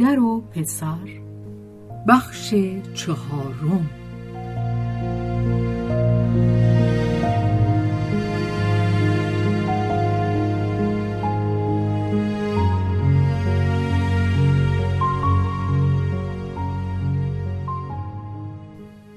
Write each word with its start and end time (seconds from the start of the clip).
مادر 0.00 0.18
و 0.18 0.40
پسر. 0.40 1.20
بخش 2.08 2.54
چهارم. 2.94 3.90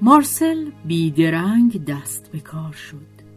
مارسل 0.02 0.70
بیدرنگ 0.84 1.84
دست 1.84 2.28
به 2.32 2.40
کار 2.40 2.72
شد. 2.72 2.96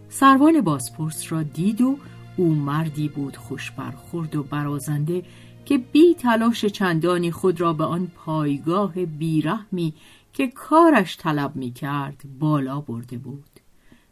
سروان 0.09 0.61
بازپرس 0.61 1.31
را 1.31 1.44
دید 1.44 1.81
و 1.81 1.97
او 2.38 2.55
مردی 2.55 3.08
بود 3.08 3.38
خوش 3.38 3.71
برخورد 3.71 4.36
و 4.36 4.44
برازنده 4.44 5.23
که 5.66 5.78
بی 5.78 6.14
تلاش 6.14 6.66
چندانی 6.66 7.31
خود 7.31 7.61
را 7.61 7.73
به 7.73 7.83
آن 7.83 8.11
پایگاه 8.16 9.06
بیرحمی 9.06 9.94
که 10.33 10.47
کارش 10.47 11.17
طلب 11.17 11.55
می 11.55 11.72
کرد 11.72 12.23
بالا 12.39 12.81
برده 12.81 13.17
بود 13.17 13.60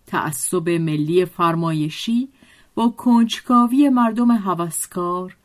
تعصب 0.08 0.70
ملی 0.70 1.26
فرمایشی 1.26 2.30
با 2.76 2.90
کنجکاوی 2.90 3.90
مردم 3.90 4.32
هوسکار 4.32 5.38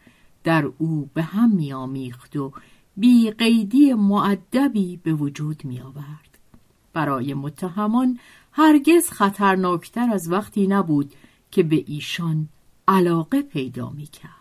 در 0.45 0.71
او 0.79 1.11
به 1.15 1.23
هم 1.23 1.51
می 1.51 1.73
آمیخت 1.73 2.37
و 2.37 2.53
بی 2.97 3.31
قیدی 3.31 3.95
معدبی 3.95 5.01
به 5.03 5.13
وجود 5.13 5.65
می 5.65 5.81
آورد. 5.81 6.39
برای 6.93 7.35
متهمان 7.35 8.19
هرگز 8.53 9.11
خطرناکتر 9.11 10.11
از 10.13 10.33
وقتی 10.33 10.67
نبود 10.67 11.15
که 11.51 11.63
به 11.63 11.85
ایشان 11.87 12.49
علاقه 12.89 13.43
پیدا 13.43 13.91
می 13.91 14.07
کرد. 14.07 14.36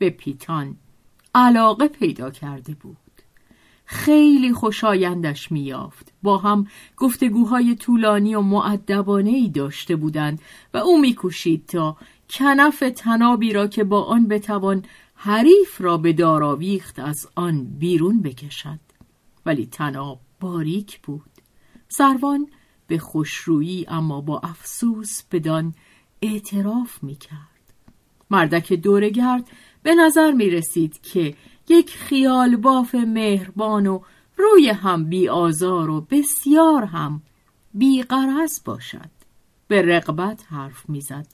به 0.00 0.10
پیتان 0.10 0.76
علاقه 1.34 1.88
پیدا 1.88 2.30
کرده 2.30 2.74
بود. 2.74 2.96
خیلی 3.84 4.52
خوشایندش 4.52 5.52
میافت 5.52 6.12
با 6.22 6.38
هم 6.38 6.66
گفتگوهای 6.96 7.74
طولانی 7.74 8.34
و 8.34 8.40
معدبانه 8.40 9.30
ای 9.30 9.48
داشته 9.48 9.96
بودند 9.96 10.40
و 10.74 10.78
او 10.78 11.00
میکوشید 11.00 11.66
تا 11.66 11.96
کنف 12.30 12.82
تنابی 12.96 13.52
را 13.52 13.66
که 13.66 13.84
با 13.84 14.04
آن 14.04 14.28
بتوان 14.28 14.84
حریف 15.14 15.80
را 15.80 15.96
به 15.96 16.12
داراویخت 16.12 16.98
از 16.98 17.28
آن 17.34 17.64
بیرون 17.64 18.22
بکشد. 18.22 18.80
ولی 19.46 19.66
تناب 19.66 20.20
باریک 20.40 21.00
بود. 21.00 21.30
سروان 21.88 22.48
به 22.86 22.98
خوشرویی 22.98 23.86
اما 23.88 24.20
با 24.20 24.38
افسوس 24.38 25.22
بدان 25.32 25.74
اعتراف 26.22 27.02
می‌کرد. 27.02 27.50
مردک 28.30 28.72
دورگرد 28.72 29.50
به 29.82 29.94
نظر 29.94 30.32
می 30.32 30.50
رسید 30.50 31.00
که 31.02 31.34
یک 31.68 31.96
خیال 31.96 32.56
باف 32.56 32.94
مهربان 32.94 33.86
و 33.86 34.00
روی 34.36 34.68
هم 34.68 35.04
بی 35.04 35.28
آزار 35.28 35.90
و 35.90 36.00
بسیار 36.00 36.84
هم 36.84 37.22
بی 37.74 38.04
باشد. 38.64 39.10
به 39.68 39.82
رقبت 39.82 40.44
حرف 40.50 40.88
می‌زد 40.88 41.26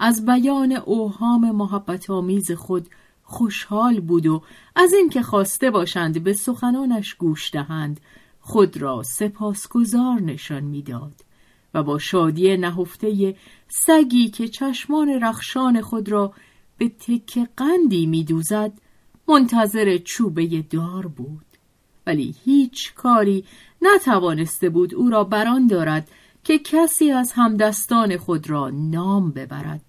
از 0.00 0.26
بیان 0.26 0.72
اوهام 0.72 1.50
محبت 1.50 2.10
آمیز 2.10 2.52
خود 2.52 2.88
خوشحال 3.22 4.00
بود 4.00 4.26
و 4.26 4.42
از 4.76 4.92
اینکه 4.92 5.22
خواسته 5.22 5.70
باشند 5.70 6.22
به 6.22 6.32
سخنانش 6.32 7.14
گوش 7.14 7.50
دهند 7.50 8.00
خود 8.40 8.76
را 8.76 9.02
سپاسگزار 9.02 10.20
نشان 10.20 10.64
می‌داد 10.64 11.24
و 11.74 11.82
با 11.82 11.98
شادی 11.98 12.56
نهفته 12.56 13.36
سگی 13.68 14.28
که 14.28 14.48
چشمان 14.48 15.08
رخشان 15.08 15.80
خود 15.80 16.08
را 16.08 16.32
به 16.78 16.88
تک 16.88 17.48
قندی 17.56 18.06
میدوزد 18.06 18.72
منتظر 19.28 19.98
چوبه 19.98 20.46
دار 20.70 21.06
بود. 21.06 21.44
ولی 22.06 22.34
هیچ 22.44 22.94
کاری 22.94 23.44
نتوانسته 23.82 24.68
بود 24.68 24.94
او 24.94 25.10
را 25.10 25.24
بران 25.24 25.66
دارد 25.66 26.08
که 26.44 26.58
کسی 26.58 27.10
از 27.10 27.32
همدستان 27.32 28.16
خود 28.16 28.50
را 28.50 28.70
نام 28.70 29.30
ببرد 29.30 29.82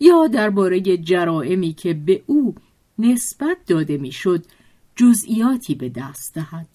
یا 0.00 0.26
درباره 0.26 0.80
جرائمی 0.80 1.72
که 1.72 1.94
به 1.94 2.22
او 2.26 2.54
نسبت 2.98 3.56
داده 3.66 3.96
می‌شد 3.96 4.44
جزئیاتی 4.96 5.74
به 5.74 5.88
دست 5.88 6.34
دهد. 6.34 6.68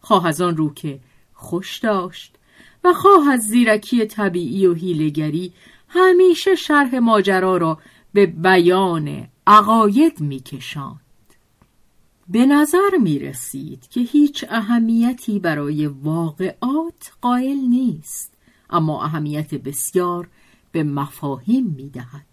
خواه 0.00 0.26
از 0.26 0.40
آن 0.40 0.56
رو 0.56 0.74
که 0.74 1.00
خوش 1.34 1.78
داشت 1.78 2.36
و 2.84 2.92
خواه 2.92 3.28
از 3.28 3.40
زیرکی 3.40 4.06
طبیعی 4.06 4.66
و 4.66 4.74
هیلگری 4.74 5.52
همیشه 5.88 6.54
شرح 6.54 6.98
ماجرا 6.98 7.56
را 7.56 7.78
به 8.18 8.26
بیان 8.26 9.28
عقاید 9.46 10.20
میکشاند 10.20 11.00
به 12.28 12.46
نظر 12.46 12.96
می 13.02 13.18
رسید 13.18 13.88
که 13.88 14.00
هیچ 14.00 14.44
اهمیتی 14.48 15.38
برای 15.38 15.86
واقعات 15.86 17.12
قائل 17.20 17.56
نیست 17.56 18.34
اما 18.70 19.04
اهمیت 19.04 19.54
بسیار 19.54 20.28
به 20.72 20.82
مفاهیم 20.82 21.66
می 21.66 21.90
دهد. 21.90 22.26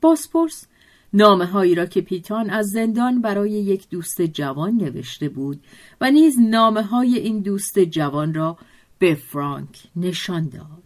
باسپورس 0.00 0.66
نامه 1.12 1.46
هایی 1.46 1.74
را 1.74 1.86
که 1.86 2.00
پیتان 2.00 2.50
از 2.50 2.66
زندان 2.70 3.20
برای 3.20 3.50
یک 3.50 3.88
دوست 3.88 4.22
جوان 4.22 4.74
نوشته 4.74 5.28
بود 5.28 5.60
و 6.00 6.10
نیز 6.10 6.38
نامه 6.40 6.82
های 6.82 7.18
این 7.18 7.40
دوست 7.40 7.78
جوان 7.78 8.34
را 8.34 8.58
به 8.98 9.14
فرانک 9.14 9.82
نشان 9.96 10.48
داد. 10.48 10.82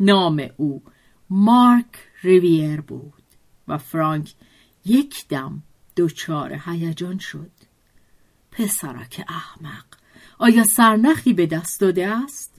نام 0.00 0.48
او 0.56 0.82
مارک 1.30 2.08
ریویر 2.22 2.80
بود. 2.80 3.17
و 3.68 3.78
فرانک 3.78 4.34
یک 4.84 5.28
دم 5.28 5.62
دچار 5.96 6.60
هیجان 6.66 7.18
شد. 7.18 7.50
پسرک 8.52 9.24
احمق 9.28 9.84
آیا 10.38 10.64
سرنخی 10.64 11.32
به 11.32 11.46
دست 11.46 11.80
داده 11.80 12.06
است؟ 12.06 12.54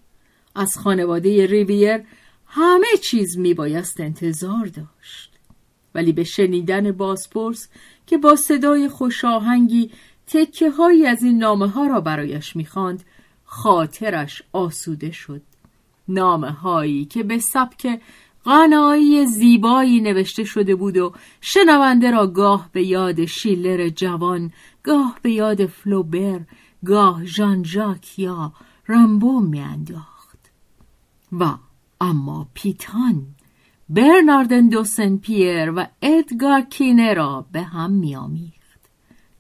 از 0.56 0.78
خانواده 0.78 1.46
ریویر 1.46 2.04
همه 2.46 2.88
چیز 3.04 3.38
میبایست 3.38 4.00
انتظار 4.00 4.66
داشت. 4.66 5.32
ولی 5.96 6.12
به 6.14 6.24
شنیدن 6.24 6.92
بازپرس 6.92 7.68
که 8.08 8.18
با 8.18 8.36
صدای 8.36 8.90
خوشاهنگی 8.90 9.92
تکه 10.28 10.70
هایی 10.70 11.06
از 11.06 11.24
این 11.24 11.38
نامه 11.38 11.68
ها 11.68 11.88
را 11.88 12.02
برایش 12.02 12.56
می‌خواند 12.56 13.04
خاطرش 13.46 14.44
آسوده 14.54 15.12
شد. 15.12 15.42
نامه 16.08 16.52
هایی 16.52 17.06
که 17.06 17.24
به 17.24 17.40
سبک 17.40 18.02
غنایی 18.46 19.26
زیبایی 19.26 20.02
نوشته 20.02 20.44
شده 20.44 20.76
بود 20.76 20.98
و 20.98 21.14
شنونده 21.42 22.12
را 22.12 22.28
گاه 22.28 22.70
به 22.72 22.84
یاد 22.84 23.26
شیلر 23.26 23.90
جوان 23.90 24.52
گاه 24.84 25.20
به 25.22 25.32
یاد 25.32 25.66
فلوبر 25.66 26.40
گاه 26.86 27.26
ژان 27.26 27.64
ژاک 27.64 28.20
یا 28.20 28.54
رامبو 28.88 29.40
میانداخت. 29.40 30.52
و 31.32 31.56
اما 32.02 32.48
پیتان 32.54 33.28
برناردن 33.90 34.70
دو 34.70 34.84
سن 34.84 35.18
پیر 35.18 35.72
و 35.76 35.88
ادگار 36.02 36.62
کینه 36.62 37.14
را 37.14 37.46
به 37.52 37.62
هم 37.62 37.92
میآمیخت. 37.92 38.60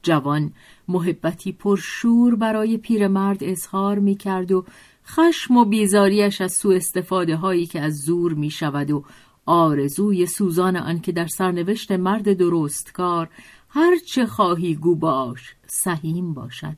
جوان 0.03 0.53
محبتی 0.87 1.51
پرشور 1.51 2.35
برای 2.35 2.77
پیرمرد 2.77 3.43
اظهار 3.43 3.99
می 3.99 4.15
کرد 4.15 4.51
و 4.51 4.65
خشم 5.11 5.57
و 5.57 5.65
بیزاریش 5.65 6.41
از 6.41 6.53
سوء 6.53 6.75
استفاده 6.75 7.35
هایی 7.35 7.65
که 7.65 7.81
از 7.81 7.97
زور 7.97 8.33
می 8.33 8.49
شود 8.49 8.91
و 8.91 9.03
آرزوی 9.45 10.25
سوزان 10.25 10.77
آن 10.77 10.99
که 10.99 11.11
در 11.11 11.27
سرنوشت 11.27 11.91
مرد 11.91 12.33
درستکار 12.33 13.29
هر 13.69 13.97
چه 13.97 14.25
خواهی 14.25 14.75
گو 14.75 14.95
باش 14.95 15.55
سهیم 15.67 16.33
باشد. 16.33 16.77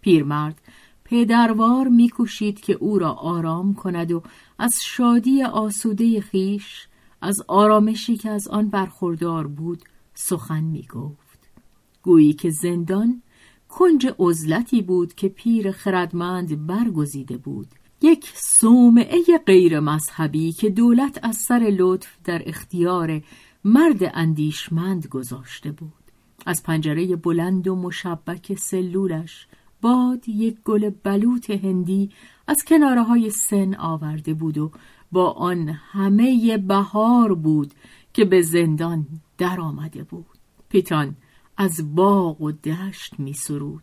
پیرمرد 0.00 0.60
پدروار 1.04 1.88
میکوشید 1.88 2.60
که 2.60 2.72
او 2.72 2.98
را 2.98 3.12
آرام 3.12 3.74
کند 3.74 4.12
و 4.12 4.22
از 4.58 4.74
شادی 4.82 5.42
آسوده 5.42 6.20
خیش 6.20 6.88
از 7.20 7.42
آرامشی 7.48 8.16
که 8.16 8.30
از 8.30 8.48
آن 8.48 8.68
برخوردار 8.68 9.46
بود 9.46 9.82
سخن 10.14 10.64
می‌گفت. 10.64 11.38
گویی 12.02 12.32
که 12.32 12.50
زندان 12.50 13.22
کنج 13.68 14.14
عزلتی 14.18 14.82
بود 14.82 15.14
که 15.14 15.28
پیر 15.28 15.70
خردمند 15.70 16.66
برگزیده 16.66 17.36
بود. 17.36 17.68
یک 18.02 18.32
صومعه 18.34 19.22
غیر 19.46 19.80
مذهبی 19.80 20.52
که 20.52 20.70
دولت 20.70 21.18
از 21.22 21.36
سر 21.36 21.74
لطف 21.78 22.16
در 22.24 22.42
اختیار 22.46 23.22
مرد 23.64 24.10
اندیشمند 24.14 25.06
گذاشته 25.06 25.72
بود. 25.72 25.92
از 26.46 26.62
پنجره 26.62 27.16
بلند 27.16 27.68
و 27.68 27.76
مشبک 27.76 28.54
سلولش 28.54 29.46
باد 29.82 30.28
یک 30.28 30.56
گل 30.64 30.90
بلوط 30.90 31.50
هندی 31.50 32.10
از 32.46 32.64
کناره 32.64 33.02
های 33.02 33.30
سن 33.30 33.74
آورده 33.74 34.34
بود 34.34 34.58
و 34.58 34.70
با 35.12 35.30
آن 35.30 35.68
همه 35.68 36.58
بهار 36.58 37.34
بود 37.34 37.72
که 38.12 38.24
به 38.24 38.42
زندان 38.42 39.06
در 39.38 39.60
آمده 39.60 40.04
بود. 40.04 40.26
پیتان 40.68 41.16
از 41.60 41.94
باغ 41.94 42.40
و 42.40 42.52
دشت 42.52 43.20
می 43.20 43.32
سرود. 43.32 43.82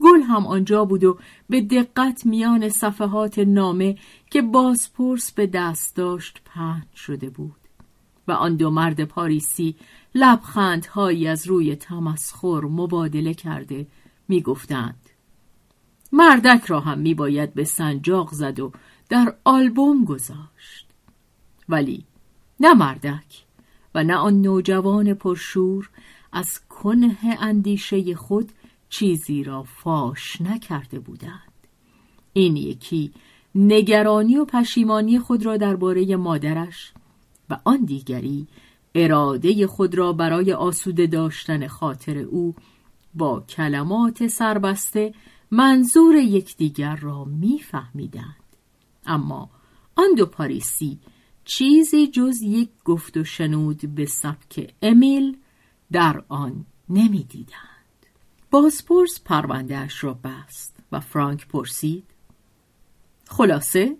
گل 0.00 0.22
هم 0.22 0.46
آنجا 0.46 0.84
بود 0.84 1.04
و 1.04 1.18
به 1.48 1.60
دقت 1.60 2.26
میان 2.26 2.68
صفحات 2.68 3.38
نامه 3.38 3.96
که 4.30 4.42
بازپرس 4.42 5.32
به 5.32 5.46
دست 5.46 5.96
داشت 5.96 6.40
پهن 6.44 6.86
شده 6.96 7.30
بود 7.30 7.56
و 8.28 8.32
آن 8.32 8.56
دو 8.56 8.70
مرد 8.70 9.04
پاریسی 9.04 9.76
لبخندهایی 10.14 11.26
از 11.28 11.46
روی 11.46 11.76
تمسخر 11.76 12.60
مبادله 12.64 13.34
کرده 13.34 13.86
می‌گفتند 14.28 15.10
مردک 16.12 16.64
را 16.64 16.80
هم 16.80 16.98
میباید 16.98 17.54
به 17.54 17.64
سنجاق 17.64 18.32
زد 18.32 18.60
و 18.60 18.72
در 19.08 19.34
آلبوم 19.44 20.04
گذاشت 20.04 20.88
ولی 21.68 22.04
نه 22.60 22.74
مردک 22.74 23.44
و 23.94 24.04
نه 24.04 24.14
آن 24.14 24.40
نوجوان 24.40 25.14
پرشور 25.14 25.90
از 26.32 26.60
کنه 26.82 27.16
اندیشه 27.40 28.14
خود 28.14 28.52
چیزی 28.88 29.44
را 29.44 29.62
فاش 29.62 30.40
نکرده 30.40 30.98
بودند. 30.98 31.52
این 32.32 32.56
یکی 32.56 33.12
نگرانی 33.54 34.36
و 34.36 34.44
پشیمانی 34.44 35.18
خود 35.18 35.46
را 35.46 35.56
درباره 35.56 36.16
مادرش 36.16 36.92
و 37.50 37.58
آن 37.64 37.84
دیگری 37.84 38.46
اراده 38.94 39.66
خود 39.66 39.94
را 39.94 40.12
برای 40.12 40.52
آسوده 40.52 41.06
داشتن 41.06 41.66
خاطر 41.66 42.18
او 42.18 42.54
با 43.14 43.40
کلمات 43.40 44.26
سربسته 44.26 45.14
منظور 45.50 46.14
یکدیگر 46.14 46.96
را 46.96 47.24
میفهمیدند. 47.24 48.36
اما 49.06 49.50
آن 49.96 50.14
دو 50.16 50.26
پاریسی 50.26 50.98
چیزی 51.44 52.06
جز 52.06 52.42
یک 52.42 52.68
گفت 52.84 53.16
و 53.16 53.24
شنود 53.24 53.94
به 53.94 54.06
سبک 54.06 54.74
امیل 54.82 55.36
در 55.92 56.22
آن 56.28 56.66
نمی‌دیدند. 56.88 58.06
بازپرس 58.50 59.20
پروندهش 59.24 60.04
را 60.04 60.14
بست 60.14 60.76
و 60.92 61.00
فرانک 61.00 61.48
پرسید 61.48 62.04
خلاصه؟ 63.28 63.96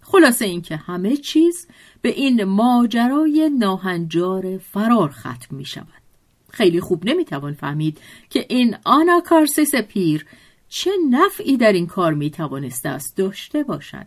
خلاصه 0.00 0.44
اینکه 0.44 0.76
همه 0.76 1.16
چیز 1.16 1.68
به 2.02 2.08
این 2.08 2.44
ماجرای 2.44 3.50
ناهنجار 3.58 4.58
فرار 4.58 5.10
ختم 5.10 5.56
می 5.56 5.64
شود 5.64 6.02
خیلی 6.50 6.80
خوب 6.80 7.08
نمی‌توان 7.08 7.54
فهمید 7.54 8.00
که 8.30 8.46
این 8.48 8.76
آنا 8.84 9.20
کارسیس 9.20 9.74
پیر 9.74 10.26
چه 10.68 10.90
نفعی 11.10 11.56
در 11.56 11.72
این 11.72 11.86
کار 11.86 12.14
می 12.14 12.30
توانسته 12.30 12.88
است 12.88 13.16
داشته 13.16 13.62
باشد. 13.62 14.06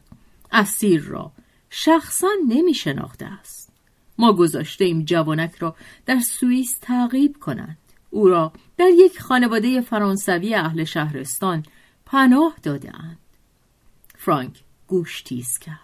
اسیر 0.51 1.01
را 1.01 1.31
شخصا 1.69 2.27
نمی 2.47 2.73
شناخته 2.73 3.25
است. 3.25 3.66
ما 4.17 4.33
گذاشته 4.33 4.85
ایم 4.85 5.03
جوانک 5.03 5.55
را 5.55 5.75
در 6.05 6.19
سوئیس 6.19 6.77
تعقیب 6.81 7.37
کنند. 7.39 7.77
او 8.09 8.29
را 8.29 8.53
در 8.77 8.89
یک 8.97 9.21
خانواده 9.21 9.81
فرانسوی 9.81 10.55
اهل 10.55 10.83
شهرستان 10.83 11.63
پناه 12.05 12.55
داده 12.63 12.95
اند. 12.95 13.17
فرانک 14.17 14.63
گوش 14.87 15.21
تیز 15.21 15.59
کرد. 15.59 15.77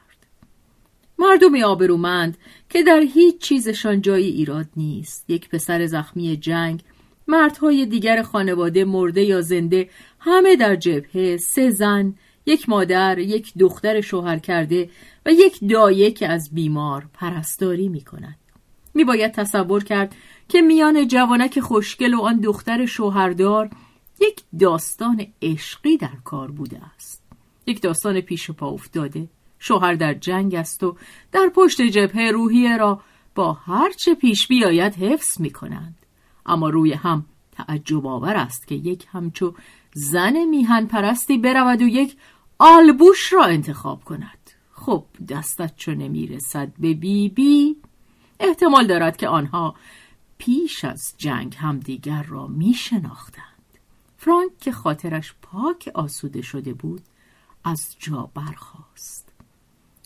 مردمی 1.20 1.64
آبرومند 1.64 2.38
که 2.70 2.84
در 2.84 3.00
هیچ 3.00 3.38
چیزشان 3.42 4.02
جای 4.02 4.24
ایراد 4.24 4.68
نیست. 4.78 5.30
یک 5.30 5.50
پسر 5.50 5.86
زخمی 5.86 6.38
جنگ 6.38 6.84
مردهای 7.28 7.86
دیگر 7.86 8.22
خانواده 8.22 8.86
مرده 8.86 9.24
یا 9.24 9.42
زنده 9.42 9.90
همه 10.20 10.56
در 10.56 10.76
جبهه 10.76 11.38
سه 11.38 11.70
زن 11.70 12.16
یک 12.46 12.70
مادر 12.70 13.20
یک 13.20 13.54
دختر 13.60 14.02
شوهر 14.02 14.40
کرده 14.40 14.90
و 15.26 15.32
یک 15.32 15.60
دایه 15.70 16.12
که 16.12 16.28
از 16.28 16.50
بیمار 16.54 17.06
پرستاری 17.14 17.90
می 17.90 18.02
کند 18.02 18.36
می 18.94 19.04
باید 19.04 19.32
تصور 19.32 19.84
کرد 19.84 20.16
که 20.50 20.62
میان 20.62 21.08
جوانک 21.08 21.60
خوشگل 21.60 22.14
و 22.14 22.22
آن 22.22 22.40
دختر 22.40 22.86
شوهردار 22.86 23.70
یک 24.22 24.42
داستان 24.60 25.26
عشقی 25.42 25.98
در 25.98 26.18
کار 26.24 26.52
بوده 26.52 26.82
است. 26.96 27.24
یک 27.68 27.82
داستان 27.82 28.22
پیش 28.22 28.52
پا 28.52 28.68
افتاده. 28.68 29.28
شوهر 29.60 29.94
در 29.94 30.14
جنگ 30.14 30.56
است 30.56 30.84
و 30.84 30.98
در 31.32 31.52
پشت 31.56 31.82
جبهه 31.82 32.32
روحیه 32.32 32.78
را 32.78 33.02
با 33.36 33.54
هرچه 33.54 34.16
پیش 34.16 34.48
بیاید 34.48 34.96
حفظ 34.96 35.42
می 35.42 35.50
کنند 35.50 35.96
اما 36.46 36.70
روی 36.70 36.94
هم 36.94 37.26
تعجب 37.52 38.08
آور 38.08 38.36
است 38.36 38.68
که 38.68 38.76
یک 38.76 39.08
همچو 39.12 39.54
زن 39.94 40.46
میهن 40.46 40.86
پرستی 40.86 41.38
برود 41.38 41.82
و 41.82 41.88
یک 41.88 42.16
آلبوش 42.66 43.34
را 43.34 43.46
انتخاب 43.46 44.04
کند. 44.04 44.52
خب 44.72 45.06
دستت 45.30 45.76
چو 45.76 45.92
نمی‌رسد 45.92 46.72
به 46.80 46.94
بی 46.94 47.30
بی 47.30 47.76
احتمال 48.40 48.88
دارد 48.88 49.18
که 49.18 49.28
آنها 49.28 49.76
پیش 50.38 50.86
از 50.86 51.14
جنگ 51.18 51.56
همدیگر 51.60 52.24
را 52.24 52.48
می 52.48 52.74
شناختند. 52.74 53.44
فرانک 54.18 54.52
که 54.60 54.72
خاطرش 54.72 55.34
پاک 55.42 55.92
آسوده 55.94 56.42
شده 56.42 56.74
بود 56.74 57.02
از 57.64 57.96
جا 58.00 58.30
برخاست. 58.36 59.30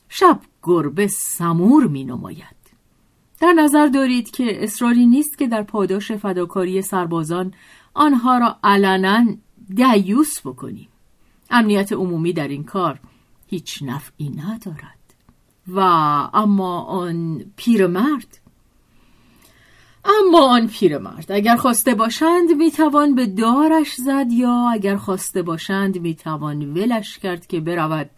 شب 0.10 0.40
گربه 0.64 1.08
سمور 1.08 1.88
می 1.88 2.04
نماید 2.04 2.58
در 3.40 3.54
نظر 3.54 3.88
دارید 3.88 4.32
که 4.32 4.64
اصراری 4.64 5.06
نیست 5.06 5.38
که 5.38 5.48
در 5.48 5.64
پاداش 5.64 6.12
فداکاری 6.12 6.82
سربازان 6.82 7.54
آنها 7.94 8.38
را 8.38 8.58
علنا 8.64 9.26
دیوس 9.76 10.42
بکنیم. 10.42 10.90
امنیت 11.50 11.94
عمومی 11.94 12.34
در 12.34 12.48
این 12.48 12.63
کار 12.63 13.00
هیچ 13.48 13.84
نفعی 13.84 14.30
ندارد. 14.30 14.98
و 15.68 15.80
اما 16.34 16.82
آن 16.82 17.46
پیرمرد؟ 17.56 18.39
اما 20.06 20.50
آن 20.50 20.68
پیرمرد 20.68 21.32
اگر 21.32 21.56
خواسته 21.56 21.96
باشند 21.96 22.51
می‌توان 22.58 23.16
به 23.16 23.25
دارش 23.25 23.96
زد 23.96 24.25
یا 24.32 24.70
اگر 24.70 24.98
خواسته 24.98 25.42
باشند 25.42 26.00
می‌توان 26.00 26.74
ولش 26.74 27.20
کرد 27.20 27.48
که 27.48 27.60
برود 27.60 28.10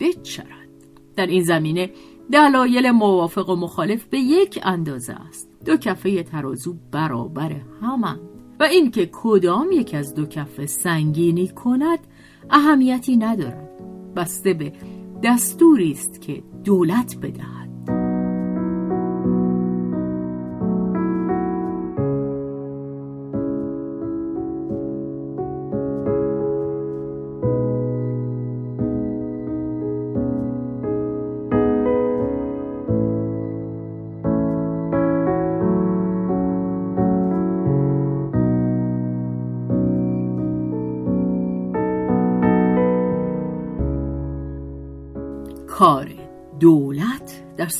بچرد. 0.00 0.68
در 1.16 1.26
این 1.26 1.42
زمینه 1.42 1.90
دلایل 2.32 2.90
موافق 2.90 3.48
و 3.48 3.56
مخالف 3.56 4.04
به 4.04 4.18
یک 4.18 4.60
اندازه 4.62 5.12
است. 5.28 5.48
دو 5.64 5.76
کفه 5.76 6.22
ترازو 6.22 6.74
برابر 6.92 7.56
همند. 7.82 8.20
و 8.60 8.62
اینکه 8.62 9.10
کدام 9.12 9.72
یک 9.72 9.94
از 9.94 10.14
دو 10.14 10.26
کفه 10.26 10.66
سنگینی 10.66 11.48
کند 11.48 11.98
اهمیتی 12.50 13.16
ندارد 13.16 13.70
بسته 14.16 14.54
به 14.54 14.72
دستوری 15.22 15.92
است 15.92 16.20
که 16.20 16.42
دولت 16.64 17.16
بدهد. 17.22 17.63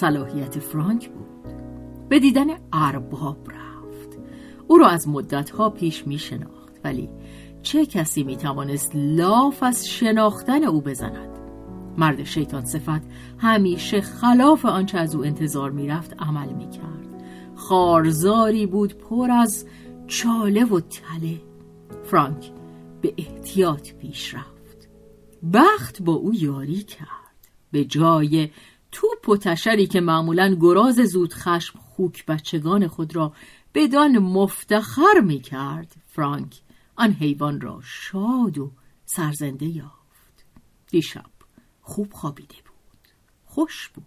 صلاحیت 0.05 0.59
فرانک 0.59 1.09
بود. 1.09 1.53
به 2.09 2.19
دیدن 2.19 2.47
ارباب 2.73 3.51
رفت. 3.51 4.19
او 4.69 4.79
را 4.79 4.89
از 4.89 5.09
مدتها 5.09 5.71
پیش 5.71 6.07
می 6.07 6.19
شناخت 6.19 6.81
ولی 6.85 7.09
چه 7.63 7.87
کسی 7.87 8.25
می 8.25 8.37
توانست 8.37 8.91
لاف 8.95 9.63
از 9.63 9.89
شناختن 9.89 10.65
او 10.65 10.81
بزند؟ 10.81 11.39
مرد 11.99 12.25
شیطان 12.25 12.65
صفت 12.65 13.03
همیشه 13.39 14.01
خلاف 14.01 14.65
آنچه 14.65 14.99
از 14.99 15.15
او 15.15 15.25
انتظار 15.25 15.71
می‌رفت 15.71 16.23
عمل 16.23 16.53
می‌کرد. 16.53 17.23
خارزاری 17.55 18.67
بود 18.67 18.95
پر 18.95 19.31
از 19.31 19.67
چاله 20.07 20.65
و 20.65 20.81
تله. 20.81 21.41
فرانک 22.05 22.51
به 23.01 23.15
احتیاط 23.19 23.93
پیش 23.93 24.35
رفت. 24.35 24.89
بخت 25.53 26.03
با 26.03 26.13
او 26.13 26.35
یاری 26.35 26.83
کرد. 26.83 27.09
به 27.73 27.85
جای 27.85 28.49
توپ 28.95 29.29
و 29.29 29.37
تشری 29.37 29.87
که 29.87 30.01
معمولا 30.01 30.57
گراز 30.61 30.95
زود 30.95 31.35
خشم 31.35 31.79
خوک 31.79 32.27
بچگان 32.27 32.89
خود 32.89 33.17
را 33.17 33.33
بدان 33.75 34.19
مفتخر 34.19 35.21
می 35.23 35.41
کرد 35.41 35.97
فرانک 36.07 36.61
آن 36.97 37.13
حیوان 37.13 37.61
را 37.61 37.81
شاد 37.85 38.59
و 38.59 38.73
سرزنده 39.05 39.67
یافت. 39.67 40.45
دیشب 40.89 41.25
خوب 41.83 42.13
خوابیده 42.13 42.55
بود 42.55 43.09
خوش 43.45 43.89
بود. 43.89 44.05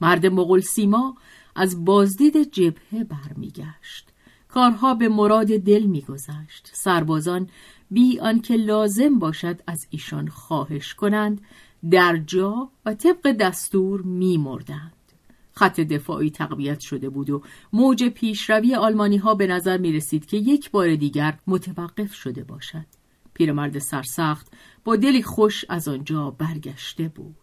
مرد 0.00 0.26
مغل 0.26 0.60
سیما 0.60 1.16
از 1.54 1.84
بازدید 1.84 2.52
جبهه 2.52 3.04
برمیگشت. 3.04 4.08
کارها 4.48 4.94
به 4.94 5.08
مراد 5.08 5.46
دل 5.46 5.82
میگذشت. 5.82 6.70
سربازان 6.72 7.48
بی 7.90 8.20
آنکه 8.20 8.56
لازم 8.56 9.18
باشد 9.18 9.60
از 9.66 9.86
ایشان 9.90 10.28
خواهش 10.28 10.94
کنند 10.94 11.40
در 11.90 12.16
جا 12.16 12.70
و 12.84 12.94
طبق 12.94 13.32
دستور 13.32 14.02
میمردند. 14.02 14.92
خط 15.52 15.80
دفاعی 15.80 16.30
تقویت 16.30 16.80
شده 16.80 17.08
بود 17.08 17.30
و 17.30 17.42
موج 17.72 18.04
پیشروی 18.04 18.74
آلمانی 18.74 19.16
ها 19.16 19.34
به 19.34 19.46
نظر 19.46 19.78
می 19.78 19.92
رسید 19.92 20.26
که 20.26 20.36
یک 20.36 20.70
بار 20.70 20.94
دیگر 20.94 21.38
متوقف 21.46 22.14
شده 22.14 22.44
باشد. 22.44 22.86
پیرمرد 23.34 23.78
سرسخت 23.78 24.46
با 24.84 24.96
دلی 24.96 25.22
خوش 25.22 25.64
از 25.68 25.88
آنجا 25.88 26.30
برگشته 26.30 27.08
بود. 27.08 27.36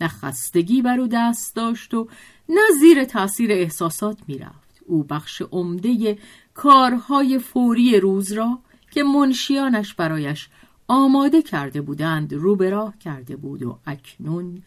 نه 0.00 0.08
خستگی 0.08 0.82
بر 0.82 1.00
او 1.00 1.06
دست 1.06 1.56
داشت 1.56 1.94
و 1.94 2.08
نه 2.48 2.60
زیر 2.80 3.04
تاثیر 3.04 3.52
احساسات 3.52 4.18
می‌رفت. 4.28 4.82
او 4.86 5.04
بخش 5.04 5.42
عمده 5.42 6.18
کارهای 6.54 7.38
فوری 7.38 8.00
روز 8.00 8.32
را 8.32 8.58
که 8.92 9.02
منشیانش 9.02 9.94
برایش 9.94 10.48
آماده 10.88 11.42
کرده 11.42 11.80
بودند 11.80 12.34
رو 12.34 12.56
به 12.56 12.70
راه 12.70 12.98
کرده 12.98 13.36
بود 13.36 13.62
و 13.62 13.78
اکنون 13.86 14.62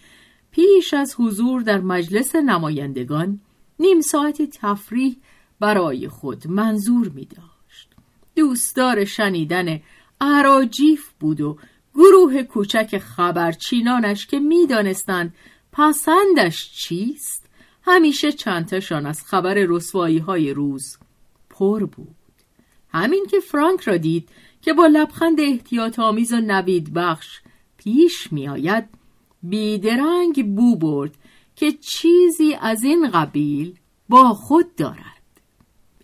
پیش 0.51 0.93
از 0.93 1.15
حضور 1.19 1.61
در 1.61 1.79
مجلس 1.79 2.35
نمایندگان 2.35 3.39
نیم 3.79 4.01
ساعتی 4.01 4.47
تفریح 4.47 5.17
برای 5.59 6.07
خود 6.07 6.47
منظور 6.47 7.09
می 7.09 7.25
داشت. 7.25 7.89
دوستدار 8.35 9.05
شنیدن 9.05 9.79
عراجیف 10.21 11.09
بود 11.19 11.41
و 11.41 11.57
گروه 11.95 12.43
کوچک 12.43 12.97
خبرچینانش 12.97 14.27
که 14.27 14.39
می‌دانستند 14.39 15.33
پسندش 15.71 16.71
چیست 16.71 17.45
همیشه 17.81 18.31
چندتاشان 18.31 19.05
از 19.05 19.23
خبر 19.23 19.53
رسوایی 19.53 20.17
های 20.17 20.53
روز 20.53 20.97
پر 21.49 21.85
بود 21.85 22.24
همین 22.95 23.25
که 23.29 23.39
فرانک 23.39 23.81
را 23.81 23.97
دید 23.97 24.29
که 24.61 24.73
با 24.73 24.87
لبخند 24.87 25.39
احتیاط 25.39 25.99
آمیز 25.99 26.33
و 26.33 26.41
نوید 26.41 26.93
بخش 26.93 27.39
پیش 27.77 28.31
می 28.31 28.47
آید 28.47 28.89
بیدرنگ 29.43 30.55
بو 30.55 30.75
برد 30.75 31.17
که 31.55 31.71
چیزی 31.71 32.53
از 32.61 32.83
این 32.83 33.09
قبیل 33.09 33.79
با 34.09 34.33
خود 34.33 34.75
دارد. 34.75 35.41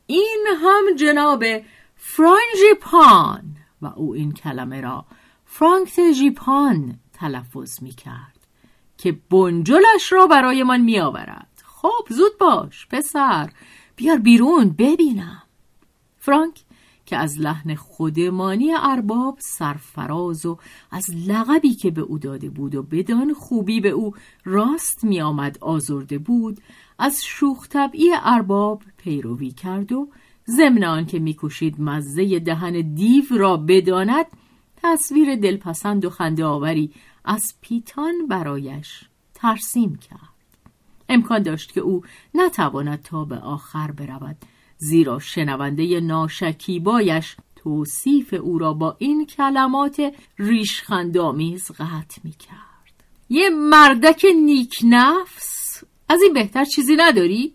این 0.07 0.47
هم 0.63 0.95
جناب 0.95 1.43
فرانژیپان 1.95 3.55
و 3.81 3.87
او 3.95 4.13
این 4.13 4.31
کلمه 4.31 4.81
را 4.81 5.05
فرانک 5.45 6.11
ژیپان 6.11 6.99
تلفظ 7.13 7.83
می 7.83 7.91
کرد 7.91 8.47
که 8.97 9.19
بنجلش 9.29 10.11
را 10.11 10.27
برایمان 10.27 10.81
می 10.81 10.99
آورد 10.99 11.63
خب 11.65 12.05
زود 12.09 12.37
باش 12.37 12.87
پسر. 12.87 13.49
بیار 13.95 14.17
بیرون 14.17 14.69
ببینم. 14.69 15.43
فرانک 16.19 16.63
که 17.11 17.17
از 17.17 17.39
لحن 17.39 17.75
خودمانی 17.75 18.71
ارباب 18.73 19.37
سرفراز 19.39 20.45
و 20.45 20.57
از 20.91 21.05
لقبی 21.27 21.73
که 21.73 21.91
به 21.91 22.01
او 22.01 22.19
داده 22.19 22.49
بود 22.49 22.75
و 22.75 22.83
بدان 22.83 23.33
خوبی 23.33 23.81
به 23.81 23.89
او 23.89 24.13
راست 24.45 25.03
می 25.03 25.21
آمد 25.21 25.57
آزرده 25.61 26.17
بود 26.17 26.61
از 26.99 27.23
شوخ 27.23 27.67
طبعی 27.67 28.09
ارباب 28.23 28.83
پیروی 28.97 29.51
کرد 29.51 29.91
و 29.91 30.09
ضمن 30.47 30.83
آنکه 30.83 31.19
میکوشید 31.19 31.81
مزه 31.81 32.39
دهن 32.39 32.93
دیو 32.93 33.25
را 33.31 33.57
بداند 33.57 34.25
تصویر 34.83 35.35
دلپسند 35.35 36.05
و 36.05 36.09
خنده 36.09 36.45
آوری 36.45 36.91
از 37.25 37.43
پیتان 37.61 38.27
برایش 38.29 39.03
ترسیم 39.33 39.95
کرد. 39.95 40.19
امکان 41.09 41.43
داشت 41.43 41.71
که 41.71 41.81
او 41.81 42.01
نتواند 42.33 43.01
تا 43.01 43.25
به 43.25 43.37
آخر 43.37 43.91
برود. 43.91 44.37
زیرا 44.83 45.19
شنونده 45.19 45.99
ناشکیبایش 45.99 47.35
توصیف 47.55 48.33
او 48.33 48.57
را 48.57 48.73
با 48.73 48.95
این 48.99 49.25
کلمات 49.25 50.13
ریشخندامیز 50.39 51.71
قطع 51.71 52.21
می 52.23 52.31
کرد 52.31 53.03
یه 53.29 53.49
مردک 53.49 54.25
نیک 54.43 54.79
نفس 54.83 55.83
از 56.09 56.21
این 56.21 56.33
بهتر 56.33 56.65
چیزی 56.65 56.95
نداری؟ 56.95 57.53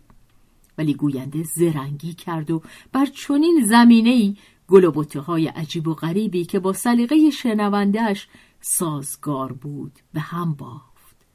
ولی 0.78 0.94
گوینده 0.94 1.42
زرنگی 1.42 2.14
کرد 2.14 2.50
و 2.50 2.62
بر 2.92 3.06
چنین 3.06 3.64
زمینه 3.64 4.10
ای 4.10 4.36
گل 4.68 4.92
های 5.26 5.46
عجیب 5.46 5.88
و 5.88 5.94
غریبی 5.94 6.44
که 6.44 6.58
با 6.58 6.72
سلیقه 6.72 7.30
شنوندهش 7.30 8.28
سازگار 8.60 9.52
بود 9.52 9.92
به 10.12 10.20
هم 10.20 10.54
بافت 10.54 11.26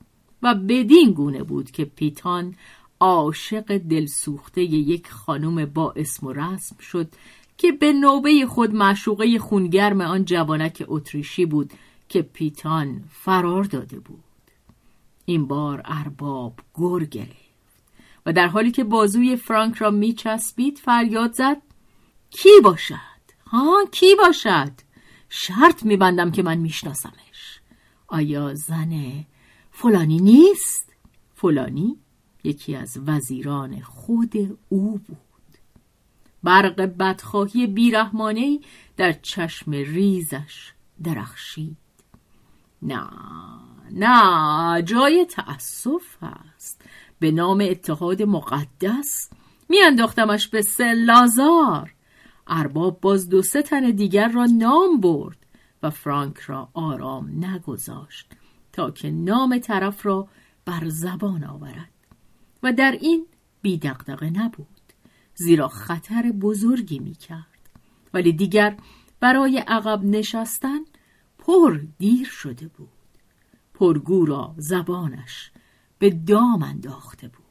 و 0.44 0.56
بدین 0.56 1.12
گونه 1.12 1.44
بود 1.44 1.72
که 1.72 1.86
پیتان 1.86 2.56
عاشق 3.02 3.78
دلسوخته 3.78 4.62
یک 4.62 5.12
خانم 5.12 5.66
با 5.66 5.94
اسم 5.96 6.28
و 6.28 6.34
رسم 6.34 6.76
شد 6.80 7.08
که 7.58 7.72
به 7.72 7.94
نوبه 7.94 8.46
خود 8.46 8.76
معشوقه 8.76 9.40
خونگرم 9.40 10.02
آن 10.02 10.26
جوانک 10.26 10.84
اتریشی 10.88 11.46
بود 11.46 11.74
که 12.10 12.22
پیتان 12.22 13.04
فرار 13.10 13.64
داده 13.64 14.00
بود. 14.00 14.24
این 15.26 15.48
بار 15.48 15.82
ارباب 15.86 16.60
گر 16.80 17.06
گرفت 17.06 17.42
و 18.26 18.34
در 18.34 18.48
حالی 18.48 18.72
که 18.72 18.84
بازوی 18.84 19.36
فرانک 19.36 19.76
را 19.76 19.92
میچسبید 19.92 20.78
فریاد 20.78 21.34
زد 21.34 21.62
کی 22.30 22.50
باشد؟ 22.64 23.22
ها 23.48 23.86
کی 23.92 24.16
باشد؟ 24.16 24.72
شرط 25.30 25.86
میبندم 25.86 26.32
که 26.32 26.44
من 26.44 26.58
میشناسمش. 26.58 27.60
آیا 28.08 28.54
زن 28.54 29.26
فلانی 29.72 30.20
نیست؟ 30.20 30.94
فلانی؟ 31.36 32.01
یکی 32.44 32.76
از 32.76 32.98
وزیران 33.06 33.82
خود 33.82 34.58
او 34.70 34.98
بود. 34.98 35.18
برق 36.44 36.82
بدخواهی 36.82 37.68
بیرحمانه 37.68 38.60
در 38.98 39.14
چشم 39.14 39.72
ریزش 39.72 40.72
درخشید. 41.04 41.78
نه 42.82 43.10
نه 43.92 44.82
جای 44.82 45.26
تأسف 45.30 46.18
است. 46.22 46.82
به 47.20 47.32
نام 47.32 47.66
اتحاد 47.70 48.24
مقدس 48.24 49.30
میانداختمش 49.70 50.48
به 50.48 50.62
سلازار. 50.62 51.94
ارباب 52.48 53.02
باز 53.02 53.30
دو 53.30 53.42
سه 53.42 53.62
تن 53.62 53.92
دیگر 53.92 54.28
را 54.28 54.46
نام 54.46 55.00
برد 55.02 55.38
و 55.84 55.90
فرانک 55.90 56.38
را 56.38 56.70
آرام 56.74 57.46
نگذاشت 57.46 58.28
تا 58.74 58.92
که 58.92 59.12
نام 59.12 59.58
طرف 59.58 60.06
را 60.06 60.28
بر 60.66 60.90
زبان 60.90 61.44
آورد. 61.44 61.90
و 62.64 62.74
در 62.74 62.92
این 63.02 63.26
بیدقدقه 63.62 64.30
نبود 64.30 64.68
زیرا 65.36 65.68
خطر 65.68 66.32
بزرگی 66.32 67.00
می 67.00 67.16
کرد 67.16 67.70
ولی 68.14 68.34
دیگر 68.34 68.78
برای 69.20 69.58
عقب 69.58 70.04
نشستن 70.04 70.80
پر 71.38 71.80
دیر 72.00 72.28
شده 72.28 72.68
بود. 72.68 72.90
پرگو 73.74 74.26
را 74.26 74.56
زبانش 74.58 75.52
به 76.00 76.10
دام 76.10 76.64
انداخته 76.64 77.28
بود. 77.28 77.42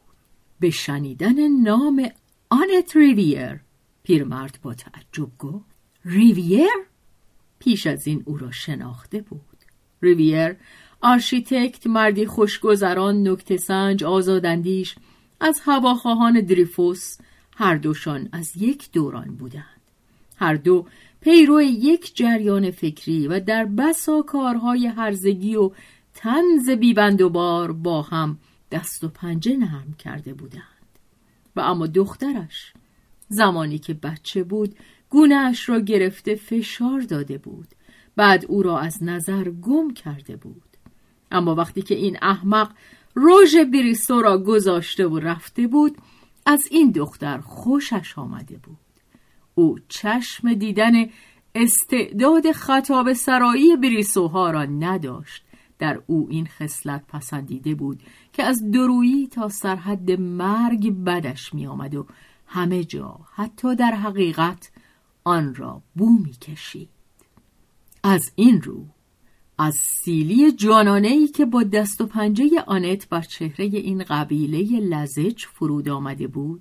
به 0.61 0.71
شنیدن 0.71 1.49
نام 1.49 2.09
آنت 2.51 2.97
ریویر 2.97 3.61
پیرمرد 4.03 4.59
با 4.63 4.75
تعجب 4.75 5.39
گفت 5.39 5.65
ریویر؟ 6.05 6.87
پیش 7.59 7.87
از 7.87 8.07
این 8.07 8.23
او 8.27 8.39
را 8.39 8.51
شناخته 8.51 9.21
بود. 9.21 9.65
ریویر 10.03 10.57
آرشیتکت 11.03 11.87
مردی 11.87 12.27
خوشگذران 12.27 13.29
نکته 13.29 13.57
سنج 13.57 14.05
آزاداندیش 14.05 14.95
از 15.41 15.61
هواخواهان 15.65 16.41
دریفوس 16.41 17.17
هر 17.57 17.77
دوشان 17.77 18.29
از 18.33 18.57
یک 18.57 18.93
دوران 18.93 19.37
بودند. 19.37 19.81
هر 20.37 20.55
دو 20.55 20.87
پیرو 21.21 21.63
یک 21.63 22.17
جریان 22.17 22.71
فکری 22.71 23.29
و 23.29 23.41
در 23.41 23.65
بسا 23.65 24.23
کارهای 24.23 24.87
هرزگی 24.87 25.57
و 25.57 25.71
تنز 26.15 26.71
بیبند 26.71 27.21
و 27.21 27.31
بار 27.31 27.73
با 27.73 28.03
هم 28.03 28.39
دست 28.71 29.05
و 29.05 29.09
پنجه 29.09 29.57
نرم 29.57 29.95
کرده 29.99 30.35
بودند. 30.35 30.63
و 31.57 31.61
اما 31.61 31.87
دخترش 31.87 32.73
زمانی 33.29 33.79
که 33.79 33.95
بچه 33.95 34.45
بود 34.45 34.77
گونهش 35.11 35.69
را 35.69 35.81
گرفته 35.81 36.35
فشار 36.35 37.01
داده 37.01 37.39
بود. 37.39 37.69
بعد 38.17 38.45
او 38.49 38.63
را 38.63 38.79
از 38.79 39.03
نظر 39.03 39.51
گم 39.51 39.91
کرده 39.91 40.37
بود. 40.37 40.70
اما 41.31 41.55
وقتی 41.55 41.83
که 41.83 41.95
این 41.95 42.19
احمق 42.23 42.73
روژ 43.15 43.57
بریسو 43.57 44.23
را 44.23 44.39
گذاشته 44.39 45.07
و 45.07 45.19
رفته 45.19 45.67
بود 45.67 45.97
از 46.47 46.69
این 46.71 46.91
دختر 46.91 47.39
خوشش 47.39 48.19
آمده 48.19 48.57
بود 48.57 48.79
او 49.55 49.79
چشم 49.89 50.55
دیدن 50.55 50.93
استعداد 51.55 52.53
خطاب 52.53 53.13
سرایی 53.13 53.77
بریسوها 53.77 54.51
را 54.51 54.65
نداشت 54.65 55.45
در 55.79 56.03
او 56.07 56.27
این 56.31 56.47
خصلت 56.47 57.07
پسندیده 57.09 57.75
بود 57.75 58.03
که 58.33 58.43
از 58.43 58.71
درویی 58.71 59.27
تا 59.27 59.49
سرحد 59.49 60.11
مرگ 60.11 61.05
بدش 61.05 61.55
می 61.55 61.67
آمد 61.67 61.95
و 61.95 62.07
همه 62.47 62.85
جا 62.85 63.21
حتی 63.35 63.77
در 63.77 63.91
حقیقت 63.91 64.71
آن 65.25 65.55
را 65.55 65.83
بو 65.95 66.19
می 66.25 66.33
کشید. 66.33 66.89
از 68.03 68.33
این 68.35 68.63
رو 68.63 68.87
از 69.63 69.75
سیلی 69.75 70.53
جانانه 70.53 71.09
ای 71.09 71.29
که 71.29 71.45
با 71.45 71.63
دست 71.63 72.01
و 72.01 72.07
پنجه 72.07 72.49
آنت 72.67 73.09
بر 73.09 73.21
چهره 73.21 73.65
این 73.65 74.05
قبیله 74.05 74.81
لزج 74.81 75.45
فرود 75.45 75.89
آمده 75.89 76.27
بود. 76.27 76.61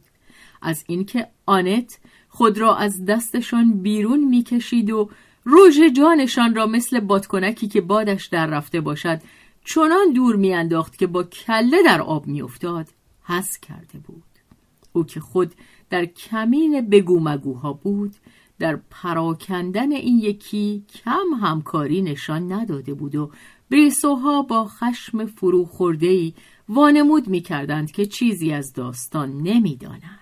از 0.62 0.84
اینکه 0.88 1.28
آنت 1.46 2.00
خود 2.30 2.58
را 2.58 2.76
از 2.76 3.06
دستشان 3.06 3.74
بیرون 3.74 4.24
می‌کشید 4.24 4.92
و 4.92 5.10
روژ 5.44 5.80
جانشان 5.98 6.56
را 6.56 6.68
مثل 6.68 7.00
بادکنکی 7.00 7.68
که 7.68 7.82
بادش 7.82 8.26
در 8.26 8.48
رفته 8.48 8.82
باشد 8.82 9.22
چنان 9.66 10.14
دور 10.14 10.36
میانداخت 10.36 10.98
که 10.98 11.08
با 11.08 11.24
کله 11.24 11.78
در 11.86 12.02
آب 12.02 12.28
میافتاد 12.28 12.88
حس 13.24 13.60
کرده 13.60 14.00
بود. 14.00 14.24
او 14.94 15.04
که 15.06 15.20
خود 15.20 15.54
در 15.90 16.06
کمین 16.06 16.90
بگو 16.90 17.20
مگوها 17.20 17.74
بود 17.74 18.16
در 18.60 18.80
پراکندن 18.90 19.92
این 19.92 20.20
یکی 20.20 20.84
کم 21.04 21.34
همکاری 21.42 22.02
نشان 22.02 22.52
نداده 22.52 22.94
بود 22.94 23.16
و 23.16 23.32
بریسوها 23.72 24.42
با 24.42 24.66
خشم 24.66 25.26
فرو 25.26 25.66
خوردهی 25.66 26.34
وانمود 26.70 27.28
می 27.28 27.42
کردند 27.42 27.92
که 27.92 28.06
چیزی 28.06 28.54
از 28.54 28.74
داستان 28.74 29.38
نمی‌دانند. 29.38 30.20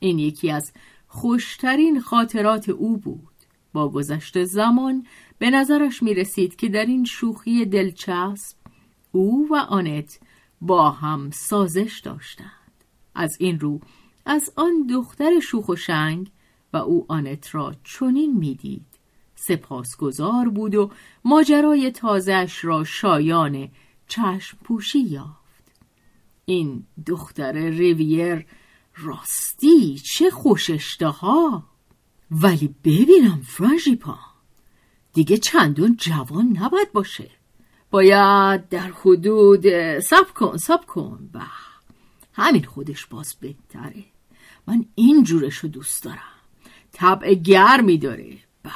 این 0.00 0.18
یکی 0.18 0.50
از 0.50 0.72
خوشترین 1.08 2.00
خاطرات 2.00 2.68
او 2.68 2.96
بود. 2.96 3.28
با 3.72 3.88
گذشت 3.88 4.44
زمان 4.44 5.06
به 5.38 5.50
نظرش 5.50 6.02
می 6.02 6.14
رسید 6.14 6.56
که 6.56 6.68
در 6.68 6.86
این 6.86 7.04
شوخی 7.04 7.64
دلچسب 7.64 8.56
او 9.12 9.48
و 9.50 9.56
آنت 9.56 10.20
با 10.60 10.90
هم 10.90 11.30
سازش 11.30 12.00
داشتند. 12.04 12.48
از 13.14 13.36
این 13.40 13.60
رو 13.60 13.80
از 14.26 14.52
آن 14.56 14.86
دختر 14.90 15.40
شوخ 15.40 15.68
و 15.68 15.76
شنگ 15.76 16.30
و 16.72 16.76
او 16.76 17.06
آنت 17.08 17.54
را 17.54 17.74
چنین 17.84 18.36
می‌دید. 18.38 18.86
سپاسگزار 19.34 20.48
بود 20.48 20.74
و 20.74 20.90
ماجرای 21.24 21.90
تازهش 21.90 22.64
را 22.64 22.84
شایان 22.84 23.68
چشم 24.08 24.58
پوشی 24.64 25.00
یافت. 25.00 25.64
این 26.44 26.84
دختر 27.06 27.52
ریویر 27.52 28.46
راستی 28.96 29.98
چه 29.98 30.30
خوششته 30.30 31.12
ولی 32.30 32.74
ببینم 32.84 33.40
فرانژیپا 33.46 34.18
دیگه 35.12 35.36
چندون 35.36 35.96
جوان 35.96 36.56
نباید 36.60 36.92
باشه. 36.92 37.30
باید 37.90 38.68
در 38.68 38.92
حدود 39.04 39.98
سب 40.00 40.34
کن 40.34 40.56
سب 40.56 40.86
کن. 40.86 41.30
به 41.32 41.42
همین 42.32 42.64
خودش 42.64 43.06
باز 43.06 43.36
بهتره. 43.40 44.04
من 44.66 44.84
این 44.94 45.22
جورشو 45.22 45.68
دوست 45.68 46.04
دارم. 46.04 46.37
طبع 46.98 47.34
گرمی 47.34 47.98
داره 47.98 48.38
به. 48.62 48.70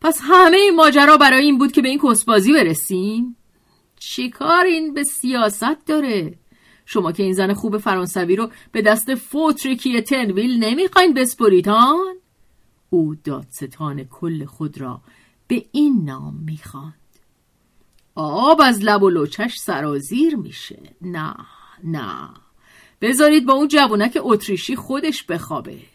پس 0.00 0.20
همه 0.22 0.56
این 0.56 0.76
ماجرا 0.76 1.16
برای 1.16 1.44
این 1.44 1.58
بود 1.58 1.72
که 1.72 1.82
به 1.82 1.88
این 1.88 2.00
کسبازی 2.02 2.52
برسیم؟ 2.52 3.36
چیکار 3.96 4.64
این 4.64 4.94
به 4.94 5.02
سیاست 5.04 5.86
داره؟ 5.86 6.38
شما 6.86 7.12
که 7.12 7.22
این 7.22 7.32
زن 7.32 7.52
خوب 7.52 7.78
فرانسوی 7.78 8.36
رو 8.36 8.50
به 8.72 8.82
دست 8.82 9.14
فوترکی 9.14 10.00
تنویل 10.00 10.64
نمی‌خواین 10.64 11.14
بسپریدان 11.14 12.14
او 12.90 13.14
دادستان 13.14 14.04
کل 14.04 14.44
خود 14.44 14.80
را 14.80 15.00
به 15.48 15.64
این 15.72 16.04
نام 16.04 16.34
می‌خواند. 16.46 16.94
آب 18.14 18.60
از 18.64 18.82
لب 18.82 19.02
و 19.02 19.10
لوچش 19.10 19.56
سرازیر 19.58 20.36
میشه. 20.36 20.82
نه 21.02 21.36
نه. 21.84 22.28
بذارید 23.00 23.46
با 23.46 23.52
اون 23.52 23.68
جوونک 23.68 24.18
اتریشی 24.20 24.76
خودش 24.76 25.24
بخوابه. 25.24 25.93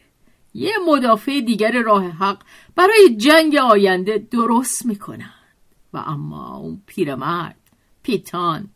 یه 0.54 0.74
مدافع 0.88 1.42
دیگر 1.42 1.82
راه 1.82 2.10
حق 2.10 2.44
برای 2.76 3.16
جنگ 3.18 3.56
آینده 3.56 4.28
درست 4.32 4.86
می‌کنن 4.86 5.34
و 5.94 5.98
اما 5.98 6.58
اون 6.58 6.82
پیرمرد 6.86 7.56
پیتان. 8.04 8.70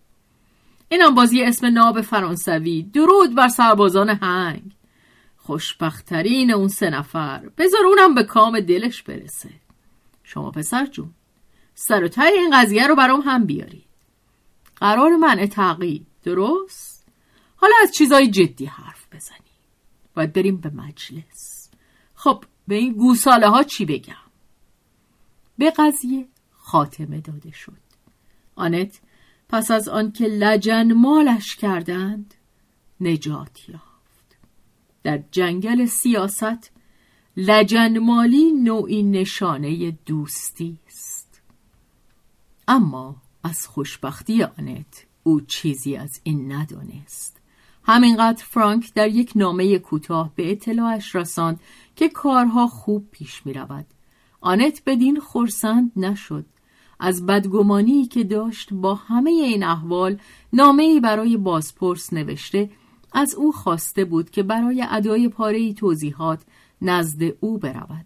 اینم 0.90 1.16
بازی 1.16 1.44
اسم 1.44 1.66
ناب 1.66 2.02
فرانسوی 2.02 2.84
درود 2.84 3.36
بر 3.36 3.48
سربازان 3.48 4.10
هنگ. 4.10 4.72
خوشبختترین 5.38 6.52
اون 6.52 6.68
سه 6.68 6.90
نفر 6.90 7.50
بذار 7.58 7.86
اونم 7.86 8.16
به 8.16 8.24
کام 8.24 8.60
دلش 8.60 9.04
برسه. 9.04 9.50
شما 10.24 10.52
پسر 10.52 10.86
جون 10.86 11.10
سر 11.76 12.04
و 12.04 12.08
تای 12.08 12.34
این 12.34 12.62
قضیه 12.62 12.88
رو 12.88 12.96
برام 12.96 13.22
هم 13.22 13.46
بیارید. 13.46 13.86
قرار 14.76 15.16
منع 15.16 15.46
تعقیب 15.46 16.06
درست؟ 16.24 17.06
حالا 17.56 17.74
از 17.84 17.92
چیزای 17.92 18.28
جدی 18.28 18.66
حرف 18.66 19.06
بزنیم 19.12 19.40
باید 20.16 20.34
بریم 20.34 20.58
به 20.58 20.70
مجلس. 20.70 21.53
خب 22.24 22.44
به 22.68 22.76
این 22.76 22.94
گوساله 22.94 23.50
ها 23.50 23.64
چی 23.64 23.86
بگم؟ 23.86 24.14
به 25.58 25.72
قضیه 25.72 26.28
خاتمه 26.52 27.22
داده 27.22 27.52
شد. 27.52 27.78
آنت 28.56 29.00
پس 29.50 29.72
از 29.72 29.88
آنکه 29.90 30.28
لجن 30.28 30.94
مالش 30.94 31.56
کردند 31.56 32.34
نجات 33.02 33.70
یافت. 33.70 34.38
در 35.04 35.24
جنگل 35.32 35.86
سیاست 35.86 36.72
لجن 37.38 38.00
مالی 38.00 38.52
نوعی 38.52 39.04
نشانه 39.04 39.92
دوستی 39.92 40.80
است. 40.88 41.42
اما 42.68 43.16
از 43.44 43.68
خوشبختی 43.68 44.44
آنت 44.44 45.06
او 45.24 45.42
چیزی 45.42 45.96
از 45.96 46.22
این 46.24 46.52
ندانست. 46.52 47.40
همینقدر 47.86 48.44
فرانک 48.44 48.94
در 48.94 49.08
یک 49.08 49.32
نامه 49.36 49.80
کوتاه 49.80 50.32
به 50.36 50.52
اطلاعش 50.52 51.16
رساند 51.16 51.60
که 51.96 52.10
کارها 52.10 52.68
خوب 52.68 53.08
پیش 53.12 53.46
می 53.46 53.54
رود. 53.54 53.86
آنت 54.42 54.82
بدین 54.86 55.20
خورسند 55.20 55.92
نشد. 55.96 56.46
از 57.00 57.26
بدگمانی 57.26 58.06
که 58.06 58.24
داشت 58.24 58.74
با 58.74 58.96
همه 58.96 59.32
این 59.32 59.64
احوال 59.64 60.18
نامه 60.54 61.00
برای 61.00 61.38
بازپرس 61.38 62.14
نوشته 62.14 62.70
از 63.14 63.36
او 63.36 63.52
خواسته 63.52 64.06
بود 64.06 64.30
که 64.30 64.44
برای 64.44 64.86
ادای 64.90 65.30
پاره 65.30 65.74
توضیحات 65.74 66.44
نزد 66.82 67.24
او 67.40 67.58
برود. 67.58 68.06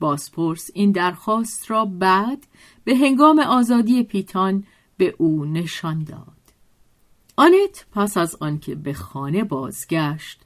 بازپرس 0.00 0.70
این 0.74 0.92
درخواست 0.92 1.70
را 1.70 1.84
بعد 1.84 2.46
به 2.84 2.96
هنگام 2.96 3.38
آزادی 3.38 4.02
پیتان 4.02 4.64
به 4.96 5.14
او 5.18 5.44
نشان 5.44 6.04
داد. 6.04 6.37
آنت 7.38 7.86
پس 7.92 8.16
از 8.16 8.36
آنکه 8.40 8.74
به 8.74 8.92
خانه 8.92 9.44
بازگشت 9.44 10.40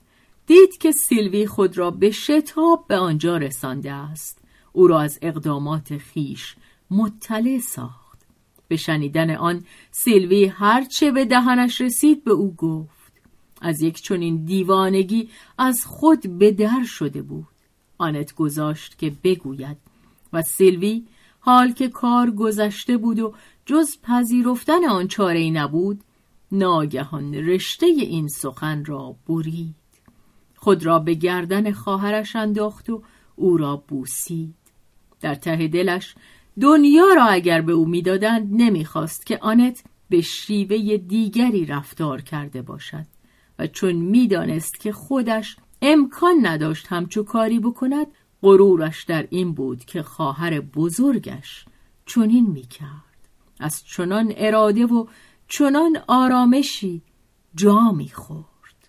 دید 0.46 0.78
که 0.78 0.92
سیلوی 0.92 1.46
خود 1.46 1.78
را 1.78 1.90
به 1.90 2.10
شتاب 2.10 2.84
به 2.88 2.96
آنجا 2.96 3.36
رسانده 3.36 3.92
است. 3.92 4.38
او 4.72 4.86
را 4.86 5.00
از 5.00 5.18
اقدامات 5.22 5.98
خیش 5.98 6.56
مطلع 6.90 7.58
ساخت. 7.58 8.18
به 8.68 8.76
شنیدن 8.76 9.30
آن 9.30 9.64
سیلوی 9.90 10.44
هرچه 10.44 11.10
به 11.10 11.24
دهنش 11.24 11.80
رسید 11.80 12.24
به 12.24 12.32
او 12.32 12.54
گفت. 12.54 13.12
از 13.60 13.82
یک 13.82 14.02
چنین 14.02 14.44
دیوانگی 14.44 15.28
از 15.58 15.86
خود 15.86 16.38
به 16.38 16.50
در 16.50 16.84
شده 16.84 17.22
بود. 17.22 17.46
آنت 17.98 18.34
گذاشت 18.34 18.98
که 18.98 19.12
بگوید 19.24 19.76
و 20.32 20.42
سیلوی 20.42 21.04
حال 21.40 21.72
که 21.72 21.88
کار 21.88 22.30
گذشته 22.30 22.96
بود 22.96 23.18
و 23.18 23.34
جز 23.66 23.98
پذیرفتن 24.02 24.84
آن 24.84 25.08
چاره 25.08 25.38
ای 25.38 25.50
نبود 25.50 26.04
ناگهان 26.52 27.34
رشته 27.34 27.86
این 27.86 28.28
سخن 28.28 28.84
را 28.84 29.16
برید. 29.28 29.74
خود 30.56 30.86
را 30.86 30.98
به 30.98 31.14
گردن 31.14 31.72
خواهرش 31.72 32.36
انداخت 32.36 32.90
و 32.90 33.02
او 33.36 33.56
را 33.56 33.76
بوسید. 33.76 34.54
در 35.20 35.34
ته 35.34 35.68
دلش 35.68 36.14
دنیا 36.60 37.06
را 37.16 37.24
اگر 37.24 37.60
به 37.60 37.72
او 37.72 37.86
می‌دادند 37.86 38.48
نمی‌خواست 38.52 39.26
که 39.26 39.38
آنت 39.38 39.84
به 40.08 40.20
شیوه 40.20 40.96
دیگری 40.96 41.66
رفتار 41.66 42.20
کرده 42.20 42.62
باشد 42.62 43.06
و 43.58 43.66
چون 43.66 43.92
می‌دانست 43.92 44.80
که 44.80 44.92
خودش 44.92 45.56
امکان 45.82 46.46
نداشت 46.46 46.86
همچو 46.86 47.22
کاری 47.22 47.60
بکند 47.60 48.06
غرورش 48.42 49.04
در 49.04 49.26
این 49.30 49.52
بود 49.52 49.84
که 49.84 50.02
خواهر 50.02 50.60
بزرگش 50.60 51.64
چنین 52.06 52.46
می‌کرد. 52.46 53.28
از 53.60 53.84
چنان 53.84 54.32
اراده 54.36 54.86
و 54.86 55.06
چنان 55.54 56.02
آرامشی 56.08 57.02
جا 57.54 57.92
می‌خورد. 57.92 58.88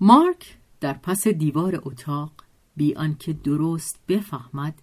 مارک 0.00 0.58
در 0.80 0.92
پس 0.92 1.28
دیوار 1.28 1.82
اتاق 1.84 2.32
بی 2.76 2.94
آنکه 2.94 3.32
درست 3.32 4.00
بفهمد 4.08 4.74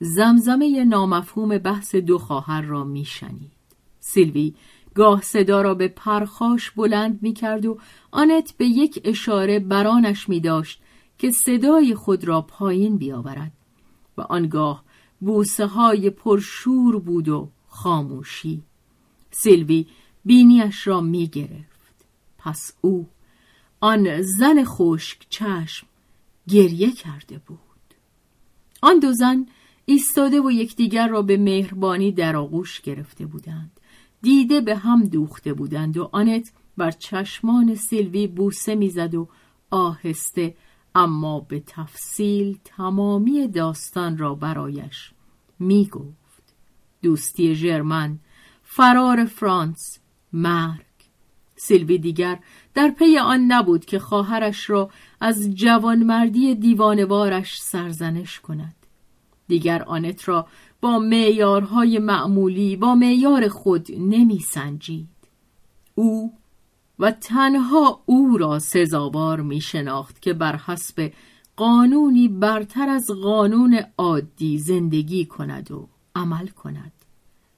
زمزمه 0.00 0.84
نامفهوم 0.84 1.58
بحث 1.58 1.94
دو 1.94 2.18
خواهر 2.18 2.62
را 2.62 2.84
میشنید. 2.84 3.52
سیلوی 4.00 4.54
گاه 4.94 5.22
صدا 5.22 5.62
را 5.62 5.74
به 5.74 5.88
پرخاش 5.88 6.70
بلند 6.70 7.18
می 7.22 7.32
کرد 7.32 7.66
و 7.66 7.78
آنت 8.10 8.54
به 8.56 8.66
یک 8.66 9.00
اشاره 9.04 9.58
برانش 9.58 10.28
می 10.28 10.40
داشت 10.40 10.82
که 11.18 11.30
صدای 11.30 11.94
خود 11.94 12.24
را 12.24 12.42
پایین 12.42 12.96
بیاورد 12.96 13.52
و 14.16 14.20
آنگاه 14.20 14.84
بوسه 15.20 15.66
های 15.66 16.10
پرشور 16.10 16.98
بود 16.98 17.28
و 17.28 17.48
خاموشی. 17.68 18.62
سیلوی 19.30 19.86
بینیش 20.24 20.86
را 20.86 21.00
می 21.00 21.26
گرفت 21.26 22.04
پس 22.38 22.72
او 22.80 23.08
آن 23.80 24.22
زن 24.22 24.64
خشک 24.64 25.26
چشم 25.30 25.86
گریه 26.48 26.92
کرده 26.92 27.38
بود. 27.38 27.58
آن 28.82 28.98
دو 28.98 29.12
زن 29.12 29.46
ایستاده 29.84 30.40
و 30.40 30.50
یکدیگر 30.50 31.08
را 31.08 31.22
به 31.22 31.36
مهربانی 31.36 32.12
در 32.12 32.36
آغوش 32.36 32.80
گرفته 32.80 33.26
بودند. 33.26 33.80
دیده 34.22 34.60
به 34.60 34.76
هم 34.76 35.04
دوخته 35.04 35.54
بودند 35.54 35.96
و 35.96 36.08
آنت 36.12 36.52
بر 36.76 36.90
چشمان 36.90 37.74
سیلوی 37.74 38.26
بوسه 38.26 38.74
می‌زد 38.74 39.14
و 39.14 39.28
آهسته 39.70 40.54
اما 40.94 41.40
به 41.40 41.62
تفصیل 41.66 42.58
تمامی 42.64 43.48
داستان 43.48 44.18
را 44.18 44.34
برایش 44.34 45.12
می 45.58 45.86
گفت 45.86 46.54
دوستی 47.02 47.54
ژرمن 47.54 48.18
فرار 48.62 49.24
فرانس 49.24 49.98
مرگ. 50.32 50.84
سیلوی 51.56 51.98
دیگر 51.98 52.38
در 52.74 52.90
پی 52.90 53.18
آن 53.18 53.40
نبود 53.40 53.84
که 53.84 53.98
خواهرش 53.98 54.70
را 54.70 54.90
از 55.20 55.50
جوانمردی 55.54 56.54
دیوانوارش 56.54 57.62
سرزنش 57.62 58.40
کند. 58.40 58.74
دیگر 59.48 59.82
آنت 59.82 60.28
را 60.28 60.46
با 60.80 60.98
معیارهای 60.98 61.98
معمولی 61.98 62.76
با 62.76 62.94
معیار 62.94 63.48
خود 63.48 63.88
نمی 63.98 64.38
سنجید. 64.38 65.08
او 65.94 66.32
و 66.98 67.10
تنها 67.10 68.02
او 68.06 68.36
را 68.38 68.58
سزاوار 68.58 69.40
می 69.40 69.60
شناخت 69.60 70.22
که 70.22 70.32
بر 70.32 70.56
حسب 70.56 71.12
قانونی 71.56 72.28
برتر 72.28 72.88
از 72.88 73.06
قانون 73.22 73.80
عادی 73.98 74.58
زندگی 74.58 75.24
کند 75.24 75.70
و 75.70 75.88
عمل 76.14 76.46
کند. 76.46 76.92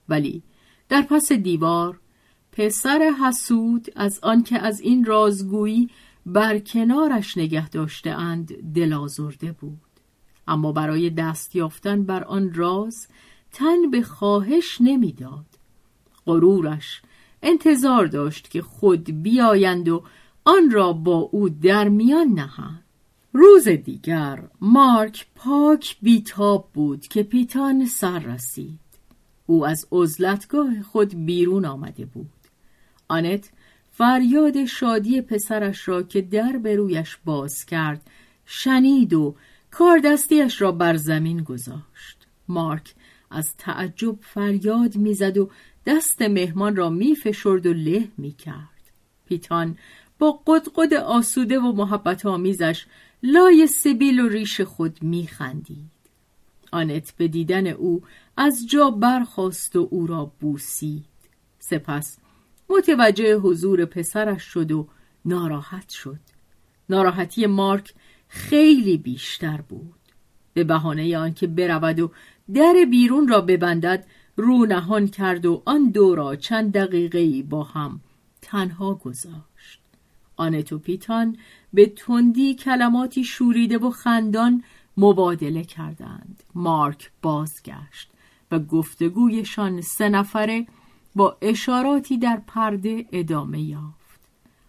ولی 0.09 0.43
در 0.89 1.03
پس 1.03 1.33
دیوار 1.33 2.01
پسر 2.57 3.13
حسود 3.23 3.87
از 3.97 4.21
آنکه 4.23 4.59
از 4.59 4.81
این 4.81 5.05
رازگویی 5.05 5.91
بر 6.27 6.59
کنارش 6.59 7.39
نگه 7.39 7.69
داشته 7.69 8.11
اند 8.11 8.73
دلازرده 8.75 9.53
بود. 9.53 9.81
اما 10.49 10.73
برای 10.73 11.11
دست 11.11 11.57
یافتن 11.57 12.03
بر 12.03 12.25
آن 12.25 12.55
راز 12.55 13.09
تن 13.53 13.91
به 13.91 14.03
خواهش 14.03 14.79
نمی‌داد. 14.81 15.45
غرورش 16.27 17.03
انتظار 17.43 18.07
داشت 18.07 18.51
که 18.51 18.63
خود 18.63 19.23
بیایند 19.23 19.89
و 19.89 20.03
آن 20.45 20.71
را 20.71 20.93
با 20.93 21.17
او 21.17 21.49
در 21.49 21.89
میان 21.89 22.29
نهند. 22.29 22.85
روز 23.33 23.69
دیگر 23.69 24.43
مارک 24.61 25.27
پاک 25.35 25.97
بیتاب 26.03 26.69
بود 26.75 27.09
که 27.09 27.23
پیتان 27.23 27.87
سر 27.87 28.19
رسید. 28.19 28.79
او 29.47 29.67
از 29.67 29.87
عزلتگاه 29.93 30.83
خود 30.83 31.27
بیرون 31.27 31.65
آمده 31.65 32.05
بود. 32.05 32.44
آنت 33.15 33.51
فریاد 33.93 34.65
شادی 34.65 35.21
پسرش 35.21 35.89
را 35.89 36.03
که 36.03 36.23
در 36.23 36.53
به 36.53 36.77
رویش 36.77 37.19
باز 37.25 37.65
کرد 37.65 38.11
شنید 38.47 39.13
و 39.13 39.35
کار 39.71 39.99
دستیش 39.99 40.61
را 40.61 40.73
بر 40.73 40.97
زمین 40.97 41.43
گذاشت. 41.43 42.27
مارک 42.49 42.95
از 43.31 43.57
تعجب 43.59 44.17
فریاد 44.21 44.97
می‌زد 44.97 45.39
و 45.39 45.51
دست 45.87 46.23
مهمان 46.23 46.77
را 46.77 46.91
میفشرد 46.91 47.67
و 47.67 47.73
له 47.73 48.09
می‌کرد. 48.19 48.91
پیتان 49.27 49.79
با 50.19 50.41
قدقد 50.47 50.95
آسوده 50.95 51.59
و 51.59 51.73
محبت 51.73 52.27
آمیزش 52.27 52.87
لای 53.23 53.67
سبیل 53.67 54.21
و 54.21 54.29
ریش 54.29 54.61
خود 54.61 55.03
میخندید. 55.03 55.91
آنت 56.73 57.15
به 57.17 57.29
دیدن 57.29 57.67
او 57.67 58.03
از 58.37 58.67
جا 58.71 58.91
برخاست 58.91 59.77
و 59.77 59.89
او 59.91 60.07
را 60.07 60.33
بوسید. 60.41 61.05
سپس 61.59 62.19
متوجه 62.77 63.37
حضور 63.37 63.85
پسرش 63.85 64.43
شد 64.43 64.73
و 64.73 64.89
ناراحت 65.25 65.89
شد. 65.89 66.21
ناراحتی 66.89 67.47
مارک 67.47 67.95
خیلی 68.29 68.97
بیشتر 68.97 69.61
بود. 69.61 69.95
به 70.55 70.65
بهانه 70.65 71.19
آنکه 71.19 71.47
برود 71.47 72.01
و 72.01 72.11
در 72.55 72.75
بیرون 72.91 73.29
را 73.29 73.41
ببندد 73.41 74.07
رو 74.37 74.67
نهان 74.67 75.09
کرد 75.09 75.47
و 75.47 75.63
آن 75.65 75.91
دو 75.91 76.15
را 76.15 76.37
چند 76.37 76.73
دقیقه 76.73 77.43
با 77.43 77.63
هم 77.63 78.01
تنها 78.43 78.95
گذاشت. 78.95 79.81
آنت 80.37 80.73
و 80.73 80.79
پیتان 80.79 81.37
به 81.73 81.87
تندی 81.87 82.55
کلماتی 82.55 83.25
شوریده 83.25 83.79
و 83.79 83.91
خندان 83.91 84.63
مبادله 84.97 85.65
کردند. 85.65 86.43
مارک 86.55 87.11
بازگشت 87.23 88.11
و 88.51 88.59
گفتگویشان 88.59 89.81
سه 89.81 90.09
نفره 90.09 90.67
با 91.15 91.37
اشاراتی 91.41 92.19
در 92.19 92.43
پرده 92.47 93.07
ادامه 93.13 93.61
یافت. 93.61 94.21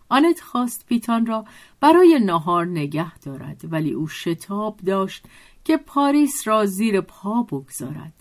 آنت 0.10 0.42
خواست 0.42 0.86
پیتان 0.86 1.26
را 1.26 1.46
برای 1.80 2.20
نهار 2.20 2.66
نگه 2.66 3.18
دارد 3.18 3.62
ولی 3.64 3.92
او 3.92 4.08
شتاب 4.08 4.80
داشت 4.86 5.26
که 5.64 5.78
پاریس 5.78 6.48
را 6.48 6.66
زیر 6.66 7.02
پا 7.02 7.44
بگذارد. 7.44 8.14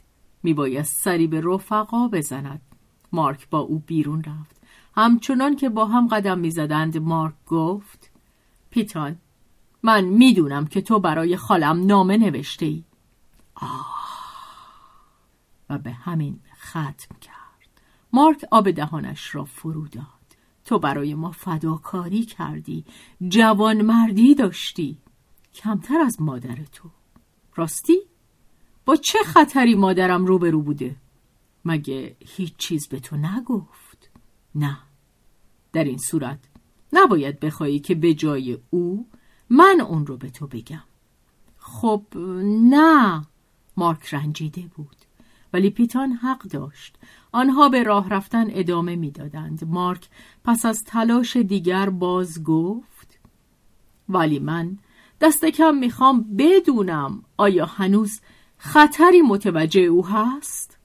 میبایست 0.43 1.03
سری 1.03 1.27
به 1.27 1.43
رفقا 1.45 2.09
بزند. 2.09 2.61
مارک 3.13 3.51
با 3.51 3.59
او 3.59 3.79
بیرون 3.87 4.23
رفت. 4.23 4.61
همچنان 4.97 5.57
که 5.57 5.69
با 5.69 5.87
هم 5.87 6.09
قدم 6.09 6.39
می‌زدند 6.39 6.99
مارک 6.99 7.35
گفت 7.47 8.11
پیتان 8.71 9.17
من 9.83 10.05
می‌دونم 10.05 10.67
که 10.67 10.81
تو 10.81 10.99
برای 10.99 11.37
خالم 11.37 11.87
نامه 11.87 12.17
نوشته 12.17 12.67
ای 12.67 12.85
آه 13.55 14.05
و 15.71 15.79
به 15.79 15.91
همین 15.91 16.41
ختم 16.57 17.17
کرد. 17.21 17.43
مارک 18.14 18.44
آب 18.50 18.70
دهانش 18.70 19.35
را 19.35 19.44
فرو 19.44 19.88
داد. 19.88 20.05
تو 20.64 20.79
برای 20.79 21.14
ما 21.14 21.31
فداکاری 21.31 22.22
کردی 22.22 22.85
جوان 23.29 23.83
مردی 23.83 24.35
داشتی. 24.35 24.98
کمتر 25.55 26.00
از 26.00 26.22
مادر 26.22 26.57
تو. 26.72 26.90
راستی؟ 27.55 27.98
با 28.85 28.96
چه 28.96 29.18
خطری 29.18 29.74
مادرم 29.74 30.27
روبرو 30.27 30.62
بوده؟ 30.62 30.96
مگه 31.64 32.16
هیچ 32.20 32.57
چیز 32.57 32.88
به 32.88 33.00
تو 33.00 33.16
نگفت؟ 33.16 34.11
نه. 34.55 34.79
در 35.72 35.85
این 35.85 35.98
صورت 35.98 36.38
نباید 36.92 37.40
بخوایی 37.40 37.79
که 37.79 37.94
به 37.94 38.14
جای 38.14 38.59
او 38.70 39.09
من 39.50 39.81
اون 39.81 40.07
رو 40.07 40.16
به 40.16 40.31
تو 40.31 40.46
بگم. 40.46 40.85
خب 41.59 42.05
نه. 42.44 43.27
مارک 43.77 44.14
رنجیده 44.14 44.70
بود. 44.77 45.04
ولی 45.55 45.71
پیتان 45.71 46.12
حق 46.12 46.43
داشت 46.43 46.97
آنها 47.33 47.69
به 47.69 47.83
راه 47.83 48.09
رفتن 48.09 48.47
ادامه 48.51 48.97
می‌دادند. 48.97 49.64
مارک 49.64 50.09
پس 50.45 50.67
از 50.67 50.85
تلاش 50.85 51.37
دیگر 51.37 51.90
باز 51.90 52.43
گفت 52.45 53.19
ولی 54.09 54.38
من 54.38 54.79
دست 55.21 55.45
کم 55.45 55.75
می‌خوام 55.75 56.37
بدونم 56.38 57.23
آیا 57.37 57.67
هنوز 57.67 58.21
خطری 58.59 59.23
متوجه 59.23 59.81
او 59.81 60.07
هست؟ 60.07 60.79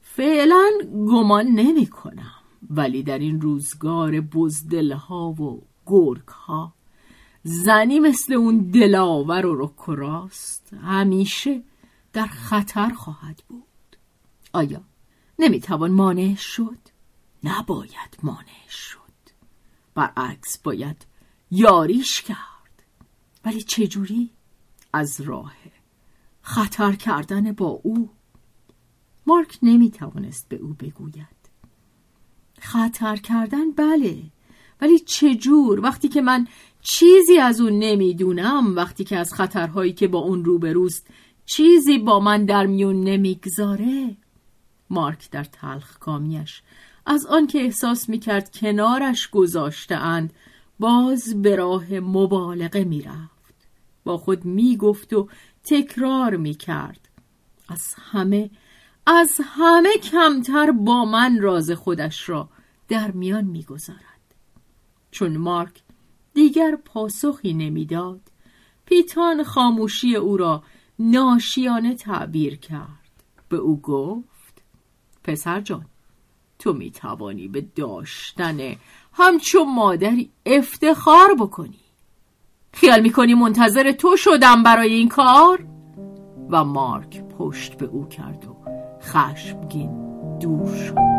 فعلا 0.00 0.70
گمان 0.92 1.46
نمی 1.46 1.86
کنم 1.86 2.32
ولی 2.70 3.02
در 3.02 3.18
این 3.18 3.40
روزگار 3.40 4.20
بزدلها 4.20 5.30
و 5.30 5.62
گرگها 5.86 6.72
زنی 7.42 8.00
مثل 8.00 8.32
اون 8.32 8.58
دلاور 8.58 9.46
و 9.46 9.64
رکراست 9.64 10.74
همیشه 10.82 11.62
در 12.12 12.26
خطر 12.26 12.88
خواهد 12.88 13.42
بود 13.48 13.69
آیا 14.52 14.84
نمی‌توان 15.38 15.90
مانع 15.90 16.34
شد؟ 16.34 16.78
نباید 17.44 18.18
مانع 18.22 18.68
شد. 18.68 19.00
برعکس 19.94 20.58
باید 20.58 21.06
یاریش 21.50 22.22
کرد. 22.22 22.82
ولی 23.44 23.62
چجوری؟ 23.62 24.30
از 24.92 25.20
راه 25.20 25.54
خطر 26.42 26.92
کردن 26.92 27.52
با 27.52 27.66
او. 27.66 28.10
مارک 29.26 29.58
نمی‌توانست 29.62 30.48
به 30.48 30.56
او 30.56 30.68
بگوید. 30.68 31.40
خطر 32.60 33.16
کردن؟ 33.16 33.70
بله. 33.70 34.22
ولی 34.80 34.98
چجور؟ 34.98 35.80
وقتی 35.80 36.08
که 36.08 36.20
من 36.20 36.46
چیزی 36.82 37.38
از 37.38 37.60
اون 37.60 37.78
نمی‌دونم 37.78 38.76
وقتی 38.76 39.04
که 39.04 39.16
از 39.16 39.34
خطرهایی 39.34 39.92
که 39.92 40.08
با 40.08 40.18
اون 40.18 40.44
روبروست 40.44 41.06
چیزی 41.46 41.98
با 41.98 42.20
من 42.20 42.44
در 42.44 42.66
میون 42.66 43.00
نمی‌گذاره 43.00 44.16
مارک 44.90 45.30
در 45.30 45.44
تلخ 45.44 45.98
کامیش. 45.98 46.62
از 47.06 47.26
آنکه 47.26 47.58
احساس 47.58 48.08
می‌کرد 48.08 48.56
کنارش 48.56 49.28
گذاشته 49.28 49.94
اند 49.96 50.32
باز 50.78 51.42
به 51.42 51.56
راه 51.56 51.92
مبالغه 51.92 52.84
می‌رفت. 52.84 53.54
با 54.04 54.18
خود 54.18 54.44
می‌گفت 54.44 55.12
و 55.12 55.28
تکرار 55.64 56.36
می‌کرد. 56.36 57.08
از 57.68 57.94
همه 57.98 58.50
از 59.06 59.40
همه 59.44 59.98
کمتر 59.98 60.70
با 60.70 61.04
من 61.04 61.40
راز 61.40 61.70
خودش 61.70 62.28
را 62.28 62.48
در 62.88 63.10
میان 63.10 63.44
می‌گذارد. 63.44 64.00
چون 65.10 65.36
مارک 65.36 65.82
دیگر 66.34 66.76
پاسخی 66.84 67.54
نمی‌داد 67.54 68.20
پیتان 68.84 69.44
خاموشی 69.44 70.16
او 70.16 70.36
را 70.36 70.62
ناشیانه 70.98 71.94
تعبیر 71.94 72.56
کرد. 72.56 72.88
به 73.48 73.56
او 73.56 73.80
گفت 73.80 74.39
پسر 75.30 75.60
جان 75.60 75.86
تو 76.58 76.72
می 76.72 76.90
توانی 76.90 77.48
به 77.48 77.60
داشتن 77.76 78.58
همچون 79.12 79.74
مادری 79.74 80.30
افتخار 80.46 81.34
بکنی. 81.40 81.80
خیال 82.72 83.00
می‌کنی 83.00 83.34
منتظر 83.34 83.92
تو 83.92 84.16
شدم 84.16 84.62
برای 84.62 84.94
این 84.94 85.08
کار؟ 85.08 85.64
و 86.50 86.64
مارک 86.64 87.24
پشت 87.24 87.74
به 87.74 87.86
او 87.86 88.08
کرد 88.08 88.46
و 88.46 88.56
خشمگین 89.02 89.90
دور 90.38 90.76
شد. 90.76 91.09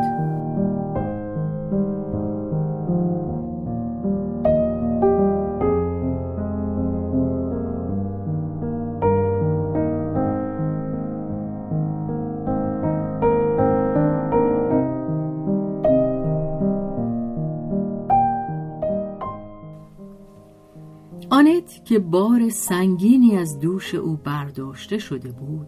که 21.91 21.99
بار 21.99 22.49
سنگینی 22.49 23.37
از 23.37 23.59
دوش 23.59 23.95
او 23.95 24.17
برداشته 24.17 24.97
شده 24.97 25.31
بود 25.31 25.67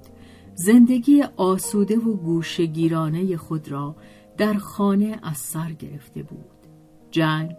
زندگی 0.55 1.23
آسوده 1.37 1.97
و 1.97 2.17
گوشگیرانه 2.17 3.37
خود 3.37 3.71
را 3.71 3.95
در 4.37 4.53
خانه 4.53 5.19
از 5.23 5.37
سر 5.37 5.71
گرفته 5.71 6.23
بود. 6.23 6.45
جنگ 7.11 7.55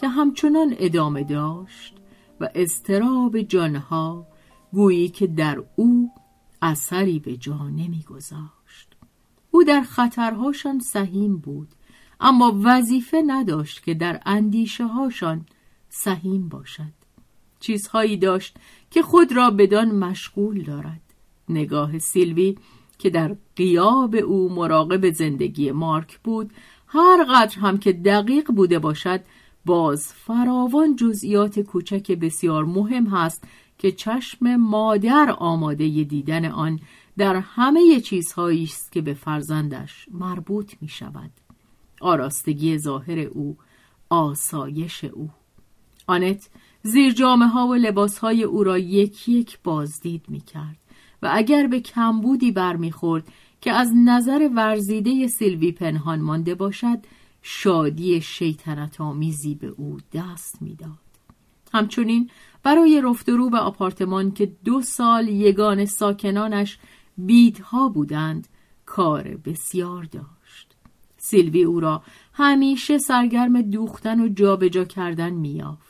که 0.00 0.08
همچنان 0.08 0.74
ادامه 0.78 1.24
داشت 1.24 1.96
و 2.40 2.48
استراب 2.54 3.40
جانها 3.40 4.26
گویی 4.72 5.08
که 5.08 5.26
در 5.26 5.62
او 5.76 6.10
اثری 6.62 7.18
به 7.18 7.36
جا 7.36 7.68
نمیگذاشت. 7.68 8.96
او 9.50 9.64
در 9.64 9.82
خطرهاشان 9.82 10.78
سهیم 10.78 11.36
بود 11.36 11.68
اما 12.20 12.60
وظیفه 12.62 13.22
نداشت 13.26 13.82
که 13.82 13.94
در 13.94 14.20
اندیشه 14.26 14.86
هاشان 14.86 15.46
سهیم 15.88 16.48
باشد. 16.48 16.99
چیزهایی 17.60 18.16
داشت 18.16 18.56
که 18.90 19.02
خود 19.02 19.36
را 19.36 19.50
بدان 19.50 19.90
مشغول 19.90 20.62
دارد. 20.62 21.00
نگاه 21.48 21.98
سیلوی 21.98 22.56
که 22.98 23.10
در 23.10 23.36
قیاب 23.56 24.14
او 24.14 24.54
مراقب 24.54 25.10
زندگی 25.10 25.70
مارک 25.70 26.18
بود 26.18 26.50
هر 26.86 27.24
قدر 27.24 27.58
هم 27.58 27.78
که 27.78 27.92
دقیق 27.92 28.50
بوده 28.52 28.78
باشد 28.78 29.20
باز 29.64 30.12
فراوان 30.12 30.96
جزئیات 30.96 31.60
کوچک 31.60 32.12
بسیار 32.12 32.64
مهم 32.64 33.06
هست 33.06 33.44
که 33.78 33.92
چشم 33.92 34.56
مادر 34.56 35.34
آماده 35.38 36.04
دیدن 36.04 36.44
آن 36.44 36.80
در 37.18 37.36
همه 37.36 38.00
چیزهایی 38.00 38.64
است 38.64 38.92
که 38.92 39.00
به 39.00 39.14
فرزندش 39.14 40.06
مربوط 40.10 40.74
می 40.80 40.88
شود 40.88 41.30
آراستگی 42.00 42.78
ظاهر 42.78 43.18
او 43.18 43.56
آسایش 44.10 45.04
او. 45.04 45.30
آنت 46.06 46.48
زیر 46.82 47.12
جامعه 47.12 47.48
ها 47.48 47.66
و 47.66 47.74
لباس 47.74 48.18
های 48.18 48.42
او 48.42 48.64
را 48.64 48.78
یک 48.78 49.28
یک 49.28 49.58
بازدید 49.64 50.22
می 50.28 50.40
کرد 50.40 50.76
و 51.22 51.30
اگر 51.32 51.66
به 51.66 51.80
کمبودی 51.80 52.52
برمیخورد 52.52 53.28
که 53.60 53.72
از 53.72 53.92
نظر 54.04 54.50
ورزیده 54.54 55.26
سیلوی 55.26 55.72
پنهان 55.72 56.20
مانده 56.20 56.54
باشد 56.54 56.98
شادی 57.42 58.20
شیطنت 58.20 59.00
آمیزی 59.00 59.54
به 59.54 59.66
او 59.66 59.98
دست 60.12 60.62
می‌داد. 60.62 61.10
همچنین 61.72 62.30
برای 62.62 63.00
رفت 63.04 63.28
رو 63.28 63.50
به 63.50 63.58
آپارتمان 63.58 64.30
که 64.30 64.52
دو 64.64 64.82
سال 64.82 65.28
یگان 65.28 65.84
ساکنانش 65.84 66.78
بیدها 67.18 67.88
بودند 67.88 68.48
کار 68.86 69.22
بسیار 69.22 70.04
داشت. 70.04 70.76
سیلوی 71.16 71.62
او 71.62 71.80
را 71.80 72.02
همیشه 72.32 72.98
سرگرم 72.98 73.62
دوختن 73.62 74.20
و 74.20 74.28
جابجا 74.28 74.84
کردن 74.84 75.30
میافت. 75.30 75.89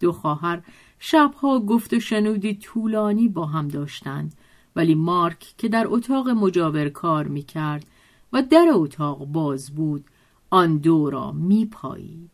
دو 0.00 0.12
خواهر 0.12 0.62
شبها 0.98 1.60
گفت 1.60 1.92
و 1.92 2.00
شنودی 2.00 2.54
طولانی 2.54 3.28
با 3.28 3.46
هم 3.46 3.68
داشتند 3.68 4.34
ولی 4.76 4.94
مارک 4.94 5.54
که 5.58 5.68
در 5.68 5.84
اتاق 5.88 6.28
مجاور 6.28 6.88
کار 6.88 7.26
می 7.26 7.42
کرد 7.42 7.86
و 8.32 8.42
در 8.42 8.66
اتاق 8.72 9.24
باز 9.24 9.70
بود 9.70 10.04
آن 10.50 10.78
دو 10.78 11.10
را 11.10 11.32
می 11.32 11.66
پایید 11.66 12.30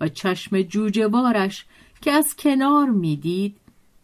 و 0.00 0.08
چشم 0.08 0.62
جوجوارش 0.62 1.66
که 2.00 2.12
از 2.12 2.36
کنار 2.38 2.90
می‌دید 2.90 3.56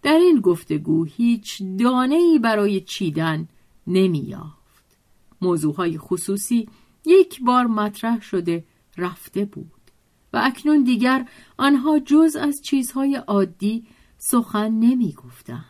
در 0.03 0.18
این 0.18 0.40
گفتگو 0.40 1.05
هیچ 1.05 1.62
دانه 1.79 2.14
ای 2.14 2.38
برای 2.38 2.81
چیدن 2.81 3.49
نمی 3.87 4.18
یافت. 4.18 4.59
موضوعهای 5.40 5.99
خصوصی 5.99 6.68
یک 7.07 7.40
بار 7.42 7.66
مطرح 7.66 8.21
شده 8.21 8.64
رفته 8.97 9.44
بود 9.44 9.78
و 10.33 10.41
اکنون 10.45 10.83
دیگر 10.85 11.29
آنها 11.57 11.99
جز 11.99 12.37
از 12.37 12.62
چیزهای 12.62 13.17
عادی 13.17 13.87
سخن 14.19 14.69
نمی 14.69 15.12
گفتند. 15.12 15.64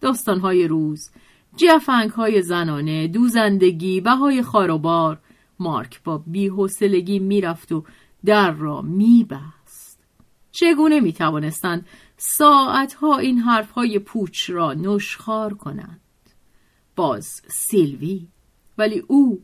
داستانهای 0.00 0.68
روز 0.68 1.10
جفنگ 1.56 2.10
های 2.10 2.42
زنانه 2.42 3.08
دوزندگی 3.08 4.00
بهای 4.00 4.42
خاروبار 4.42 5.20
مارک 5.58 6.02
با 6.02 6.18
بیحسلگی 6.18 7.18
می‌رفت 7.18 7.72
و 7.72 7.84
در 8.24 8.50
را 8.50 8.82
میبست 8.82 9.98
چگونه 10.52 11.00
می‌توانستند 11.00 11.86
ساعتها 12.16 13.18
این 13.18 13.38
حرفهای 13.38 13.98
پوچ 13.98 14.50
را 14.50 14.74
نشخار 14.74 15.54
کنند 15.54 16.00
باز 16.96 17.42
سیلوی 17.48 18.28
ولی 18.78 18.98
او 18.98 19.42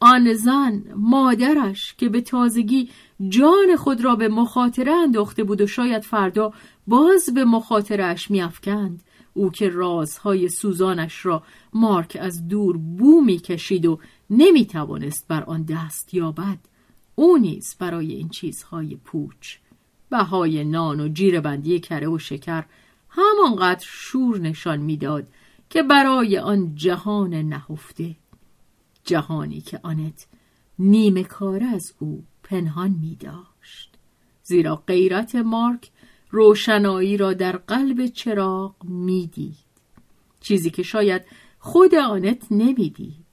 آن 0.00 0.32
زن 0.32 0.84
مادرش 0.96 1.94
که 1.94 2.08
به 2.08 2.20
تازگی 2.20 2.88
جان 3.28 3.76
خود 3.76 4.04
را 4.04 4.16
به 4.16 4.28
مخاطره 4.28 4.92
انداخته 4.92 5.44
بود 5.44 5.60
و 5.60 5.66
شاید 5.66 6.02
فردا 6.02 6.52
باز 6.86 7.28
به 7.34 7.44
مخاطرش 7.44 8.30
میافکند 8.30 9.02
او 9.34 9.50
که 9.50 9.68
رازهای 9.68 10.48
سوزانش 10.48 11.26
را 11.26 11.42
مارک 11.72 12.18
از 12.20 12.48
دور 12.48 12.76
بو 12.76 13.20
می‌کشید 13.20 13.86
و 13.86 13.98
نمی‌توانست 14.30 15.28
بر 15.28 15.42
آن 15.42 15.62
دست 15.62 16.14
یابد 16.14 16.58
او 17.14 17.36
نیز 17.36 17.76
برای 17.78 18.12
این 18.12 18.28
چیزهای 18.28 18.96
پوچ. 18.96 19.56
بهای 20.10 20.64
نان 20.64 21.00
و 21.00 21.08
جیر 21.08 21.40
بندی 21.40 21.80
کره 21.80 22.08
و 22.08 22.18
شکر 22.18 22.64
همانقدر 23.08 23.86
شور 23.88 24.38
نشان 24.38 24.80
می‌داد 24.80 25.26
که 25.70 25.82
برای 25.82 26.38
آن 26.38 26.74
جهان 26.74 27.34
نهفته. 27.34 28.16
جهانی 29.04 29.60
که 29.60 29.80
آنت 29.82 30.26
نیمه 30.78 31.24
کار 31.24 31.64
از 31.64 31.94
او 31.98 32.24
پنهان 32.42 32.90
می 32.90 33.16
داشت. 33.16 33.94
زیرا 34.42 34.76
غیرت 34.76 35.34
مارک 35.34 35.90
روشنایی 36.30 37.16
را 37.16 37.32
در 37.32 37.56
قلب 37.56 38.06
چراغ 38.06 38.84
می‌دید 38.84 39.56
چیزی 40.40 40.70
که 40.70 40.82
شاید 40.82 41.22
خود 41.58 41.94
آنت 41.94 42.46
نمی‌دید 42.50 43.24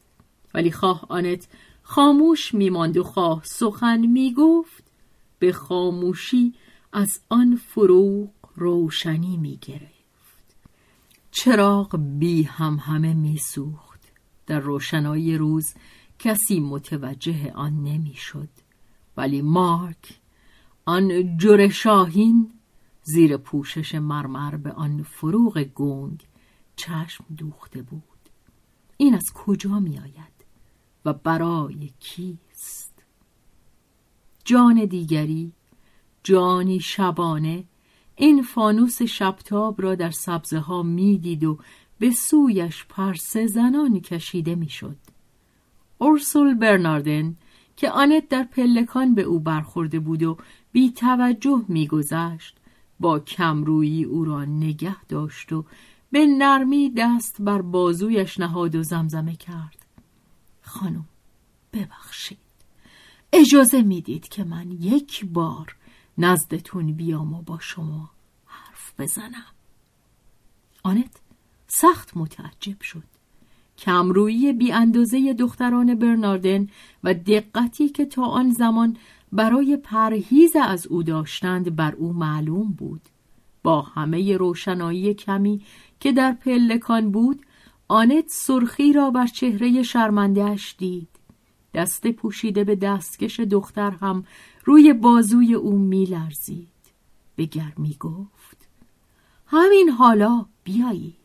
ولی 0.54 0.72
خواه 0.72 1.06
آنت 1.10 1.48
خاموش 1.84 2.54
میماند 2.54 2.98
و 2.98 3.04
خواه 3.04 3.42
سخن 3.44 4.06
می‌گفت 4.06 4.84
به 5.40 5.54
خاموشی 5.54 6.54
از 6.94 7.20
آن 7.30 7.56
فروغ 7.56 8.30
روشنی 8.56 9.38
می‌گرفت 9.38 10.56
چراغ 11.32 12.00
بی 12.20 12.44
هم 12.44 12.76
همه 12.76 13.14
میسوخت 13.14 13.91
در 14.52 14.60
روشنایی 14.60 15.38
روز 15.38 15.74
کسی 16.20 16.60
متوجه 16.60 17.52
آن 17.52 17.84
نمی‌شد. 17.84 18.50
ولی 19.18 19.42
مارک 19.42 20.20
آن 20.86 21.38
جر 21.38 21.70
شاهین 21.70 22.52
زیر 23.04 23.38
پوشش 23.38 23.96
مرمر 23.96 24.56
به 24.56 24.72
آن 24.72 25.04
فروغ 25.04 25.64
گنگ 25.64 26.28
چشم 26.76 27.24
دوخته 27.38 27.82
بود. 27.82 28.04
این 28.98 29.16
از 29.16 29.34
کجا 29.34 29.80
می 29.80 30.00
آید 30.00 30.46
و 31.06 31.14
برای 31.14 31.92
کیست؟ 32.00 32.94
جان 34.46 34.86
دیگری 34.86 35.54
جانی 36.24 36.80
شبانه 36.80 37.64
این 38.16 38.42
فانوس 38.42 39.02
شبتاب 39.02 39.82
را 39.82 39.96
در 39.96 40.12
سبزه 40.12 40.60
ها 40.60 40.84
می‌دید 40.84 41.44
و 41.44 41.58
به 42.02 42.12
سویش 42.12 42.86
پرسه 42.86 43.48
زنان 43.48 44.00
کشیده 44.00 44.56
می‌شد. 44.56 44.96
اورسول 45.98 46.54
برناردن 46.54 47.36
که 47.76 47.92
آنت 47.92 48.30
در 48.30 48.44
پلکان 48.44 49.16
به 49.16 49.22
او 49.22 49.40
برخورده 49.40 50.00
بود 50.00 50.24
و 50.24 50.38
بی 50.72 50.92
توجه 50.92 51.66
میگذشت 51.68 52.58
با 53.00 53.20
کمرویی 53.20 54.04
او 54.04 54.26
را 54.26 54.46
نگه 54.46 55.04
داشت 55.04 55.54
و 55.54 55.66
به 56.12 56.26
نرمی 56.28 56.94
دست 56.98 57.42
بر 57.42 57.62
بازویش 57.62 58.40
نهاد 58.40 58.76
و 58.76 58.84
زمزمه 58.84 59.36
کرد. 59.36 59.86
خانم 60.62 61.06
ببخشید. 61.74 62.38
اجازه 63.34 63.82
می‌دید 63.82 64.28
که 64.28 64.44
من 64.44 64.72
یک 64.72 65.26
بار 65.26 65.76
نزدتون 66.18 66.94
بیام 66.94 67.34
و 67.34 67.42
با 67.42 67.60
شما 67.60 68.10
حرف 68.46 68.94
بزنم. 69.00 69.54
آنت 70.84 71.22
سخت 71.74 72.18
متعجب 72.18 72.82
شد. 72.82 73.04
کمرویی 73.78 74.54
بی 74.54 74.72
اندازه 74.72 75.34
دختران 75.34 75.96
برناردن 75.96 76.68
و 77.04 77.14
دقتی 77.14 77.90
که 77.90 78.06
تا 78.06 78.24
آن 78.24 78.52
زمان 78.52 78.98
برای 79.32 79.78
پرهیز 79.78 80.56
از 80.56 80.88
او 80.88 81.04
داشتند 81.04 81.76
بر 81.76 81.96
او 81.96 82.14
معلوم 82.14 82.72
بود. 82.72 83.02
با 83.64 83.82
همه 83.82 84.38
روشنایی 84.38 85.14
کمی 85.14 85.62
که 86.00 86.12
در 86.12 86.32
پلکان 86.32 87.12
بود 87.12 87.46
آنت 87.88 88.26
سرخی 88.28 88.94
را 88.94 89.12
بر 89.12 89.28
چهره 89.28 89.84
شرمندهش 89.84 90.76
دید. 90.78 91.10
دست 91.74 92.08
پوشیده 92.08 92.64
به 92.64 92.76
دستکش 92.76 93.40
دختر 93.40 93.92
هم 93.92 94.24
روی 94.66 94.94
بازوی 94.94 95.54
او 95.54 95.78
میلرزید. 95.78 96.68
به 97.36 97.46
گرمی 97.46 97.96
گفت 98.00 98.68
همین 99.48 99.90
حالا 99.90 100.46
بیایید. 100.64 101.21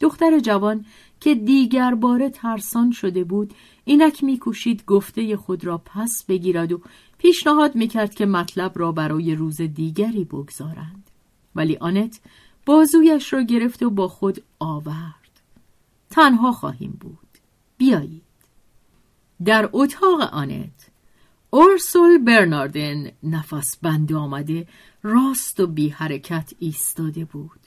دختر 0.00 0.38
جوان 0.38 0.84
که 1.20 1.34
دیگر 1.34 1.94
باره 1.94 2.30
ترسان 2.30 2.90
شده 2.90 3.24
بود 3.24 3.54
اینک 3.84 4.24
میکوشید 4.24 4.84
گفته 4.84 5.36
خود 5.36 5.64
را 5.64 5.78
پس 5.84 6.24
بگیرد 6.28 6.72
و 6.72 6.80
پیشنهاد 7.18 7.74
می‌کرد 7.74 8.14
که 8.14 8.26
مطلب 8.26 8.78
را 8.78 8.92
برای 8.92 9.34
روز 9.34 9.60
دیگری 9.60 10.24
بگذارند. 10.24 11.10
ولی 11.54 11.76
آنت 11.76 12.20
بازویش 12.66 13.32
را 13.32 13.42
گرفت 13.42 13.82
و 13.82 13.90
با 13.90 14.08
خود 14.08 14.42
آورد. 14.58 15.40
تنها 16.10 16.52
خواهیم 16.52 16.98
بود. 17.00 17.18
بیایید. 17.78 18.22
در 19.44 19.70
اتاق 19.72 20.20
آنت 20.20 20.90
اورسول 21.50 22.18
برناردن 22.18 23.10
نفس 23.22 23.76
بند 23.76 24.12
آمده 24.12 24.66
راست 25.02 25.60
و 25.60 25.66
بی 25.66 25.88
حرکت 25.88 26.52
ایستاده 26.58 27.24
بود. 27.24 27.60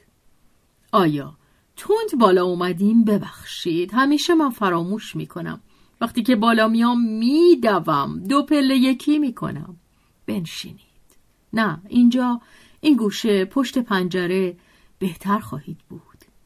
آیا 0.91 1.37
تند 1.77 2.19
بالا 2.19 2.43
اومدیم 2.43 3.03
ببخشید. 3.03 3.93
همیشه 3.93 4.35
من 4.35 4.49
فراموش 4.49 5.15
می‌کنم. 5.15 5.61
وقتی 6.01 6.23
که 6.23 6.35
بالا 6.35 6.67
میام 6.67 7.01
میدوم. 7.03 8.23
دو 8.29 8.43
پله 8.43 8.77
یکی 8.77 9.19
می‌کنم. 9.19 9.77
بنشینید. 10.25 10.81
نه 11.53 11.81
اینجا 11.89 12.41
این 12.81 12.97
گوشه 12.97 13.45
پشت 13.45 13.77
پنجره 13.77 14.57
بهتر 14.99 15.39
خواهید 15.39 15.77
بود. 15.89 16.01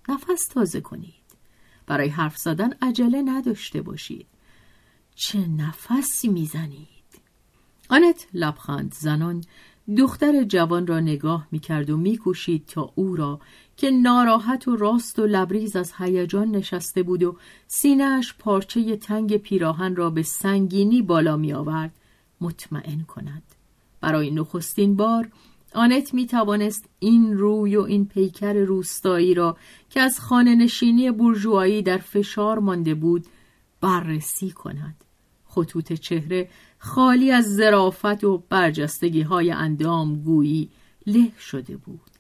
نفس 0.10 0.48
تازه 0.48 0.82
کنید. 0.82 1.14
برای 1.88 2.10
حرف 2.10 2.38
زدن 2.38 2.74
عجله 2.82 3.22
نداشته 3.22 3.82
باشید. 3.82 4.28
چه 5.16 5.48
نفسی 5.48 6.28
می‌زنید. 6.28 6.88
آنت 7.90 8.28
لبخند 8.34 8.94
زنان 8.94 9.44
دختر 9.98 10.44
جوان 10.44 10.88
را 10.88 11.00
نگاه 11.00 11.48
می‌کرد 11.52 11.90
و 11.90 11.98
میکوشید 11.98 12.66
تا 12.66 12.92
او 12.96 13.16
را 13.16 13.40
که 13.82 13.92
ناراحت 13.92 14.68
و 14.68 14.76
راست 14.76 15.20
و 15.20 15.26
لبریز 15.26 15.76
از 15.76 15.94
هیجان 15.98 16.52
نشسته 16.52 17.04
بود 17.04 17.24
و 17.24 17.38
سینهش 17.68 18.34
پارچه 18.40 18.96
تنگ 18.96 19.38
پیراهن 19.38 19.96
را 19.96 20.10
به 20.10 20.24
سنگینی 20.24 21.02
بالا 21.02 21.38
می 21.38 21.54
آورد 21.54 21.92
مطمئن 22.42 23.02
کند. 23.02 23.44
برای 24.02 24.32
نخستین 24.32 24.96
بار 24.96 25.30
آنت 25.76 26.14
می 26.14 26.28
توانست 26.28 26.90
این 27.00 27.38
روی 27.38 27.76
و 27.76 27.82
این 27.82 28.06
پیکر 28.06 28.54
روستایی 28.54 29.34
را 29.34 29.58
که 29.90 30.02
از 30.02 30.20
خانه 30.20 30.56
نشینی 30.56 31.12
برجوهایی 31.12 31.82
در 31.82 31.98
فشار 31.98 32.60
مانده 32.60 32.96
بود 32.96 33.26
بررسی 33.82 34.52
کند. 34.52 34.96
خطوط 35.46 35.94
چهره 35.94 36.50
خالی 36.80 37.32
از 37.32 37.46
زرافت 37.46 38.24
و 38.24 38.44
برجستگی 38.50 39.22
های 39.22 39.52
اندام 39.52 40.24
گویی 40.24 40.70
له 41.08 41.32
شده 41.40 41.78
بود. 41.78 42.11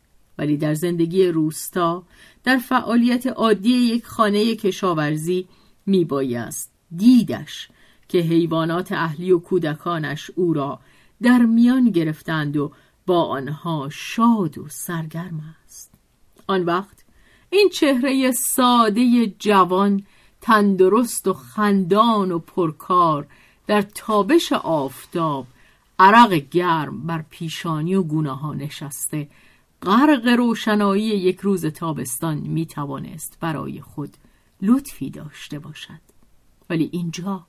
ولی 0.42 0.58
در 0.58 0.74
زندگی 0.74 1.28
روستا 1.28 2.04
در 2.44 2.58
فعالیت 2.58 3.28
عادی 3.28 3.70
یک 3.70 4.06
خانه 4.06 4.56
کشاورزی 4.56 5.48
میبایست 5.86 6.72
دیدش 6.96 7.70
که 8.08 8.18
حیوانات 8.18 8.92
اهلی 8.92 9.32
و 9.32 9.40
کودکانش 9.40 10.32
او 10.36 10.54
را 10.54 10.80
در 11.22 11.38
میان 11.38 11.90
گرفتند 11.90 12.58
و 12.58 12.72
با 13.06 13.24
آنها 13.26 13.90
شاد 13.92 14.58
و 14.58 14.70
سرگرم 14.70 15.56
است. 15.66 15.92
آن 16.48 16.66
وقت 16.66 17.04
این 17.50 17.70
چهره 17.70 18.32
ساده 18.32 19.28
جوان 19.40 20.04
تندرست 20.42 21.28
و 21.28 21.34
خندان 21.34 22.32
و 22.32 22.40
پرکار 22.40 23.28
در 23.68 23.82
تابش 23.82 24.54
آفتاب 24.54 25.48
عرق 26.00 26.34
گرم 26.34 27.08
بر 27.08 27.26
پیشانی 27.30 27.96
و 27.96 28.04
گونه 28.04 28.32
ها 28.32 28.54
نشسته 28.54 29.28
غرق 29.82 30.28
روشنایی 30.28 31.04
یک 31.04 31.40
روز 31.40 31.66
تابستان 31.66 32.38
می 32.38 32.66
توانست 32.66 33.38
برای 33.40 33.82
خود 33.82 34.18
لطفی 34.62 35.10
داشته 35.10 35.60
باشد. 35.60 36.02
ولی 36.70 36.90
اینجا 36.94 37.46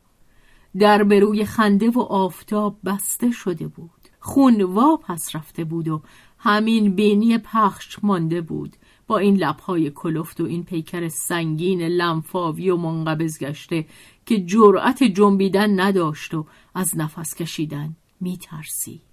در 0.79 1.05
بروی 1.05 1.45
خنده 1.45 1.91
و 1.91 2.01
آفتاب 2.01 2.77
بسته 2.85 3.31
شده 3.31 3.69
بود. 3.69 3.91
خون 4.21 4.63
واپس 4.63 5.37
رفته 5.37 5.65
بود 5.65 5.89
و 5.89 6.03
همین 6.39 6.95
بینی 6.95 7.39
پخش 7.39 7.99
مانده 8.03 8.41
بود. 8.41 8.77
با 9.07 9.19
این 9.19 9.37
لبهای 9.37 9.91
کلفت 9.91 10.41
و 10.41 10.45
این 10.45 10.65
پیکر 10.65 11.09
سنگین 11.09 11.83
لنفاوی 11.83 12.71
و 12.71 12.77
منقبض 12.77 13.39
گشته 13.39 13.87
که 14.27 14.45
جرأت 14.45 15.03
جنبیدن 15.03 15.81
نداشت 15.81 16.35
و 16.35 16.47
از 16.75 16.97
نفس 16.97 17.35
کشیدن 17.35 17.97
میترسید. 18.21 19.12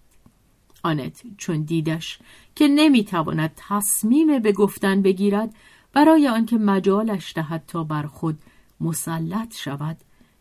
آنت 0.83 1.23
چون 1.37 1.61
دیدش 1.61 2.19
که 2.55 2.67
نمی‌تواند 2.67 3.53
تصمیم 3.55 4.39
به 4.39 4.51
گفتن 4.51 5.01
بگیرد 5.01 5.55
برای 5.93 6.27
آنکه 6.27 6.57
مجالش 6.57 7.33
دهد 7.35 7.63
تا 7.67 7.83
بر 7.83 8.03
خود 8.03 8.39
مسلط 8.81 9.55
شود. 9.55 9.97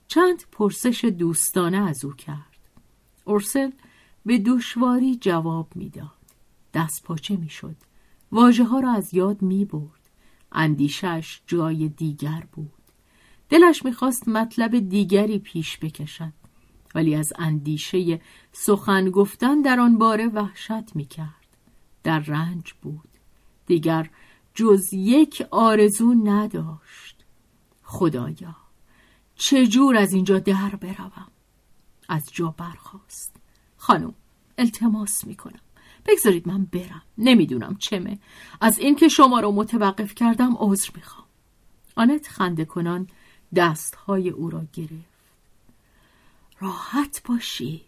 چند 0.08 0.44
پرسش 0.52 1.04
دوستانه 1.04 1.88
از 1.88 2.04
او 2.04 2.12
کرد. 2.12 2.58
اورسل 3.24 3.70
به 4.26 4.38
دشواری 4.38 5.16
جواب 5.16 5.68
می‌داد. 5.74 6.18
دست 6.74 7.02
پاچه 7.04 7.36
می‌شد. 7.36 7.76
واژه 8.32 8.64
ها 8.64 8.80
را 8.80 8.92
از 8.92 9.14
یاد 9.14 9.42
می 9.42 9.64
برد 9.64 10.10
اندیشش 10.52 11.40
جای 11.46 11.88
دیگر 11.88 12.44
بود. 12.52 12.72
دلش 13.48 13.84
می‌خواست 13.84 14.28
مطلب 14.28 14.78
دیگری 14.78 15.38
پیش 15.38 15.78
بکشد. 15.78 16.32
ولی 16.94 17.14
از 17.14 17.32
اندیشه 17.38 18.20
سخن 18.52 19.10
گفتن 19.10 19.62
در 19.62 19.80
آن 19.80 19.98
باره 19.98 20.26
وحشت 20.26 20.96
می‌کرد. 20.96 21.28
در 22.02 22.18
رنج 22.18 22.72
بود. 22.82 23.08
دیگر 23.66 24.10
جز 24.54 24.92
یک 24.92 25.46
آرزو 25.50 26.14
نداشت. 26.14 27.24
خدایا 27.82 28.56
چجور 29.34 29.96
از 29.96 30.12
اینجا 30.12 30.38
در 30.38 30.76
بروم؟ 30.80 31.28
از 32.08 32.28
جا 32.32 32.54
برخواست 32.58 33.36
خانم 33.76 34.14
التماس 34.58 35.24
می‌کنم. 35.24 35.60
بگذارید 36.06 36.48
من 36.48 36.64
برم. 36.64 37.02
نمی‌دونم 37.18 37.76
چمه. 37.76 38.18
از 38.60 38.78
اینکه 38.78 39.08
شما 39.08 39.40
رو 39.40 39.52
متوقف 39.52 40.14
کردم 40.14 40.56
عذر 40.58 40.90
می‌خوام. 40.94 41.26
آنت 41.96 42.28
خنده 42.28 42.64
کنان 42.64 43.06
دستهای 43.54 44.30
او 44.30 44.50
را 44.50 44.62
گرفت. 44.72 45.17
راحت 46.60 47.22
باشید. 47.24 47.80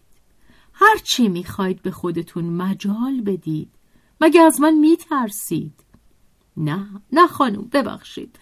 هر 0.73 0.97
چی 1.03 1.27
می‌خواید 1.27 1.81
به 1.81 1.91
خودتون 1.91 2.45
مجال 2.45 3.21
بدید. 3.21 3.69
مگه 4.21 4.41
از 4.41 4.61
من 4.61 4.73
میترسید؟ 4.73 5.83
نه 6.57 7.01
نه 7.11 7.27
خانم 7.27 7.61
ببخشید. 7.61 8.39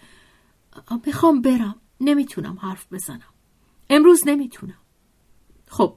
می‌خوام 1.06 1.42
برم. 1.42 1.74
نمی‌تونم 2.00 2.58
حرف 2.62 2.86
بزنم. 2.92 3.34
امروز 3.90 4.22
نمی‌تونم. 4.26 4.78
خب 5.68 5.96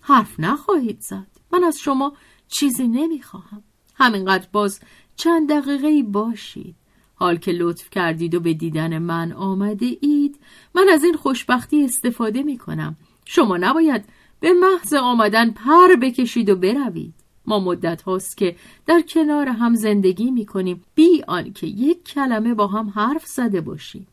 حرف 0.00 0.40
نخواهید 0.40 1.00
زد. 1.00 1.26
من 1.52 1.64
از 1.64 1.78
شما 1.78 2.12
چیزی 2.48 2.88
نمی‌خواهم. 2.88 3.62
همینقدر 3.94 4.48
باز 4.52 4.80
چند 5.16 5.52
دقیقه 5.52 6.02
باشید. 6.02 6.76
حال 7.14 7.36
که 7.36 7.52
لطف 7.52 7.90
کردید 7.90 8.34
و 8.34 8.40
به 8.40 8.54
دیدن 8.54 8.98
من 8.98 9.32
آمده 9.32 9.98
اید 10.00 10.40
من 10.74 10.88
از 10.92 11.04
این 11.04 11.16
خوشبختی 11.16 11.84
استفاده 11.84 12.42
می 12.42 12.58
کنم 12.58 12.96
شما 13.30 13.56
نباید 13.56 14.04
به 14.40 14.52
محض 14.52 14.94
آمدن 14.94 15.50
پر 15.50 15.96
بکشید 15.96 16.50
و 16.50 16.56
بروید. 16.56 17.14
ما 17.46 17.60
مدت 17.60 18.02
هاست 18.02 18.36
که 18.36 18.56
در 18.86 19.00
کنار 19.00 19.48
هم 19.48 19.74
زندگی 19.74 20.30
می 20.30 20.46
کنیم 20.46 20.84
بی 20.94 21.24
آنکه 21.28 21.66
یک 21.66 22.04
کلمه 22.04 22.54
با 22.54 22.66
هم 22.66 22.88
حرف 22.88 23.26
زده 23.26 23.60
باشیم. 23.60 24.06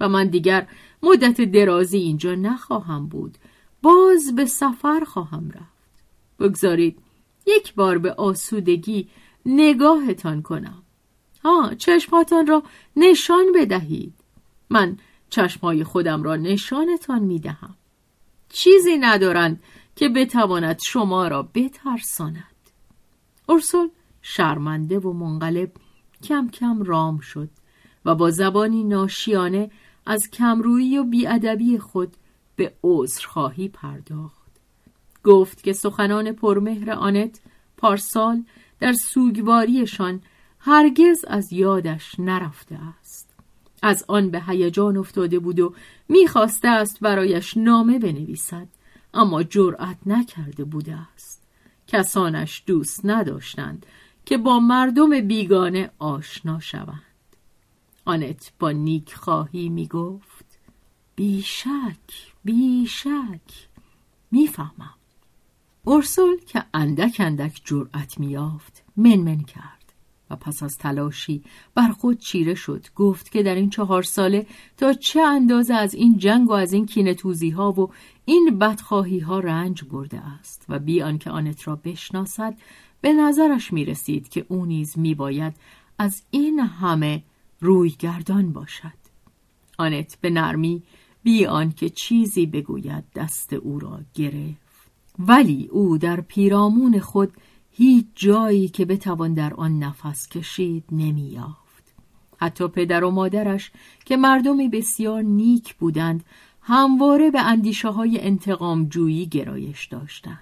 و 0.00 0.08
من 0.08 0.26
دیگر 0.26 0.66
مدت 1.02 1.40
درازی 1.40 1.98
اینجا 1.98 2.34
نخواهم 2.34 3.06
بود. 3.06 3.38
باز 3.82 4.34
به 4.34 4.46
سفر 4.46 5.04
خواهم 5.06 5.50
رفت. 5.50 6.04
بگذارید 6.40 6.98
یک 7.46 7.74
بار 7.74 7.98
به 7.98 8.12
آسودگی 8.12 9.08
نگاهتان 9.46 10.42
کنم. 10.42 10.82
ها 11.44 11.74
چشماتان 11.74 12.46
را 12.46 12.62
نشان 12.96 13.44
بدهید. 13.54 14.14
من 14.70 14.96
چشمای 15.30 15.84
خودم 15.84 16.22
را 16.22 16.36
نشانتان 16.36 17.22
می‌دهم. 17.22 17.74
چیزی 18.52 18.98
ندارند 18.98 19.62
که 19.96 20.08
بتواند 20.08 20.78
شما 20.86 21.28
را 21.28 21.42
بترساند. 21.42 22.44
ارسل 23.48 23.88
شرمنده 24.22 24.98
و 24.98 25.12
منقلب 25.12 25.72
کم 26.22 26.48
کم 26.48 26.82
رام 26.82 27.18
شد 27.18 27.50
و 28.04 28.14
با 28.14 28.30
زبانی 28.30 28.84
ناشیانه 28.84 29.70
از 30.06 30.30
کمرویی 30.32 30.98
و 30.98 31.04
بیادبی 31.04 31.78
خود 31.78 32.16
به 32.56 32.74
عذرخواهی 32.82 33.68
پرداخت. 33.68 34.52
گفت 35.24 35.62
که 35.62 35.72
سخنان 35.72 36.32
پرمهر 36.32 36.90
آنت 36.90 37.40
پارسال 37.76 38.44
در 38.80 38.92
سوگواریشان 38.92 40.20
هرگز 40.58 41.24
از 41.28 41.52
یادش 41.52 42.14
نرفته 42.18 42.78
است. 42.98 43.01
از 43.82 44.04
آن 44.08 44.30
به 44.30 44.42
هیجان 44.42 44.96
افتاده 44.96 45.38
بود 45.38 45.60
و 45.60 45.74
می‌خواسته 46.08 46.68
است 46.68 47.00
برایش 47.00 47.56
نامه 47.56 47.98
بنویسد 47.98 48.68
اما 49.14 49.42
جرأت 49.42 49.98
نکرده 50.06 50.64
بوده 50.64 50.98
است. 51.14 51.42
کسانش 51.86 52.62
دوست 52.66 53.00
نداشتند 53.06 53.86
که 54.24 54.38
با 54.38 54.60
مردم 54.60 55.20
بیگانه 55.20 55.90
آشنا 55.98 56.60
شوند. 56.60 57.02
آنت 58.04 58.52
با 58.58 58.70
نیک 58.70 59.14
خواهی 59.14 59.68
می 59.68 59.86
گفت 59.86 60.58
بیشک 61.16 62.32
بیشک 62.44 63.68
می‌فهمم. 64.30 64.94
ارسول 65.86 66.40
که 66.46 66.64
اندک 66.74 67.16
اندک 67.18 67.60
جرأت 67.64 68.20
میافت 68.20 68.82
منمن 68.96 69.40
کرد. 69.42 69.81
و 70.32 70.36
پس 70.36 70.62
از 70.62 70.78
تلاشی 70.78 71.42
بر 71.74 71.88
خود 71.88 72.18
چیره 72.18 72.54
شد. 72.54 72.86
گفت 72.96 73.30
که 73.30 73.42
در 73.42 73.54
این 73.54 73.70
چهار 73.70 74.02
ساله 74.02 74.46
تا 74.76 74.92
چه 74.92 75.20
اندازه 75.20 75.74
از 75.74 75.94
این 75.94 76.18
جنگ 76.18 76.50
و 76.50 76.52
از 76.52 76.72
این 76.72 76.86
کینتوزی 76.86 77.50
ها 77.50 77.72
و 77.72 77.90
این 78.24 78.58
بدخواهی 78.58 79.18
ها 79.18 79.40
رنج 79.40 79.84
برده 79.84 80.18
است 80.18 80.64
و 80.68 80.78
بی 80.78 81.02
آنکه 81.02 81.30
آنت 81.30 81.68
را 81.68 81.76
بشناسد 81.84 82.54
به 83.00 83.12
نظرش 83.12 83.72
می 83.72 83.84
رسید 83.84 84.28
که 84.28 84.46
او 84.48 84.66
نیز 84.66 84.98
می 84.98 85.14
باید 85.14 85.54
از 85.98 86.22
این 86.30 86.60
همه 86.60 87.22
رویگردان 87.60 88.52
باشد. 88.52 89.02
آنت 89.78 90.18
به 90.20 90.30
نرمی 90.30 90.82
بی 91.22 91.46
آنکه 91.46 91.90
چیزی 91.90 92.46
بگوید 92.46 93.04
دست 93.14 93.52
او 93.52 93.78
را 93.78 94.00
گرفت. 94.14 94.62
ولی 95.18 95.68
او 95.72 95.98
در 95.98 96.20
پیرامون 96.20 96.98
خود 96.98 97.32
هیچ 97.72 98.06
جایی 98.14 98.68
که 98.68 98.84
بتوان 98.84 99.34
در 99.34 99.54
آن 99.54 99.78
نفس 99.78 100.28
کشید 100.28 100.84
نمییافت. 100.92 101.94
حتی 102.36 102.68
پدر 102.68 103.04
و 103.04 103.10
مادرش 103.10 103.70
که 104.04 104.16
مردمی 104.16 104.68
بسیار 104.68 105.22
نیک 105.22 105.74
بودند 105.74 106.24
همواره 106.62 107.30
به 107.30 107.40
اندیشه 107.40 107.88
های 107.88 108.20
انتقام 108.20 108.88
جویی 108.88 109.26
گرایش 109.26 109.86
داشتند. 109.86 110.38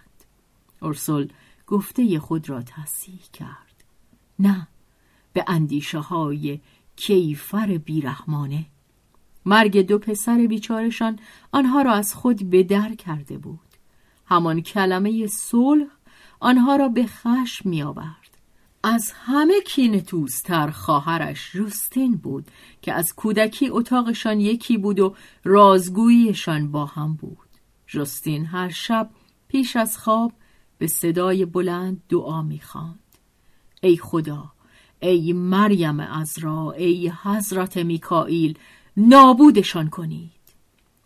ارسل 0.83 1.29
گفته 1.67 2.19
خود 2.19 2.49
را 2.49 2.63
تصحیح 2.63 3.21
کرد. 3.33 3.85
نه 4.39 4.69
به 5.33 5.45
اندیشه 5.47 5.99
های 5.99 6.61
کیفر 6.97 7.79
بیرحمانه. 7.79 8.67
مرگ 9.47 9.87
دو 9.87 9.99
پسر 9.99 10.47
بیچارشان 10.47 11.19
آنها 11.53 11.83
را 11.83 11.93
از 11.93 12.15
خود 12.15 12.51
به 12.51 12.63
در 12.63 12.95
کرده 12.95 13.39
بود. 13.39 13.61
همان 14.27 14.61
کلمه 14.61 15.27
صلح 15.27 15.87
آنها 16.41 16.77
را 16.77 16.89
به 16.89 17.07
خشم 17.07 17.69
می 17.69 17.83
آورد. 17.83 18.39
از 18.83 19.13
همه 19.15 19.61
کین 19.61 20.01
توستر 20.01 20.71
خواهرش 20.71 21.53
جوستین 21.53 22.17
بود 22.17 22.47
که 22.83 22.93
از 22.93 23.15
کودکی 23.15 23.69
اتاقشان 23.69 24.41
یکی 24.41 24.79
بود 24.79 25.01
و 25.01 25.15
رازگوییشان 25.45 26.71
با 26.71 26.87
هم 26.87 27.15
بود. 27.15 27.39
جستین 27.87 28.47
هر 28.47 28.69
شب 28.69 29.11
پیش 29.49 29.77
از 29.77 29.99
خواب 29.99 30.33
به 30.79 30.87
صدای 30.87 31.45
بلند 31.45 32.03
دعا 32.09 32.43
می‌خواند. 32.43 32.99
ای 33.83 33.97
خدا 33.97 34.53
ای 35.01 35.33
مریم 35.33 36.01
ازرا 36.01 36.73
ای 36.73 37.13
حضرت 37.23 37.77
میکائیل 37.77 38.59
نابودشان 38.97 39.91
کنید. 39.91 40.31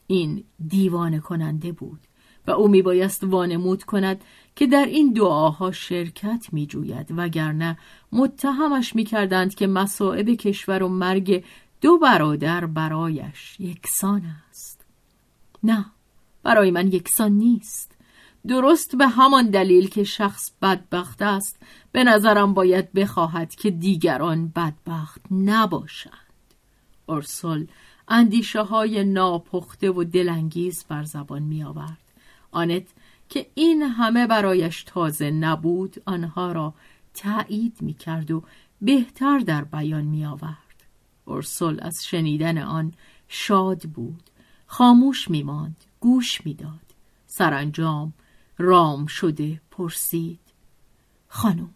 این 0.06 0.44
دیوانه 0.68 1.18
کننده 1.18 1.72
بود. 1.72 2.00
و 2.46 2.50
او 2.50 2.68
میبایست 2.68 3.24
وانمود 3.24 3.82
کند 3.84 4.24
که 4.56 4.66
در 4.66 4.84
این 4.84 5.12
دعاها 5.12 5.72
شرکت 5.72 6.46
میجوید 6.52 7.06
وگرنه 7.10 7.78
متهمش 8.12 8.96
می‌کردند 8.96 9.54
که 9.54 9.66
مصائب 9.66 10.28
کشور 10.28 10.82
و 10.82 10.88
مرگ 10.88 11.44
دو 11.80 11.98
برادر 11.98 12.66
برایش 12.66 13.56
یکسان 13.60 14.22
است. 14.50 14.86
نه 15.62 15.86
برای 16.42 16.70
من 16.70 16.88
یکسان 16.88 17.32
نیست. 17.32 17.92
درست 18.46 18.96
به 18.96 19.06
همان 19.06 19.50
دلیل 19.50 19.88
که 19.88 20.04
شخص 20.04 20.50
بدبخت 20.62 21.22
است 21.22 21.58
به 21.92 22.04
نظرم 22.04 22.54
باید 22.54 22.92
بخواهد 22.92 23.54
که 23.54 23.70
دیگران 23.70 24.48
بدبخت 24.48 25.20
نباشند. 25.30 26.12
ارسل 27.08 27.64
اندیشه 28.08 28.62
های 28.62 29.04
ناپخته 29.04 29.90
و 29.90 30.04
دلانگیز 30.04 30.84
بر 30.88 31.04
زبان 31.04 31.42
می 31.42 31.64
آورد 31.64 32.03
آنت 32.54 32.86
که 33.28 33.46
این 33.54 33.82
همه 33.82 34.26
برایش 34.26 34.82
تازه 34.82 35.30
نبود 35.30 36.02
آنها 36.06 36.52
را 36.52 36.74
تایید 37.14 37.76
می 37.80 37.94
کرد 37.94 38.30
و 38.30 38.42
بهتر 38.82 39.38
در 39.38 39.64
بیان 39.64 40.04
می 40.04 40.24
آورد 40.24 40.84
ارسل 41.26 41.78
از 41.82 42.04
شنیدن 42.04 42.58
آن 42.58 42.92
شاد 43.28 43.82
بود 43.82 44.30
خاموش 44.66 45.30
می 45.30 45.42
ماند 45.42 45.84
گوش 46.00 46.46
می 46.46 46.54
داد 46.54 46.94
سرانجام 47.26 48.12
رام 48.58 49.06
شده 49.06 49.60
پرسید 49.70 50.40
خانم 51.28 51.74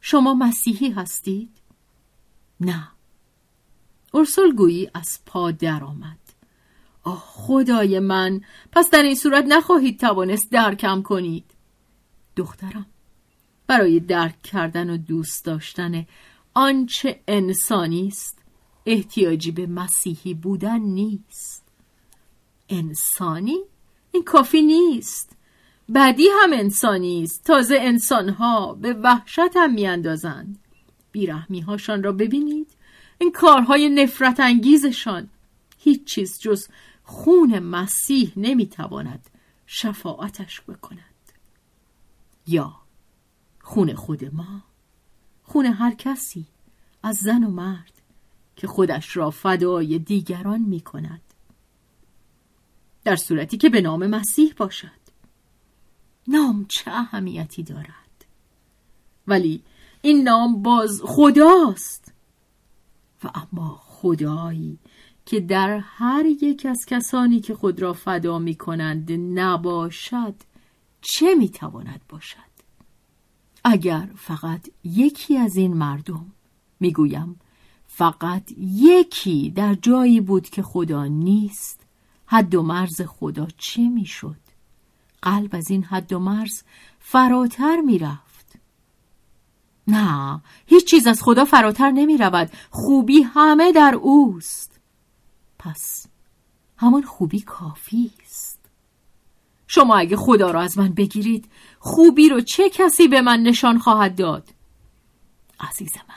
شما 0.00 0.34
مسیحی 0.34 0.90
هستید؟ 0.90 1.50
نه. 2.60 2.88
ارسل 4.14 4.52
گویی 4.56 4.90
از 4.94 5.18
پا 5.26 5.50
درآمد. 5.50 6.23
آه 7.04 7.24
خدای 7.26 7.98
من 7.98 8.40
پس 8.72 8.90
در 8.90 9.02
این 9.02 9.14
صورت 9.14 9.44
نخواهید 9.48 10.00
توانست 10.00 10.50
درکم 10.50 11.02
کنید. 11.02 11.44
دخترم 12.36 12.86
برای 13.66 14.00
درک 14.00 14.42
کردن 14.42 14.90
و 14.90 14.96
دوست 14.96 15.44
داشتن 15.44 16.06
آنچه 16.54 17.20
انسانی 17.28 18.08
است 18.08 18.38
احتیاجی 18.86 19.50
به 19.50 19.66
مسیحی 19.66 20.34
بودن 20.34 20.78
نیست. 20.78 21.64
انسانی؟ 22.68 23.58
این 24.12 24.24
کافی 24.24 24.62
نیست. 24.62 25.36
بدی 25.94 26.28
هم 26.42 26.52
انسانی 26.52 27.22
است. 27.22 27.44
تازه 27.44 27.76
انسانها 27.80 28.74
به 28.74 28.92
وحشت 28.92 29.56
هم 29.56 29.74
میاندازند. 29.74 30.58
بیرحمی 31.12 31.60
هاشان 31.60 32.02
را 32.02 32.12
ببینید. 32.12 32.70
این 33.18 33.32
کارهای 33.32 33.88
نفرت 33.88 34.40
انگیزشان. 34.40 35.28
هیچ 35.78 36.04
چیز 36.04 36.40
جز 36.40 36.68
خون 37.04 37.58
مسیح 37.58 38.32
نمی‌تواند 38.36 39.30
شفاعتش 39.66 40.60
بکند. 40.60 41.00
یا 42.46 42.76
خون 43.60 43.94
خود 43.94 44.34
ما 44.34 44.62
خون 45.42 45.66
هر 45.66 45.94
کسی 45.94 46.46
از 47.02 47.16
زن 47.16 47.44
و 47.44 47.50
مرد 47.50 47.92
که 48.56 48.66
خودش 48.66 49.16
را 49.16 49.30
فدای 49.30 49.98
دیگران 49.98 50.60
می 50.60 50.80
کند 50.80 51.20
در 53.04 53.16
صورتی 53.16 53.56
که 53.56 53.68
به 53.68 53.80
نام 53.80 54.06
مسیح 54.06 54.54
باشد. 54.56 55.04
نام 56.28 56.66
چه 56.68 56.90
اهمیتی 56.90 57.62
دارد؟ 57.62 58.24
ولی 59.26 59.62
این 60.02 60.22
نام 60.22 60.62
باز 60.62 61.02
خداست. 61.04 62.12
و 63.24 63.30
اما 63.34 63.80
خدایی 63.84 64.78
که 65.26 65.40
در 65.40 65.78
هر 65.78 66.24
یک 66.26 66.66
از 66.66 66.86
کسانی 66.86 67.40
که 67.40 67.54
خود 67.54 67.82
را 67.82 67.92
فدا 67.92 68.38
می 68.38 68.54
کنند 68.54 69.12
نباشد 69.12 70.34
چه 71.00 71.34
می 71.34 71.48
تواند 71.48 72.00
باشد؟ 72.08 72.54
اگر 73.64 74.08
فقط 74.16 74.68
یکی 74.84 75.36
از 75.36 75.56
این 75.56 75.74
مردم 75.74 76.26
می‌گویم 76.80 77.40
فقط 77.86 78.52
یکی 78.58 79.50
در 79.50 79.74
جایی 79.74 80.20
بود 80.20 80.48
که 80.48 80.62
خدا 80.62 81.06
نیست 81.06 81.80
حد 82.26 82.54
و 82.54 82.62
مرز 82.62 83.00
خدا 83.00 83.48
چه 83.58 83.88
می‌شد؟ 83.88 84.36
قلب 85.22 85.54
از 85.54 85.70
این 85.70 85.84
حد 85.84 86.12
و 86.12 86.18
مرز 86.18 86.62
فراتر 86.98 87.80
می‌رفت. 87.80 88.52
نه 89.86 90.40
هیچ 90.66 90.84
چیز 90.84 91.06
از 91.06 91.22
خدا 91.22 91.44
فراتر 91.44 91.90
نمی 91.90 92.16
رود 92.16 92.50
خوبی 92.70 93.22
همه 93.22 93.72
در 93.72 93.94
اوست. 93.94 94.73
پس 95.64 96.06
همان 96.76 97.02
خوبی 97.02 97.40
کافی 97.40 98.10
است. 98.22 98.60
شما 99.66 99.96
اگه 99.96 100.16
خدا 100.16 100.50
را 100.50 100.60
از 100.60 100.78
من 100.78 100.88
بگیرید 100.92 101.48
خوبی 101.78 102.28
رو 102.28 102.40
چه 102.40 102.70
کسی 102.70 103.08
به 103.08 103.20
من 103.20 103.40
نشان 103.40 103.78
خواهد 103.78 104.16
داد؟ 104.16 104.48
عزیز 105.60 105.96
من 106.08 106.14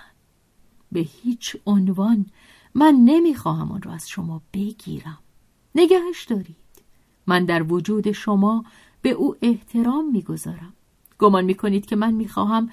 به 0.92 1.00
هیچ 1.00 1.58
عنوان 1.66 2.26
من 2.76 2.96
نمی‌خواهم 3.06 3.72
آن 3.72 3.82
را 3.82 3.92
از 3.92 4.10
شما 4.10 4.42
بگیرم. 4.54 5.20
نگهش 5.76 6.26
دارید. 6.26 6.56
من 7.28 7.46
در 7.46 7.74
وجود 7.74 8.12
شما 8.12 8.66
به 9.02 9.10
او 9.10 9.36
احترام 9.42 10.12
می‌گذارم. 10.12 10.74
گمان 11.20 11.46
می‌کنید 11.46 11.86
که 11.86 11.96
من 11.96 12.14
می‌خواهم 12.14 12.72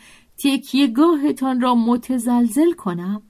گاهتان 0.95 1.61
را 1.61 1.75
متزلزل 1.75 2.73
کنم؟ 2.73 3.23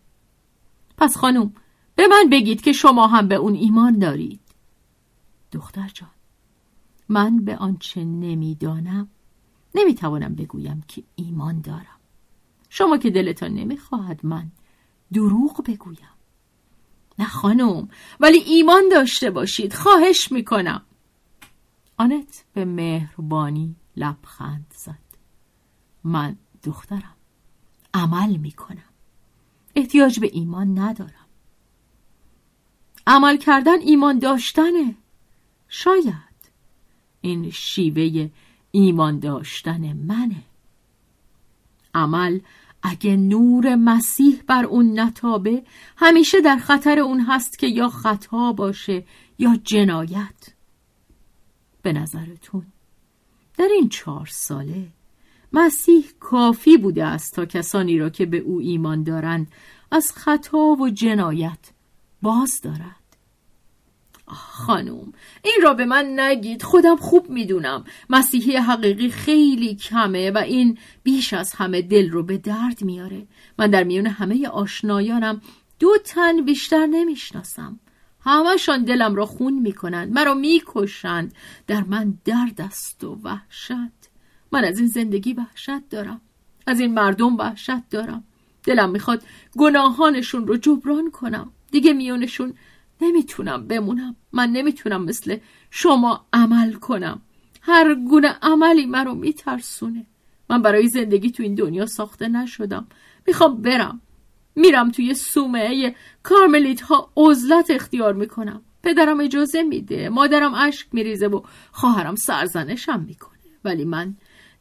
پس 0.97 1.17
خانم 1.17 1.53
به 1.97 2.07
من 2.07 2.29
بگید 2.33 2.63
که 2.63 2.73
شما 2.73 3.07
هم 3.07 3.29
به 3.29 3.35
اون 3.35 3.55
ایمان 3.55 3.99
دارید. 3.99 4.41
دختر 5.53 5.91
جان 5.95 6.11
من 7.09 7.45
به 7.45 7.57
آنچه 7.57 8.05
نمی‌دانم 8.05 9.09
نمی‌توانم 9.75 10.35
بگویم 10.35 10.85
که 10.89 11.03
ایمان 11.17 11.61
دارم. 11.61 12.01
شما 12.71 12.99
که 12.99 13.11
دلتان 13.11 13.55
نمی‌خواهد 13.55 14.27
من 14.27 14.51
دروغ 15.13 15.65
بگویم. 15.67 16.09
نه 17.19 17.27
خانم 17.27 17.89
ولی 18.21 18.39
ایمان 18.39 18.83
داشته 18.91 19.31
باشید 19.31 19.75
خواهش 19.75 20.33
می‌کنم. 20.33 20.83
آنت 21.97 22.45
به 22.53 22.65
مهربانی 22.65 23.77
لبخند 23.97 24.75
زد. 24.77 24.99
من 26.05 26.37
دخترم 26.63 27.17
عمل 27.95 28.37
می‌کنم. 28.37 28.91
احتیاج 29.75 30.21
به 30.21 30.31
ایمان 30.33 30.79
ندارم. 30.79 31.24
عمل 33.07 33.37
کردن 33.37 33.81
ایمان 33.81 34.19
داشتنه. 34.19 34.95
شاید 35.69 36.15
این 37.21 37.51
شیوه 37.51 38.31
ایمان 38.71 39.19
داشتن 39.19 39.93
منه. 39.93 40.43
عمل 41.95 42.41
اگه 42.83 43.17
نور 43.17 43.75
مسیح 43.75 44.43
بر 44.47 44.65
اون 44.65 45.01
نتابه 45.01 45.63
همیشه 45.97 46.41
در 46.41 46.57
خطر 46.57 46.99
اون 46.99 47.21
هست 47.21 47.59
که 47.59 47.67
یا 47.67 47.89
خطا 47.89 48.53
باشه 48.53 49.05
یا 49.39 49.57
جنایت. 49.65 50.55
به 51.83 51.93
نظرتون 51.93 52.67
در 53.59 53.69
این 53.73 53.89
چهار 53.89 54.27
ساله 54.27 54.89
مسیح 55.53 56.05
کافی 56.21 56.77
بوده 56.77 57.05
است 57.05 57.35
تا 57.35 57.47
کسانی 57.47 57.99
را 57.99 58.11
که 58.11 58.27
به 58.27 58.39
او 58.39 58.61
ایمان 58.61 59.03
دارند 59.03 59.47
از 59.91 60.13
خطا 60.13 60.59
و 60.59 60.91
جنایت 60.91 61.74
باز 62.25 62.61
دارد. 62.63 63.05
خانوم 64.27 65.13
این 65.43 65.55
را 65.63 65.75
به 65.75 65.85
من 65.85 66.21
نگید. 66.21 66.63
خودم 66.63 66.97
خوب 66.97 67.31
می‌دونم. 67.31 67.85
مسیحی 68.11 68.57
حقیقی 68.57 69.11
خیلی 69.11 69.75
کمه 69.75 70.31
و 70.31 70.39
این 70.39 70.79
بیش 71.03 71.33
از 71.33 71.53
همه 71.53 71.83
دل 71.83 72.11
رو 72.11 72.23
به 72.23 72.39
درد 72.39 72.85
میاره. 72.85 73.27
من 73.59 73.71
در 73.71 73.85
میون 73.85 74.07
همه 74.07 74.49
آشنایانم 74.49 75.41
دو 75.79 75.91
تن 76.05 76.45
بیشتر 76.45 76.87
نمی‌شناسم. 76.87 77.81
همشان 78.21 78.85
دلم 78.85 79.15
را 79.15 79.27
خون 79.27 79.55
می‌کنند 79.59 80.13
مرا 80.13 80.35
می‌کشند. 80.35 81.35
در 81.67 81.83
من 81.83 82.19
درد 82.25 82.61
است 82.61 83.05
و 83.05 83.19
وحشت. 83.23 84.11
من 84.53 84.65
از 84.65 84.79
این 84.79 84.89
زندگی 84.89 85.33
وحشت 85.33 85.89
دارم. 85.91 86.21
از 86.67 86.81
این 86.81 86.95
مردم 86.95 87.37
وحشت 87.37 87.89
دارم. 87.91 88.25
دلم 88.65 88.91
می‌خواد 88.91 89.23
گناهانشون 89.59 90.47
رو 90.47 90.57
جبران 90.57 91.11
کنم. 91.11 91.51
دیگه 91.75 91.93
میونشون 91.93 92.55
نمی‌تونم 93.01 93.67
بمونم. 93.67 94.17
من 94.33 94.51
نمی‌تونم 94.51 95.05
مثل 95.05 95.37
شما 95.71 96.27
عمل 96.33 96.73
کنم. 96.73 97.23
هر 97.63 97.95
گونه 97.95 98.29
عملی 98.43 98.87
مرا 98.87 99.15
میترسونه. 99.15 100.07
من 100.51 100.63
برای 100.63 100.89
زندگی 100.89 101.31
تو 101.31 101.43
این 101.43 101.55
دنیا 101.55 101.87
ساخته 101.87 102.29
نشدم. 102.29 102.87
می‌خوام 103.27 103.63
برم. 103.63 104.01
میرم 104.57 104.91
توی 104.91 105.15
سومه 105.15 105.95
کارملیت 106.23 106.81
ها 106.81 107.13
عزلت 107.17 107.71
اختیار 107.71 108.15
می‌کنم. 108.15 108.63
پدرم 108.83 109.21
اجازه 109.21 109.63
میده. 109.63 110.09
مادرم 110.09 110.55
اشک 110.55 110.87
میریزه 110.93 111.27
و 111.27 111.41
خواهرم 111.73 112.15
سرزنشم 112.15 113.01
می‌کنه. 113.01 113.39
ولی 113.65 113.85
من 113.85 114.17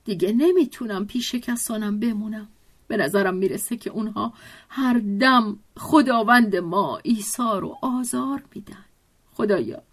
دیگه 0.06 0.34
نمی‌تونم 0.34 1.08
پیش 1.08 1.36
کسانم 1.36 2.00
بمونم. 2.00 2.48
به 2.94 3.04
نظرم 3.04 3.36
می‌رسه 3.36 3.78
که 3.78 3.90
اونها 3.90 4.34
هر 4.70 5.02
دم 5.20 5.60
خداوند 5.78 6.56
ما 6.56 7.00
ایثار 7.04 7.66
و 7.66 7.78
آزار 7.82 8.44
میدن. 8.56 8.86
خدایا 9.34 9.84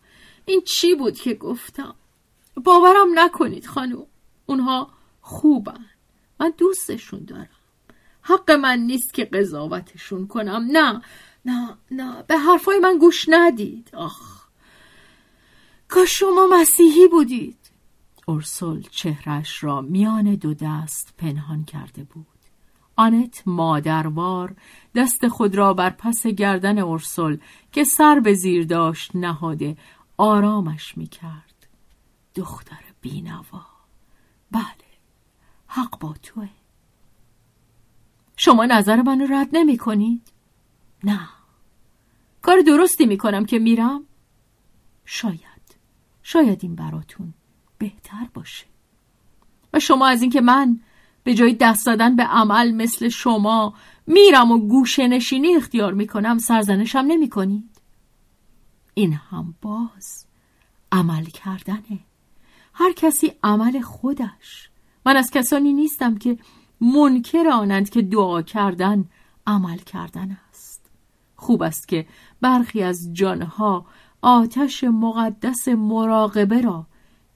این 0.44 0.60
چی 0.60 0.94
بود 0.94 1.14
که 1.14 1.34
گفتم؟ 1.34 1.94
باورم 2.64 3.08
نکنید 3.14 3.66
خانم 3.66 4.06
اونها 4.46 4.90
خوبن. 5.20 5.86
من 6.40 6.52
دوستشون 6.58 7.24
دارم. 7.24 7.48
حق 8.22 8.50
من 8.50 8.78
نیست 8.78 9.14
که 9.14 9.24
قضاوتشون 9.24 10.26
کنم. 10.26 10.66
نه 10.70 11.02
نه 11.44 11.76
نه 11.90 12.22
به 12.22 12.38
حرفای 12.38 12.78
من 12.78 12.98
گوش 12.98 13.26
ندید. 13.28 13.90
آخ. 13.94 14.46
کاش 15.88 16.18
شما 16.18 16.46
مسیحی 16.50 17.08
بودید. 17.08 17.58
اورسول 18.26 18.82
چهرش 18.90 19.64
را 19.64 19.80
میان 19.80 20.34
دو 20.34 20.54
دست 20.54 21.14
پنهان 21.18 21.64
کرده 21.64 22.04
بود. 22.04 22.29
آنت 23.00 23.42
مادروار 23.46 24.56
دست 24.94 25.28
خود 25.28 25.54
را 25.54 25.74
بر 25.74 25.90
پس 25.90 26.26
گردن 26.26 26.78
اورسول 26.78 27.38
که 27.72 27.84
سر 27.84 28.20
به 28.20 28.34
زیر 28.34 28.66
داشت 28.66 29.16
نهاده 29.16 29.76
آرامش 30.16 30.96
می 30.98 31.06
کرد 31.06 31.66
دختر 32.34 32.84
بینوا. 33.00 33.66
بله 34.50 34.90
حق 35.66 35.98
با 35.98 36.14
توه. 36.22 36.48
شما 38.36 38.66
نظر 38.66 39.02
منو 39.02 39.26
رد 39.30 39.48
نمی 39.52 39.76
کنید؟ 39.76 40.32
نه. 41.04 41.28
کار 42.42 42.60
درستی 42.60 43.06
می 43.06 43.18
کنم 43.18 43.44
که 43.44 43.58
میرم؟ 43.58 44.04
شاید. 45.04 45.76
شاید 46.22 46.58
این 46.62 46.74
براتون 46.74 47.34
بهتر 47.78 48.28
باشه. 48.34 48.66
و 49.72 49.80
شما 49.80 50.06
از 50.06 50.22
اینکه 50.22 50.40
من 50.40 50.80
به 51.24 51.34
جای 51.34 51.56
دست 51.60 51.86
دادن 51.86 52.16
به 52.16 52.22
عمل 52.22 52.70
مثل 52.70 53.08
شما 53.08 53.74
میرم 54.06 54.52
و 54.52 54.58
گوشه 54.58 55.08
نشینی 55.08 55.56
اختیار 55.56 55.92
می‌کنم 55.92 56.38
سرزنشم 56.38 57.04
نمی 57.08 57.28
کنید 57.28 57.80
این 58.94 59.12
هم 59.12 59.54
باز 59.62 60.26
عمل 60.92 61.24
کردنه. 61.24 61.98
هر 62.74 62.92
کسی 62.92 63.32
عمل 63.42 63.80
خودش. 63.80 64.70
من 65.06 65.16
از 65.16 65.30
کسانی 65.30 65.72
نیستم 65.72 66.18
که 66.18 66.38
منکر 66.80 67.48
آنند 67.48 67.90
که 67.90 68.02
دعا 68.02 68.42
کردن 68.42 69.04
عمل 69.46 69.78
کردن 69.78 70.38
است. 70.50 70.90
خوب 71.36 71.62
است 71.62 71.88
که 71.88 72.06
برخی 72.40 72.82
از 72.82 73.12
جانها 73.12 73.86
آتش 74.22 74.84
مقدس 74.84 75.68
مراقبه 75.68 76.60
را 76.60 76.86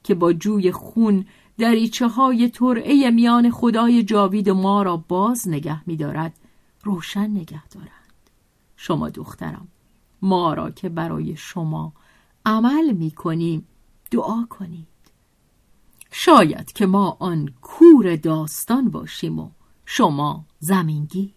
که 0.02 0.14
با 0.14 0.32
جوی 0.32 0.72
خون 0.72 1.26
دریچه 1.58 2.08
های 2.08 2.48
ترعه 2.48 3.10
میان 3.10 3.50
خدای 3.50 4.02
جاوید 4.02 4.50
ما 4.50 4.82
را 4.82 4.96
باز 4.96 5.48
نگه 5.48 5.88
می 5.88 5.96
دارد 5.96 6.38
روشن 6.82 7.30
نگه 7.30 7.66
دارند. 7.68 7.90
شما 8.76 9.08
دخترم 9.08 9.68
ما 10.22 10.54
را 10.54 10.70
که 10.70 10.88
برای 10.88 11.36
شما 11.36 11.92
عمل 12.46 12.92
می 12.92 13.10
کنیم 13.10 13.68
دعا 14.10 14.46
کنید. 14.50 14.86
شاید 16.10 16.72
که 16.72 16.86
ما 16.86 17.16
آن 17.20 17.54
کور 17.62 18.16
داستان 18.16 18.90
باشیم 18.90 19.38
و 19.38 19.50
شما 19.84 20.44
زمینگیر. 20.58 21.34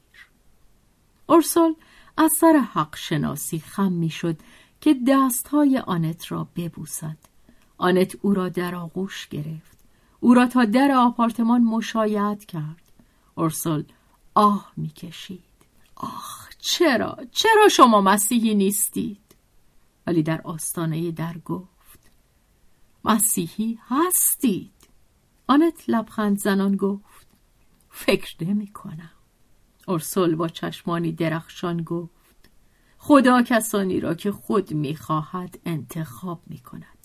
ارسل 1.29 1.73
از 2.17 2.31
سر 2.39 2.53
حق 2.73 2.95
شناسی 2.95 3.59
خم 3.59 3.91
می 3.91 4.09
شد 4.09 4.37
که 4.81 4.95
دستهای 5.07 5.77
آنت 5.77 6.31
را 6.31 6.47
ببوسد. 6.55 7.17
آنت 7.77 8.15
او 8.21 8.33
را 8.33 8.49
در 8.49 8.75
آغوش 8.75 9.27
گرفت. 9.27 9.76
او 10.19 10.33
را 10.33 10.47
تا 10.47 10.65
در 10.65 10.91
آپارتمان 10.91 11.61
مشایعت 11.61 12.45
کرد. 12.45 12.91
ارسل 13.37 13.83
آه 14.33 14.71
می‌کشید. 14.77 15.43
آخ 15.95 16.49
چرا؟ 16.59 17.17
چرا 17.31 17.69
شما 17.71 18.01
مسیحی 18.01 18.55
نیستید؟ 18.55 19.35
ولی 20.07 20.23
در 20.23 20.41
آستانه 20.41 21.11
در 21.11 21.37
گفت 21.37 22.11
مسیحی 23.05 23.79
هستید. 23.87 24.71
آنت 25.47 25.83
لبخند 25.87 26.37
زنان 26.37 26.75
گفت 26.75 27.27
فکر 27.89 28.43
نمی 28.43 28.67
کنم 28.67 29.11
ارسل 29.87 30.35
با 30.35 30.47
چشمانی 30.47 31.11
درخشان 31.11 31.83
گفت 31.83 32.49
خدا 32.97 33.41
کسانی 33.41 33.99
را 33.99 34.13
که 34.13 34.31
خود 34.31 34.73
می‌خواهد 34.73 35.59
انتخاب 35.65 36.41
می 36.47 36.57
کند 36.57 36.96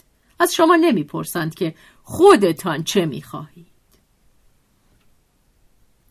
از 0.43 0.55
شما 0.55 0.76
نمی‌پرسند 0.76 1.55
که 1.55 1.74
خودتان 2.03 2.82
چه 2.82 3.07
می‌خواهید. 3.07 3.66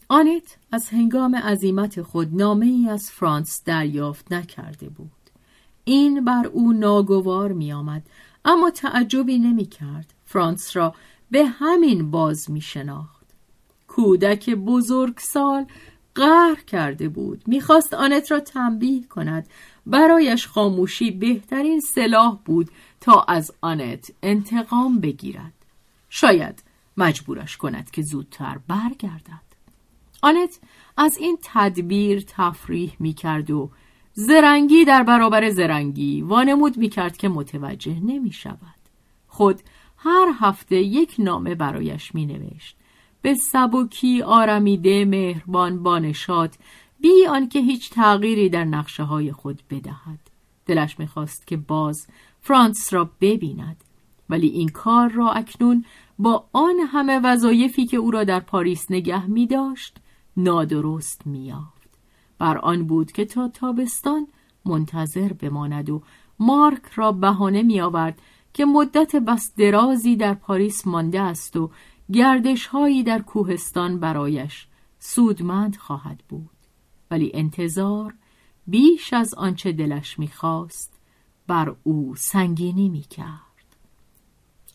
آنت 0.10 0.58
از 0.72 0.90
هنگام 0.90 1.36
عزیمت 1.36 2.02
خود 2.02 2.36
نامه 2.36 2.66
ای 2.66 2.90
از 2.90 3.12
فرانس 3.12 3.64
دریافت 3.66 4.34
نکرده 4.34 4.90
بود. 4.90 5.12
این 5.84 6.26
بر 6.26 6.48
او 6.48 6.74
ناگوار 6.74 7.52
می 7.52 7.74
آمد 7.74 8.02
اما 8.46 8.70
تعجبی 8.70 9.40
نمی 9.40 9.66
کرد 9.66 10.14
فرانس 10.26 10.76
را 10.76 10.96
به 11.32 11.46
همین 11.46 12.12
باز 12.12 12.52
می 12.52 12.62
شناخت 12.62 13.26
کودک 13.88 14.50
بزرگ 14.50 15.18
سال 15.18 15.66
قهر 16.16 16.62
کرده 16.68 17.10
بود. 17.10 17.44
می‌خواست 17.48 17.94
آنت 17.94 18.32
را 18.32 18.40
تنبیه 18.40 19.04
کند. 19.04 19.48
برایش 19.86 20.48
خاموشی 20.48 21.12
بهترین 21.12 21.80
سلاح 21.80 22.38
بود 22.46 22.70
تا 23.02 23.22
از 23.22 23.52
آنت 23.62 24.12
انتقام 24.24 25.00
بگیرد 25.00 25.54
شاید 26.10 26.64
مجبورش 26.98 27.58
کند 27.58 27.92
که 27.92 28.02
زودتر 28.02 28.60
برگردد 28.68 29.52
آنت 30.22 30.60
از 30.98 31.18
این 31.18 31.38
تدبیر 31.44 32.24
تفریح 32.28 32.94
می‌کرد 33.00 33.52
و 33.52 33.70
زرنگی 34.14 34.86
در 34.86 35.04
برابر 35.04 35.50
زرنگی 35.50 36.22
وانمود 36.22 36.78
می‌کرد 36.78 37.18
که 37.18 37.30
متوجه 37.30 38.00
نمی 38.00 38.32
شود. 38.32 38.82
خود 39.28 39.62
هر 39.98 40.34
هفته 40.40 40.76
یک 40.76 41.16
نامه 41.20 41.56
برایش 41.56 42.16
می 42.16 42.26
نوشت. 42.26 42.76
به 43.22 43.34
سبکی 43.34 44.22
آرمیده 44.22 45.06
مهربان 45.06 45.84
بانشات 45.84 46.58
بی 47.00 47.28
آنکه 47.30 47.60
هیچ 47.60 47.90
تغییری 47.90 48.50
در 48.50 48.66
نقشه 48.66 49.04
های 49.04 49.32
خود 49.32 49.62
بدهد. 49.70 50.20
دلش 50.66 51.00
می‌خواست 51.00 51.48
که 51.48 51.58
باز 51.58 52.08
فرانس 52.42 52.94
را 52.94 53.10
ببیند. 53.22 53.84
ولی 54.30 54.48
این 54.48 54.70
کار 54.70 55.10
را 55.10 55.32
اکنون 55.32 55.86
با 56.20 56.46
آن 56.54 56.76
همه 56.88 57.20
وظایفی 57.24 57.86
که 57.86 57.98
او 57.98 58.12
را 58.12 58.24
در 58.24 58.40
پاریس 58.40 58.92
نگه 58.92 59.26
می 59.26 59.48
داشت 59.48 59.98
نادرست 60.38 61.28
میافت 61.28 61.90
بر 62.40 62.58
آن 62.58 62.84
بود 62.84 63.12
که 63.12 63.26
تا 63.26 63.48
تابستان 63.48 64.28
منتظر 64.66 65.34
بماند 65.34 65.90
و 65.90 66.02
مارک 66.40 66.86
را 66.96 67.12
بهانه 67.12 67.62
می 67.62 67.82
آورد 67.82 68.22
که 68.54 68.66
مدت 68.66 69.16
بس 69.16 69.56
درازی 69.58 70.16
در 70.16 70.34
پاریس 70.34 70.88
مانده 70.88 71.22
است 71.22 71.58
و 71.58 71.72
گردش 72.14 72.68
هایی 72.68 73.04
در 73.04 73.22
کوهستان 73.22 74.00
برایش 74.00 74.68
سودمند 75.00 75.76
خواهد 75.76 76.24
بود. 76.30 76.50
ولی 77.12 77.32
انتظار 77.34 78.14
بیش 78.68 79.14
از 79.14 79.34
آنچه 79.34 79.72
دلش 79.72 80.20
می‌خواست 80.20 80.91
بر 81.52 81.76
او 81.84 82.16
سنگینی 82.16 82.90
می‌کرد. 82.90 83.76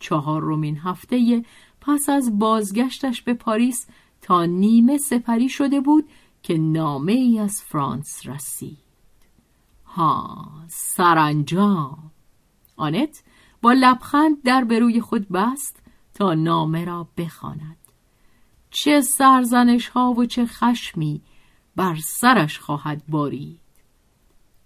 چهار 0.01 0.43
رومین 0.43 0.79
هفته 0.79 1.45
پس 1.81 2.09
از 2.09 2.39
بازگشتش 2.39 3.23
به 3.23 3.35
پاریس 3.35 3.87
تا 4.21 4.45
نیمه 4.45 4.99
سپری 4.99 5.49
شده 5.49 5.81
بود 5.81 6.09
که 6.43 6.59
نامه 6.59 7.13
ای 7.13 7.39
از 7.39 7.63
فرانس 7.63 8.27
رسید. 8.27 8.79
ها 9.87 10.49
سرانجام. 10.69 12.11
آنت 12.77 13.23
با 13.63 13.73
لبخند 13.73 14.43
در 14.43 14.65
به 14.65 14.79
روی 14.79 15.01
خود 15.01 15.29
بست 15.29 15.83
تا 16.15 16.35
نامه 16.35 16.85
را 16.85 17.09
بخواند. 17.17 17.77
چه 18.71 19.01
سرزنش 19.01 19.89
ها 19.89 20.11
و 20.11 20.27
چه 20.27 20.47
خشمی 20.47 21.23
بر 21.77 21.97
سرش 21.97 22.59
خواهد 22.59 23.03
بارید. 23.09 23.61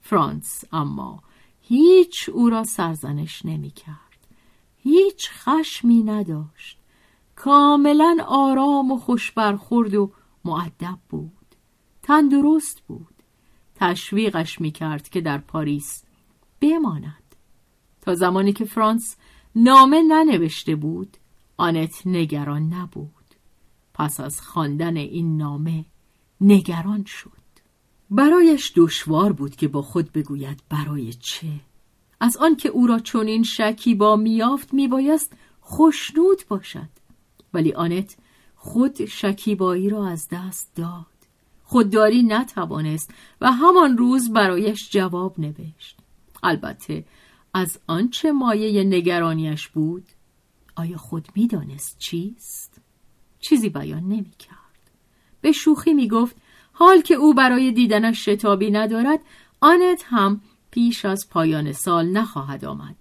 فرانس 0.01 0.65
اما 0.73 1.23
هیچ 1.71 2.29
او 2.29 2.51
را 2.51 2.65
سرزنش 2.65 3.45
نمی 3.45 3.71
کرد. 3.71 4.27
هیچ 4.77 5.31
خشمی 5.31 6.03
نداشت. 6.03 6.79
کاملا 7.37 8.17
آرام 8.27 8.91
و 8.91 8.99
خوش 8.99 9.33
برخورد 9.33 9.95
و 9.95 10.13
معدب 10.45 10.99
بود. 11.09 11.55
تندرست 12.03 12.81
بود. 12.81 13.15
تشویقش 13.75 14.61
می‌کرد 14.61 15.09
که 15.09 15.21
در 15.21 15.39
پاریس 15.39 16.03
بماند. 16.61 17.35
تا 18.01 18.15
زمانی 18.15 18.53
که 18.53 18.65
فرانس 18.65 19.17
نامه 19.57 20.03
ننوشته 20.03 20.77
بود 20.77 21.17
آنت 21.57 22.07
نگران 22.07 22.63
نبود. 22.75 23.35
پس 23.95 24.21
از 24.21 24.41
خواندن 24.41 24.97
این 24.97 25.37
نامه 25.37 25.85
نگران 26.41 27.05
شد. 27.05 27.40
برایش 28.11 28.73
دشوار 28.77 29.33
بود 29.33 29.57
که 29.57 29.69
با 29.69 29.83
خود 29.83 30.13
بگوید 30.13 30.63
برای 30.69 31.13
چه؟ 31.13 31.47
از 32.21 32.37
آنکه 32.37 32.69
او 32.69 32.87
را 32.87 32.99
چنین 32.99 33.43
شکی 33.43 33.95
با 33.95 34.17
میافت 34.17 34.75
میبایست 34.75 35.33
خوشنود 35.61 36.43
باشد. 36.49 36.89
ولی 37.55 37.73
آنت 37.73 38.17
خود 38.57 39.05
شکیبایی 39.05 39.89
را 39.89 40.09
از 40.09 40.29
دست 40.31 40.71
داد. 40.75 41.07
خودداری 41.65 42.23
نتوانست 42.23 43.11
و 43.41 43.53
همان 43.53 43.99
روز 43.99 44.33
برایش 44.33 44.91
جواب 44.91 45.41
نوشت. 45.41 45.97
البته 46.43 47.05
از 47.55 47.79
آنچه 47.87 48.33
مایه 48.33 48.85
نگرانیش 48.85 49.69
بود؟ 49.69 50.05
آیا 50.77 50.97
خود 50.97 51.29
می‌دانست 51.35 51.99
چیست؟ 51.99 52.81
چیزی 53.41 53.69
بیان 53.69 54.03
نمی 54.03 54.33
کرد. 54.39 54.91
به 55.41 55.53
شوخی 55.53 55.95
می 55.95 56.09
گفت 56.09 56.37
حال 56.81 57.01
که 57.01 57.15
او 57.15 57.35
برای 57.35 57.73
دیدنش 57.73 58.29
شتابی 58.29 58.71
ندارد 58.71 59.21
آنت 59.61 60.05
هم 60.07 60.41
پیش 60.71 61.05
از 61.05 61.29
پایان 61.31 61.73
سال 61.73 62.07
نخواهد 62.07 62.65
آمد. 62.65 62.97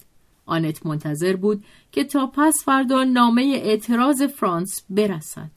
آنت 0.46 0.86
منتظر 0.86 1.36
بود 1.36 1.64
که 1.92 2.04
تا 2.04 2.28
پس 2.28 2.64
فردا 2.66 3.04
نامه 3.04 3.42
اعتراض 3.42 4.24
فرانس 4.24 4.84
برسد. 4.90 5.52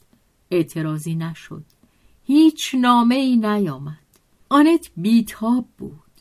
اعتراضی 0.51 1.14
نشد. 1.14 1.62
هیچ 2.25 2.75
نامه 2.75 3.14
ای 3.14 3.37
نیامد. 3.37 3.99
آنت 4.49 4.91
بیتاب 4.97 5.64
بود. 5.79 6.12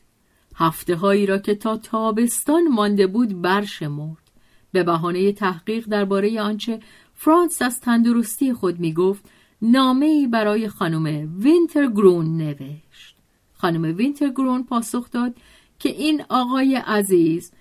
هفته 0.55 0.95
هایی 0.95 1.25
را 1.25 1.37
که 1.37 1.55
تا 1.55 1.77
تابستان 1.77 2.67
مانده 2.67 3.07
بود 3.07 3.41
برشمرد. 3.41 4.31
به 4.71 4.83
بهانه 4.83 5.31
تحقیق 5.31 5.85
درباره 5.85 6.41
آنچه 6.41 6.79
فرانس 7.13 7.61
از 7.61 7.79
تندرستی 7.79 8.53
خود 8.53 8.79
می 8.79 8.93
گفت 8.93 9.23
نامه 9.61 10.05
ای 10.05 10.27
برای 10.27 10.69
خانم 10.69 11.29
وینترگرون 11.37 12.37
نوشت. 12.37 13.15
خانم 13.53 13.97
وینترگرون 13.97 14.63
پاسخ 14.63 15.11
داد 15.11 15.33
که 15.79 15.89
این 15.89 16.23
آقای 16.29 16.75
عزیز 16.75 17.51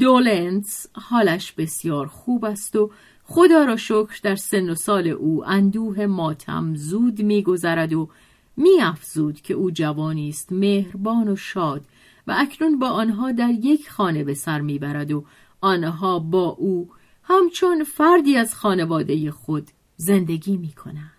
دولنس 0.00 0.86
حالش 0.92 1.52
بسیار 1.52 2.06
خوب 2.06 2.44
است 2.44 2.76
و 2.76 2.90
خدا 3.24 3.64
را 3.64 3.76
شکر 3.76 4.20
در 4.22 4.36
سن 4.36 4.70
و 4.70 4.74
سال 4.74 5.08
او 5.08 5.44
اندوه 5.46 6.06
ماتم 6.06 6.74
زود 6.74 7.22
میگذرد 7.22 7.92
و 7.92 8.08
میافزود 8.56 9.40
که 9.40 9.54
او 9.54 9.70
جوانی 9.70 10.28
است 10.28 10.52
مهربان 10.52 11.28
و 11.28 11.36
شاد 11.36 11.84
و 12.26 12.34
اکنون 12.38 12.78
با 12.78 12.88
آنها 12.88 13.32
در 13.32 13.50
یک 13.50 13.90
خانه 13.90 14.24
به 14.24 14.34
سر 14.34 14.60
می‌برد 14.60 15.12
و 15.12 15.24
آنها 15.60 16.18
با 16.18 16.44
او 16.44 16.88
همچون 17.22 17.84
فردی 17.84 18.36
از 18.36 18.54
خانواده 18.54 19.30
خود 19.30 19.70
زندگی 19.96 20.56
می 20.56 20.72
کنند. 20.72 21.13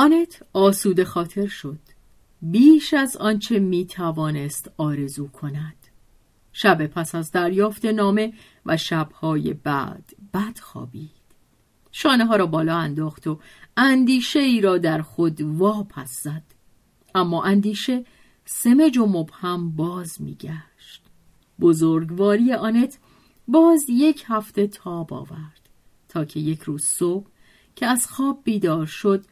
آنت 0.00 0.42
آسوده 0.52 1.04
خاطر 1.04 1.46
شد. 1.46 1.78
بیش 2.42 2.94
از 2.94 3.16
آنچه 3.16 3.58
می 3.58 3.86
توانست 3.86 4.70
آرزو 4.76 5.28
کند. 5.28 5.76
شب 6.52 6.86
پس 6.86 7.14
از 7.14 7.30
دریافت 7.30 7.84
نامه 7.84 8.32
و 8.66 8.76
شبهای 8.76 9.54
بعد 9.54 10.12
بد 10.34 10.58
خوابید 10.58 11.10
شانه 11.92 12.26
ها 12.26 12.36
را 12.36 12.46
بالا 12.46 12.76
انداخت 12.76 13.26
و 13.26 13.40
اندیشه 13.76 14.38
ای 14.38 14.60
را 14.60 14.78
در 14.78 15.02
خود 15.02 15.40
واپس 15.40 16.22
زد. 16.22 16.44
اما 17.14 17.44
اندیشه 17.44 18.04
سمج 18.44 18.98
و 18.98 19.06
مبهم 19.06 19.70
باز 19.76 20.22
میگشت. 20.22 21.02
بزرگواری 21.60 22.52
آنت 22.52 22.98
باز 23.48 23.80
یک 23.88 24.24
هفته 24.26 24.66
تاب 24.66 25.14
آورد 25.14 25.68
تا 26.08 26.24
که 26.24 26.40
یک 26.40 26.62
روز 26.62 26.84
صبح 26.84 27.26
که 27.76 27.86
از 27.86 28.06
خواب 28.06 28.40
بیدار 28.44 28.86
شد 28.86 29.24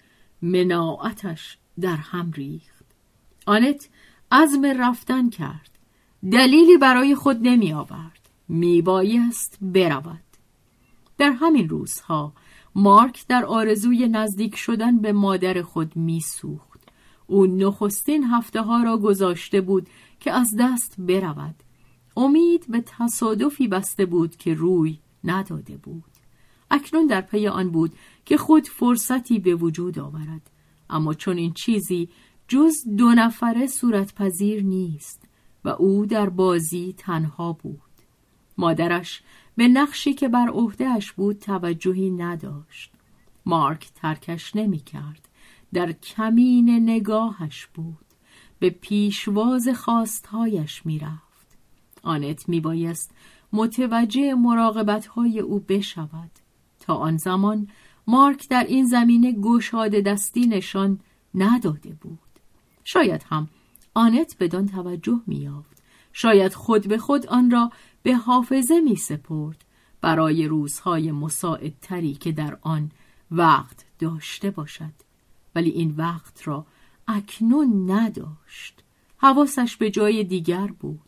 مناعتش 0.42 1.58
در 1.80 1.96
هم 1.96 2.32
ریخت. 2.32 2.84
آنت 3.46 3.88
عزم 4.32 4.66
رفتن 4.66 5.30
کرد. 5.30 5.70
دلیلی 6.32 6.76
برای 6.76 7.14
خود 7.14 7.36
نمی 7.42 7.72
آورد. 7.72 8.28
می 8.48 8.82
بایست 8.82 9.58
برود. 9.60 10.24
در 11.18 11.30
همین 11.30 11.68
روزها 11.68 12.32
مارک 12.74 13.26
در 13.26 13.44
آرزوی 13.44 14.08
نزدیک 14.08 14.56
شدن 14.56 14.98
به 14.98 15.12
مادر 15.12 15.62
خود 15.62 15.96
می 15.96 16.20
سوخت. 16.20 16.88
او 17.26 17.46
نخستین 17.46 18.24
هفته 18.24 18.62
ها 18.62 18.82
را 18.82 18.96
گذاشته 18.96 19.60
بود 19.60 19.88
که 20.20 20.32
از 20.32 20.56
دست 20.58 20.94
برود. 20.98 21.54
امید 22.16 22.64
به 22.68 22.84
تصادفی 22.86 23.68
بسته 23.68 24.06
بود 24.06 24.36
که 24.36 24.54
روی 24.54 24.98
نداده 25.24 25.76
بود. 25.76 26.04
اکنون 26.70 27.06
در 27.06 27.20
پی 27.20 27.48
آن 27.48 27.70
بود 27.70 27.92
که 28.28 28.36
خود 28.36 28.66
فرصتی 28.66 29.38
به 29.38 29.54
وجود 29.54 29.98
آورد. 29.98 30.50
اما 30.90 31.14
چون 31.14 31.36
این 31.36 31.52
چیزی 31.52 32.08
جز 32.48 32.74
دو 32.96 33.08
نفره 33.08 33.66
صورت 33.66 34.14
پذیر 34.14 34.62
نیست 34.62 35.28
و 35.64 35.68
او 35.68 36.06
در 36.06 36.28
بازی 36.28 36.94
تنها 36.98 37.52
بود. 37.52 37.80
مادرش 38.58 39.22
به 39.56 39.68
نقشی 39.68 40.14
که 40.14 40.28
بر 40.28 40.48
عهدهش 40.48 41.12
بود 41.12 41.38
توجهی 41.38 42.10
نداشت. 42.10 42.92
مارک 43.46 43.88
ترکش 43.94 44.56
نمی 44.56 44.78
کرد 44.78 45.28
در 45.72 45.92
کمین 45.92 46.90
نگاهش 46.90 47.66
بود. 47.66 48.06
به 48.58 48.70
پیشواز 48.70 49.68
خواستهایش 49.68 50.86
می‌رفت. 50.86 51.56
آنت 52.02 52.48
میبایست 52.48 53.14
متوجه 53.52 54.34
مراقبت 54.34 55.06
های 55.06 55.40
او 55.40 55.60
بشود. 55.60 56.30
تا 56.80 56.94
آن 56.94 57.16
زمان 57.16 57.68
مارک 58.08 58.48
در 58.48 58.64
این 58.64 58.86
زمینه 58.86 59.32
گشاده 59.32 60.00
دستی 60.00 60.46
نشان 60.46 61.00
نداده 61.34 61.96
بود. 62.00 62.18
شاید 62.84 63.22
هم 63.30 63.48
آنت 63.94 64.36
بدان 64.40 64.66
توجه 64.66 65.20
میافت 65.26 65.82
شاید 66.12 66.54
خود 66.54 66.88
به 66.88 66.98
خود 66.98 67.26
آن 67.26 67.50
را 67.50 67.72
به 68.02 68.14
حافظه 68.14 68.80
می 68.80 68.96
سپرد 68.96 69.64
برای 70.00 70.46
روزهای 70.48 71.12
مساعدتری 71.12 72.14
که 72.14 72.32
در 72.32 72.58
آن 72.62 72.90
وقت 73.30 73.84
داشته 73.98 74.50
باشد. 74.50 74.92
ولی 75.54 75.70
این 75.70 75.94
وقت 75.96 76.48
را 76.48 76.66
اکنون 77.08 77.90
نداشت. 77.90 78.84
حواسش 79.16 79.76
به 79.76 79.90
جای 79.90 80.24
دیگر 80.24 80.66
بود. 80.66 81.00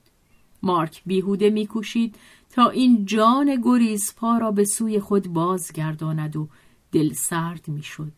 مارک 0.63 1.03
بیهوده 1.07 1.51
میکوشید 1.51 2.17
تا 2.51 2.71
این 2.71 3.05
جان 3.05 3.61
گریزپا 3.63 4.39
را 4.39 4.53
به 4.53 4.65
سوی 4.65 5.01
خود 5.01 5.29
بازگرداند 5.29 6.37
و 6.37 6.49
دل 6.93 7.13
سرد 7.13 7.69
می‌شد. 7.69 8.13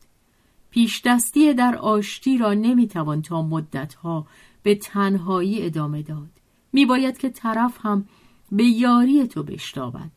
پیش 0.71 1.03
دستی 1.05 1.55
در 1.55 1.77
آشتی 1.77 2.39
را 2.39 2.55
نمی‌توان 2.55 3.23
تا 3.23 3.43
مدتها 3.43 4.27
به 4.63 4.75
تنهایی 4.75 5.67
ادامه 5.67 6.03
داد. 6.03 6.31
میباید 6.73 7.19
که 7.19 7.31
طرف 7.31 7.79
هم 7.81 8.05
به 8.53 8.65
یاری 8.65 9.27
تو 9.27 9.43
بشتابد. 9.43 10.11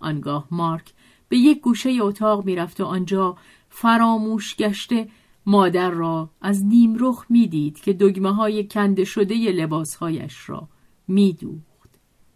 آنگاه 0.00 0.46
مارک 0.50 0.92
به 1.28 1.38
یک 1.38 1.60
گوشه 1.60 1.90
اتاق 2.00 2.44
می‌رفت 2.44 2.80
و 2.80 2.84
آنجا 2.84 3.36
فراموش 3.68 4.56
گشته 4.56 5.08
مادر 5.46 5.90
را 5.90 6.30
از 6.40 6.64
نیمرخ 6.64 7.24
می‌دید 7.28 7.80
که 7.80 7.92
دگمه 7.92 8.34
های 8.34 8.66
کنده 8.66 9.04
شده 9.04 9.34
لباسهایش 9.34 10.48
را 10.48 10.68
میدوخت. 11.08 11.90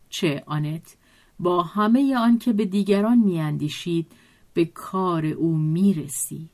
چه 0.09 0.43
آنت 0.47 0.97
با 1.39 1.63
همه 1.63 2.17
آن 2.17 2.39
که 2.39 2.53
به 2.53 2.65
دیگران 2.65 3.19
میاندیشید 3.19 4.13
به 4.55 4.65
کار 4.65 5.27
او 5.27 5.57
می‌رسید. 5.57 6.51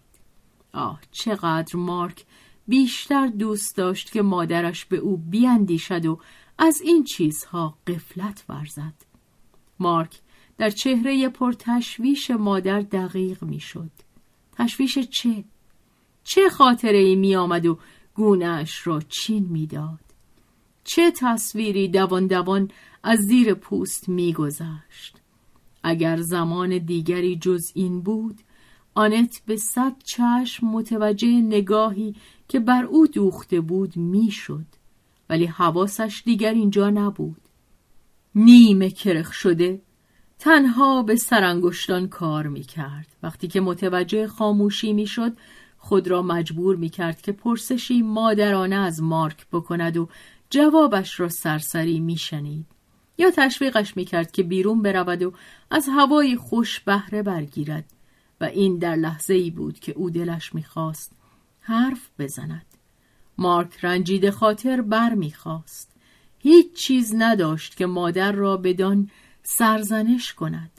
آه 0.73 1.01
چقدر 1.11 1.77
مارک 1.77 2.25
بیشتر 2.69 3.27
دوست 3.27 3.77
داشت 3.77 4.13
که 4.13 4.23
مادرش 4.23 4.85
به 4.85 4.97
او 4.97 5.17
بیاندیشد 5.17 6.07
و 6.07 6.19
از 6.59 6.81
این 6.81 7.05
چیزها 7.05 7.79
قفلت 7.87 8.45
ورزد. 8.49 8.95
مارک 9.79 10.21
در 10.59 10.71
چهره 10.71 11.29
پرتشویش 11.29 12.31
مادر 12.31 12.81
دقیق 12.81 13.45
می‌شد. 13.45 13.91
تشویش 14.53 14.99
چه؟ 14.99 15.45
چه 16.25 16.49
خاطره 16.51 16.99
ای 16.99 17.17
می 17.17 17.37
آمد 17.37 17.67
و 17.67 17.79
گونهش 18.15 18.87
را 18.87 19.01
چین 19.01 19.47
می‌داد؟ 19.51 20.01
چه 20.85 21.11
تصویری 21.11 21.89
دوان 21.89 22.27
دوان 22.27 22.71
از 23.03 23.19
زیر 23.19 23.55
پوست 23.55 24.09
میگذشت؟ 24.09 25.20
اگر 25.83 26.17
زمان 26.17 26.79
دیگری 26.79 27.37
جز 27.37 27.73
این 27.75 28.01
بود 28.01 28.41
آنت 28.95 29.43
به 29.47 29.57
صد 29.57 29.97
چشم 30.05 30.67
متوجه 30.67 31.29
نگاهی 31.29 32.15
که 32.49 32.61
بر 32.61 32.85
او 32.85 33.07
دوخته 33.07 33.61
بود 33.61 33.97
می‌شد 33.97 34.67
ولی 35.31 35.47
حواسش 35.47 36.23
دیگر 36.25 36.55
اینجا 36.55 36.91
نبود 36.91 37.41
نیمه 38.35 38.91
کرخ 38.91 39.33
شده 39.33 39.83
تنها 40.39 41.03
به 41.03 41.17
سرانگشتان 41.17 42.09
کار 42.09 42.47
می 42.47 42.63
کرد. 42.63 43.07
وقتی 43.23 43.49
که 43.49 43.61
متوجه 43.61 44.27
خاموشی 44.27 44.93
می 44.93 45.07
شد 45.07 45.33
خود 45.79 46.09
را 46.09 46.23
مجبور 46.23 46.77
می 46.77 46.89
کرد 46.89 47.23
که 47.23 47.33
پرسشی 47.33 48.03
مادرانه 48.03 48.77
از 48.77 49.03
مارک 49.03 49.47
بکند 49.53 49.97
و 49.97 50.09
جوابش 50.51 51.21
را 51.21 51.29
سرسری 51.29 52.01
می 52.01 52.17
شنید. 52.17 52.67
یا 53.21 53.31
تشویقش 53.31 53.97
می 53.97 54.05
کرد 54.05 54.33
که 54.33 54.43
بیرون 54.43 54.83
برود 54.83 55.23
و 55.23 55.33
از 55.71 55.89
هوای 55.89 56.37
خوش 56.37 56.81
بهره 56.81 57.23
برگیرد 57.23 57.85
و 58.41 58.45
این 58.45 58.79
در 58.79 58.97
لحظه 58.97 59.35
ای 59.35 59.51
بود 59.51 59.81
که 59.81 59.93
او 59.93 60.11
دلش 60.11 60.55
می 60.55 60.63
خواست 60.63 61.13
حرف 61.61 62.11
بزند. 62.19 62.67
مارک 63.39 63.85
رنجید 63.85 64.31
خاطر 64.31 64.81
بر 64.81 65.15
می 65.15 65.33
خواست. 65.33 65.93
هیچ 66.39 66.73
چیز 66.73 67.15
نداشت 67.19 67.77
که 67.77 67.87
مادر 67.87 68.33
را 68.33 68.57
بدان 68.57 69.11
سرزنش 69.43 70.35
کند 70.35 70.71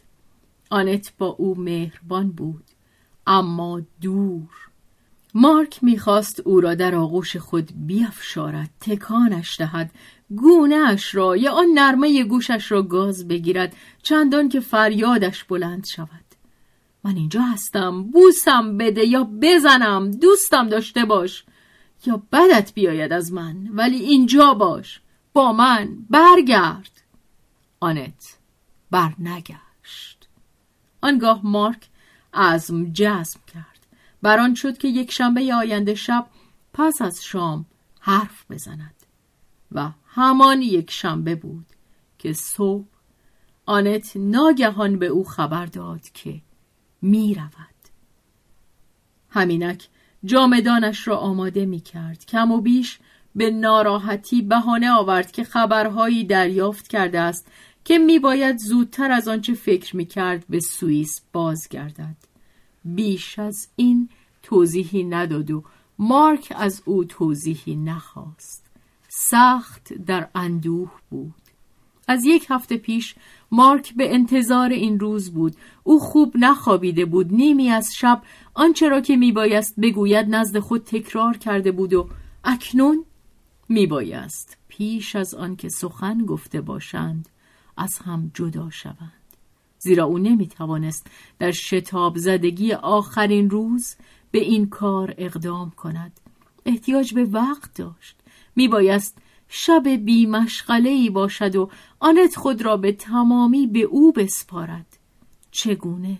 آنت 0.70 1.14
با 1.18 1.28
او 1.28 1.56
مهربان 1.60 2.32
بود 2.32 2.64
اما 3.28 3.82
دور 4.02 4.50
مارک 5.34 5.84
می‌خواست 5.84 6.40
او 6.40 6.62
را 6.62 6.76
در 6.76 6.96
آغوش 6.96 7.38
خود 7.38 7.72
بیافشارد 7.88 8.70
تکانش 8.80 9.60
دهد 9.60 9.92
گونهش 10.36 11.16
را 11.16 11.38
یا 11.38 11.52
آن 11.52 11.66
نرمه 11.74 12.24
گوشش 12.24 12.72
را 12.72 12.82
گاز 12.82 13.28
بگیرد 13.28 13.76
چندان 14.04 14.50
که 14.50 14.60
فریادش 14.60 15.44
بلند 15.44 15.86
شود. 15.86 16.26
من 17.04 17.16
اینجا 17.16 17.42
هستم 17.42 18.04
بوسم 18.04 18.78
بده 18.78 19.06
یا 19.06 19.30
بزنم 19.42 20.12
دوستم 20.12 20.70
داشته 20.70 21.06
باش. 21.06 21.44
یا 22.06 22.22
بدت 22.32 22.74
بیاید 22.74 23.14
از 23.14 23.34
من 23.34 23.68
ولی 23.68 23.98
اینجا 23.98 24.54
باش. 24.54 25.02
با 25.34 25.54
من 25.54 25.98
برگرد. 26.10 27.02
آنت 27.80 28.38
بر 28.92 29.14
نگشت 29.20 30.28
آنگاه 31.02 31.42
مارک 31.44 31.90
عزم 32.34 32.94
جزم 32.94 33.40
کرد. 33.54 33.72
بران 34.22 34.56
شد 34.56 34.78
که 34.78 34.88
یک 34.88 35.12
شنبه 35.12 35.54
آینده 35.56 35.96
شب 35.96 36.28
پس 36.74 37.02
از 37.02 37.24
شام 37.24 37.66
حرف 38.00 38.46
بزند 38.52 38.96
و 39.72 39.92
همان 40.14 40.62
یک 40.62 40.92
شنبه 40.92 41.36
بود 41.36 41.66
که 42.20 42.34
صبح 42.34 42.86
آنت 43.66 44.12
ناگهان 44.16 45.00
به 45.00 45.08
او 45.08 45.24
خبر 45.24 45.66
داد 45.66 46.02
که 46.14 46.42
می 47.02 47.36
رود. 47.36 47.52
همینک 49.30 49.90
جامدانش 50.26 51.08
را 51.08 51.18
آماده 51.18 51.66
می 51.66 51.80
کرد 51.80 52.26
کم 52.26 52.52
و 52.52 52.62
بیش 52.62 53.00
به 53.36 53.52
ناراحتی 53.52 54.42
بهانه 54.42 54.92
آورد 54.92 55.32
که 55.32 55.44
خبرهایی 55.44 56.24
دریافت 56.24 56.88
کرده 56.88 57.20
است 57.20 57.48
که 57.86 57.98
میباید 57.98 58.58
زودتر 58.58 59.12
از 59.12 59.28
آنچه 59.28 59.54
فکر 59.54 59.96
می‌کرد 59.96 60.46
به 60.50 60.60
سوئیس 60.60 61.22
بازگردد. 61.34 62.18
بیش 62.86 63.40
از 63.40 63.68
این 63.76 64.10
توضیحی 64.44 65.04
نداد 65.04 65.52
و 65.52 65.64
مارک 66.00 66.54
از 66.56 66.82
او 66.86 67.04
توضیحی 67.04 67.76
نخواست. 67.76 68.61
سخت 69.14 69.94
در 69.94 70.28
اندوه 70.36 70.92
بود. 71.10 71.34
از 72.08 72.26
یک 72.26 72.46
هفته 72.50 72.78
پیش 72.78 73.16
مارک 73.52 73.94
به 73.96 74.14
انتظار 74.14 74.70
این 74.70 75.00
روز 75.00 75.32
بود. 75.32 75.56
او 75.84 76.00
خوب 76.00 76.34
نخوابیده 76.40 77.06
بود. 77.06 77.34
نیمی 77.34 77.70
از 77.70 77.90
شب 77.96 78.22
آنچه 78.54 78.90
را 78.90 79.02
که 79.02 79.16
میبایست 79.16 79.80
بگوید 79.80 80.36
نزد 80.36 80.60
خود 80.60 80.84
تکرار 80.84 81.38
کرده 81.38 81.72
بود 81.72 81.94
و 81.94 82.10
اکنون 82.44 83.06
میبایست 83.70 84.58
پیش 84.68 85.16
از 85.16 85.34
آنکه 85.34 85.70
سخن 85.70 86.26
گفته 86.26 86.62
باشند 86.62 87.30
از 87.78 87.98
هم 87.98 88.32
جدا 88.34 88.70
شوند. 88.70 89.14
زیرا 89.80 90.06
او 90.06 90.18
نمی 90.18 90.48
توانست 90.48 91.08
در 91.40 91.52
شتاب 91.52 92.18
زدگی 92.18 92.74
آخرین 92.74 93.50
روز 93.50 93.96
به 94.32 94.40
این 94.40 94.70
کار 94.70 95.14
اقدام 95.18 95.72
کند. 95.72 96.20
احتیاج 96.66 97.14
به 97.14 97.24
وقت 97.24 97.74
داشت. 97.74 98.21
می 98.56 98.68
بایست 98.68 99.18
شب 99.50 99.88
بیمشغله 99.88 100.90
ای 100.90 101.10
باشد 101.10 101.56
و 101.56 101.70
آنت 102.00 102.36
خود 102.36 102.62
را 102.62 102.78
به 102.78 102.92
تمامی 102.92 103.68
به 103.68 103.80
او 103.80 104.12
بسپارد 104.12 104.98
چگونه؟ 105.52 106.18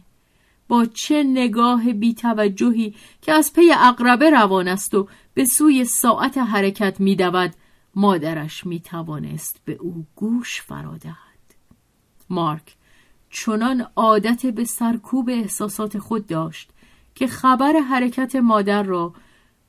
با 0.68 0.86
چه 0.86 1.24
نگاه 1.24 1.94
بیتوجهی 1.94 2.96
که 3.22 3.32
از 3.32 3.54
پی 3.54 3.72
اقربه 3.72 4.30
روان 4.30 4.68
است 4.68 4.94
و 4.94 5.08
به 5.34 5.46
سوی 5.46 5.86
ساعت 5.86 6.38
حرکت 6.38 7.00
می 7.00 7.16
دود 7.16 7.54
مادرش 7.96 8.66
می 8.66 8.80
توانست 8.80 9.62
به 9.66 9.74
او 9.74 10.06
گوش 10.16 10.62
فرادهد 10.62 11.16
مارک 12.30 12.76
چنان 13.30 13.88
عادت 13.96 14.46
به 14.46 14.64
سرکوب 14.64 15.30
احساسات 15.30 16.00
خود 16.00 16.28
داشت 16.28 16.70
که 17.16 17.28
خبر 17.28 17.74
حرکت 17.74 18.36
مادر 18.36 18.84
را 18.84 19.14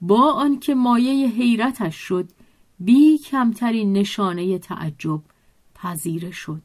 با 0.01 0.33
آنکه 0.33 0.75
مایه 0.75 1.29
حیرتش 1.29 1.97
شد 1.97 2.29
بی 2.85 3.19
کمترین 3.19 3.93
نشانه 3.93 4.59
تعجب 4.59 5.21
پذیره 5.75 6.31
شد. 6.31 6.63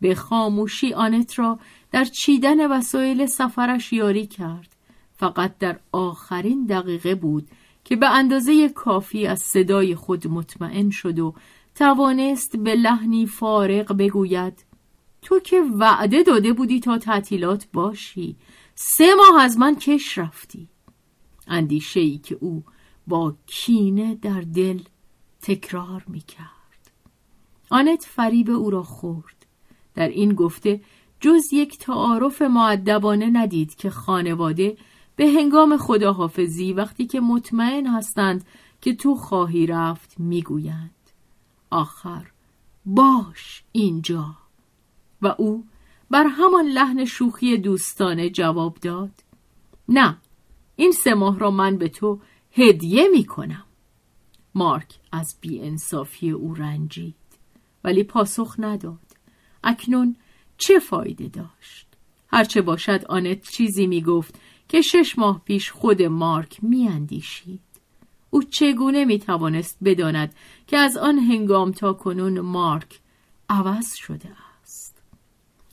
به 0.00 0.14
خاموشی 0.14 0.94
آنت 0.94 1.38
را 1.38 1.58
در 1.90 2.04
چیدن 2.04 2.70
وسایل 2.70 3.26
سفرش 3.26 3.92
یاری 3.92 4.26
کرد. 4.26 4.76
فقط 5.12 5.58
در 5.58 5.80
آخرین 5.92 6.66
دقیقه 6.66 7.14
بود 7.14 7.48
که 7.84 7.96
به 7.96 8.10
اندازه 8.10 8.68
کافی 8.68 9.26
از 9.26 9.40
صدای 9.40 9.94
خود 9.94 10.26
مطمئن 10.26 10.90
شد 10.90 11.18
و 11.18 11.34
توانست 11.74 12.56
به 12.56 12.74
لحنی 12.74 13.26
فارغ 13.26 13.96
بگوید 13.96 14.64
تو 15.22 15.40
که 15.40 15.62
وعده 15.78 16.22
داده 16.22 16.52
بودی 16.52 16.80
تا 16.80 16.98
تعطیلات 16.98 17.66
باشی. 17.72 18.36
سه 18.74 19.14
ماه 19.14 19.42
از 19.42 19.58
من 19.58 19.74
کش 19.76 20.18
رفتی. 20.18 20.68
اندیشه 21.46 22.00
ای 22.00 22.18
که 22.18 22.38
او 22.40 22.64
با 23.06 23.36
کینه 23.46 24.14
در 24.14 24.40
دل 24.40 24.80
تکرار 25.42 26.04
می 26.08 26.20
کرد 26.20 26.62
آنت 27.70 28.04
فریب 28.04 28.50
او 28.50 28.70
را 28.70 28.82
خورد. 28.82 29.46
در 29.94 30.08
این 30.08 30.34
گفته 30.34 30.80
جز 31.20 31.52
یک 31.52 31.78
تعارف 31.78 32.42
معدبانه 32.42 33.30
ندید 33.32 33.74
که 33.74 33.90
خانواده 33.90 34.76
به 35.16 35.28
هنگام 35.28 35.76
خداحافظی 35.76 36.72
وقتی 36.72 37.06
که 37.06 37.20
مطمئن 37.20 37.86
هستند 37.86 38.44
که 38.80 38.94
تو 38.94 39.14
خواهی 39.14 39.66
رفت 39.66 40.14
می‌گویند. 40.18 40.90
آخر 41.70 42.26
باش 42.86 43.64
اینجا. 43.72 44.36
و 45.22 45.34
او 45.38 45.64
بر 46.10 46.26
همان 46.26 46.66
لحن 46.66 47.04
شوخی 47.04 47.56
دوستانه 47.56 48.30
جواب 48.30 48.78
داد 48.82 49.10
نه 49.88 50.16
این 50.76 50.92
سه 50.92 51.14
ماه 51.14 51.38
را 51.38 51.50
من 51.50 51.76
به 51.76 51.88
تو 51.88 52.20
هدیه 52.52 53.08
می 53.08 53.24
کنم 53.24 53.64
مارک 54.54 54.94
از 55.12 55.36
بیانصافی 55.40 56.30
او 56.30 56.54
رنجید 56.54 57.14
ولی 57.84 58.04
پاسخ 58.04 58.54
نداد. 58.58 58.98
اکنون 59.64 60.16
چه 60.58 60.78
فایده 60.78 61.28
داشت؟ 61.28 61.86
هرچه 62.28 62.62
باشد 62.62 63.04
آنت 63.08 63.42
چیزی 63.48 63.86
می 63.86 64.02
گفت 64.02 64.40
که 64.68 64.80
شش 64.80 65.18
ماه 65.18 65.42
پیش 65.44 65.70
خود 65.70 66.02
مارک 66.02 66.64
می 66.64 66.88
اندیشید. 66.88 67.60
او 68.30 68.42
چگونه 68.42 69.04
می 69.04 69.18
توانست 69.18 69.78
بداند 69.84 70.34
که 70.66 70.78
از 70.78 70.96
آن 70.96 71.18
هنگام 71.18 71.72
تا 71.72 71.92
کنون 71.92 72.40
مارک 72.40 73.00
عوض 73.48 73.94
شده 73.94 74.28
است؟ 74.62 75.02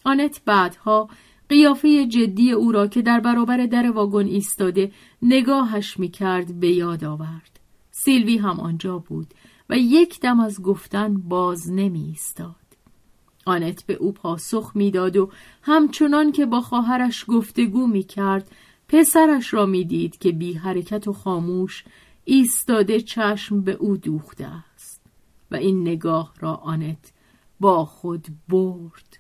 آنت 0.06 0.42
بعدها 0.46 1.10
قیافه 1.50 2.06
جدی 2.06 2.52
او 2.52 2.72
را 2.72 2.88
که 2.88 3.02
در 3.02 3.20
برابر 3.20 3.58
در 3.66 3.92
واگن 3.92 4.26
ایستاده 4.28 4.92
نگاهش 5.22 6.00
می 6.00 6.10
کرد 6.10 6.60
به 6.60 6.70
یاد 6.70 7.04
آورد. 7.04 7.59
سیلوی 8.04 8.38
هم 8.38 8.60
آنجا 8.60 8.98
بود 8.98 9.34
و 9.70 9.78
یک 9.78 10.20
دم 10.20 10.40
از 10.40 10.62
گفتن 10.62 11.18
باز 11.18 11.72
نمی 11.72 12.04
ایستاد. 12.04 12.56
آنت 13.46 13.86
به 13.86 13.94
او 13.94 14.12
پاسخ 14.12 14.72
می‌داد 14.76 15.18
و 15.18 15.30
همچنان 15.62 16.32
که 16.32 16.46
با 16.46 16.62
خواهرش 16.62 17.26
گفتگو 17.28 17.88
می 17.88 18.04
کرد 18.04 18.52
پسرش 18.88 19.54
را 19.54 19.66
می‌دید 19.66 20.18
که 20.18 20.32
بی 20.32 20.54
حرکت 20.54 21.08
و 21.08 21.14
خاموش 21.14 21.84
ایستاده 22.26 23.02
چشم 23.02 23.62
به 23.62 23.72
او 23.72 23.98
دوخته 23.98 24.48
است 24.76 25.02
و 25.52 25.56
این 25.56 25.82
نگاه 25.82 26.34
را 26.40 26.54
آنت 26.54 27.12
با 27.60 27.86
خود 27.86 28.28
برد. 28.50 29.20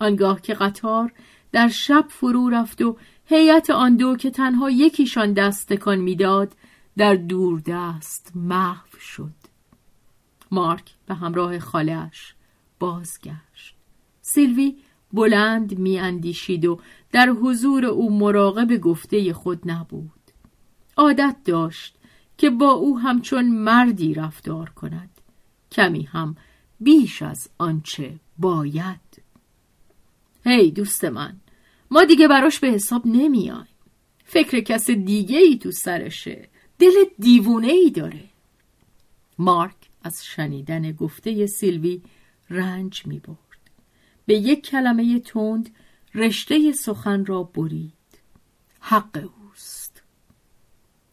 آنگاه 0.00 0.40
که 0.40 0.54
قطار 0.54 1.12
در 1.52 1.68
شب 1.68 2.04
فرو 2.08 2.48
رفت 2.48 2.82
و 2.82 2.96
هیئت 3.24 3.70
آن 3.70 3.96
دو 3.96 4.16
که 4.16 4.30
تنها 4.30 4.70
یکیشان 4.70 5.32
دست 5.32 5.72
تکان 5.72 5.98
می‌داد 5.98 6.52
در 6.96 7.14
دور 7.14 7.60
دست 7.60 8.32
محو 8.34 8.98
شد. 8.98 9.34
مارک 10.50 10.94
به 11.06 11.14
همراه 11.14 11.58
خالش 11.58 12.34
بازگشت. 12.78 13.74
سیلوی 14.22 14.76
بلند 15.12 15.78
میاندیشید 15.78 16.64
و 16.64 16.80
در 17.12 17.28
حضور 17.28 17.84
او 17.84 18.18
مراقب 18.18 18.76
گفته 18.76 19.32
خود 19.32 19.70
نبود. 19.70 20.10
عادت 20.96 21.36
داشت 21.44 21.96
که 22.38 22.50
با 22.50 22.70
او 22.70 22.98
همچون 22.98 23.50
مردی 23.50 24.14
رفتار 24.14 24.70
کند. 24.70 25.10
کمی 25.72 26.02
هم 26.02 26.36
بیش 26.80 27.22
از 27.22 27.48
آنچه 27.58 28.20
باید. 28.38 29.22
هی 30.44 30.70
دوست 30.70 31.04
من 31.04 31.36
ما 31.90 32.04
دیگه 32.04 32.28
براش 32.28 32.58
به 32.58 32.68
حساب 32.68 33.06
نمیایم 33.06 33.68
فکر 34.24 34.60
کس 34.60 34.90
دیگه 34.90 35.38
ای 35.38 35.58
تو 35.58 35.70
سرشه. 35.70 36.48
دل 36.84 37.04
دیوونه 37.18 37.72
ای 37.72 37.90
داره 37.90 38.24
مارک 39.38 39.74
از 40.02 40.24
شنیدن 40.24 40.92
گفته 40.92 41.46
سیلوی 41.46 42.02
رنج 42.50 43.06
می 43.06 43.18
برد. 43.18 43.70
به 44.26 44.34
یک 44.34 44.66
کلمه 44.66 45.20
تند 45.20 45.70
رشته 46.14 46.72
سخن 46.72 47.24
را 47.24 47.42
برید. 47.42 47.92
حق 48.80 49.28
اوست. 49.38 50.02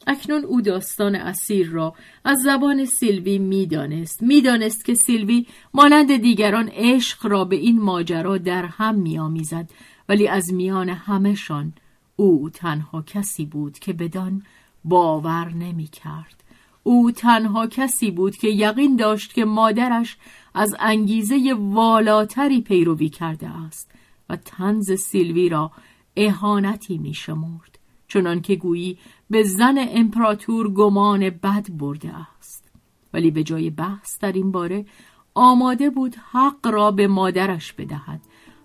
اکنون 0.08 0.46
او 0.46 0.62
داستان 0.62 1.16
اسیر 1.16 1.70
را 1.70 1.96
از 2.24 2.38
زبان 2.42 2.86
سیلوی 2.86 3.38
می‌دانست 3.38 4.24
می‌دانست 4.24 4.86
که 4.86 4.94
سیلوی 4.94 5.48
مانند 5.74 6.18
دیگران 6.18 6.70
عشق 6.74 7.26
را 7.26 7.46
به 7.46 7.56
این 7.56 7.82
ماجرا 7.82 8.38
در 8.38 8.66
هم 8.66 8.96
میآمیزد 8.96 9.70
ولی 10.10 10.28
از 10.28 10.54
میان 10.54 10.90
همهشان 10.90 11.74
او 12.16 12.50
تنها 12.50 13.02
کسی 13.02 13.46
بود 13.46 13.80
که 13.80 13.94
بدان 13.94 14.44
باور 14.84 15.50
نمی 15.50 15.88
کرد. 15.88 16.44
او 16.84 17.12
تنها 17.12 17.68
کسی 17.68 18.12
بود 18.12 18.36
که 18.36 18.48
یقین 18.48 18.96
داشت 18.96 19.34
که 19.34 19.46
مادرش 19.46 20.18
از 20.54 20.76
انگیزه 20.80 21.56
والاتری 21.60 22.62
پیروی 22.62 23.10
کرده 23.10 23.50
است 23.50 23.92
و 24.30 24.36
تنز 24.36 24.92
سیلوی 24.92 25.50
را 25.50 25.72
اهانتی 26.18 26.98
می 26.98 27.14
شمرد 27.14 27.80
چنان 28.08 28.42
که 28.42 28.56
گویی 28.56 28.98
به 29.30 29.44
زن 29.44 29.76
امپراتور 29.90 30.74
گمان 30.74 31.30
بد 31.30 31.68
برده 31.72 32.14
است. 32.38 32.72
ولی 33.14 33.32
به 33.32 33.44
جای 33.44 33.70
بحث 33.70 34.20
در 34.20 34.32
این 34.32 34.52
باره 34.52 34.86
آماده 35.34 35.90
بود 35.90 36.16
حق 36.32 36.68
را 36.68 36.92
به 36.92 37.08
مادرش 37.08 37.74
بدهد. 37.74 38.22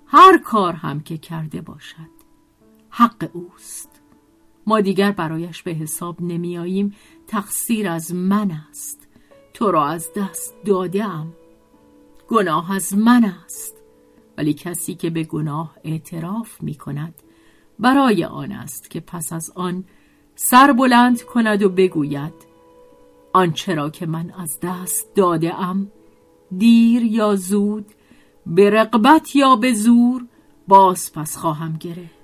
هر 0.06 0.38
کار 0.38 0.72
هم 0.72 1.00
که 1.00 1.18
کرده 1.18 1.60
باشد 1.60 2.16
حق 2.90 3.30
اوست. 3.32 3.95
ما 4.66 4.80
دیگر 4.80 5.12
برایش 5.12 5.62
به 5.62 5.70
حساب 5.70 6.22
نمیاییم 6.22 6.94
تقصیر 7.26 7.88
از 7.88 8.14
من 8.14 8.50
است. 8.70 9.08
تو 9.54 9.70
را 9.70 9.86
از 9.86 10.10
دست 10.16 10.54
دادم 10.64 11.32
گناه 12.28 12.72
از 12.72 12.94
من 12.94 13.24
است. 13.24 13.76
ولی 14.38 14.54
کسی 14.54 14.94
که 14.94 15.10
به 15.10 15.24
گناه 15.24 15.76
اعتراف 15.84 16.62
می 16.62 16.74
کند 16.74 17.14
برای 17.78 18.24
آن 18.24 18.52
است 18.52 18.90
که 18.90 19.00
پس 19.00 19.32
از 19.32 19.52
آن 19.54 19.84
سر 20.34 20.72
بلند 20.72 21.22
کند 21.22 21.62
و 21.62 21.68
بگوید 21.68 22.34
آنچه 23.32 23.74
را 23.74 23.90
که 23.90 24.06
من 24.06 24.30
از 24.38 24.58
دست 24.62 25.14
داده 25.14 25.54
ام 25.54 25.90
دیر 26.58 27.02
یا 27.02 27.36
زود 27.36 27.86
به 28.46 28.70
رقبت 28.70 29.36
یا 29.36 29.56
به 29.56 29.72
زور 29.72 30.26
باز 30.68 31.12
پس 31.12 31.36
خواهم 31.36 31.76
گرفت. 31.76 32.15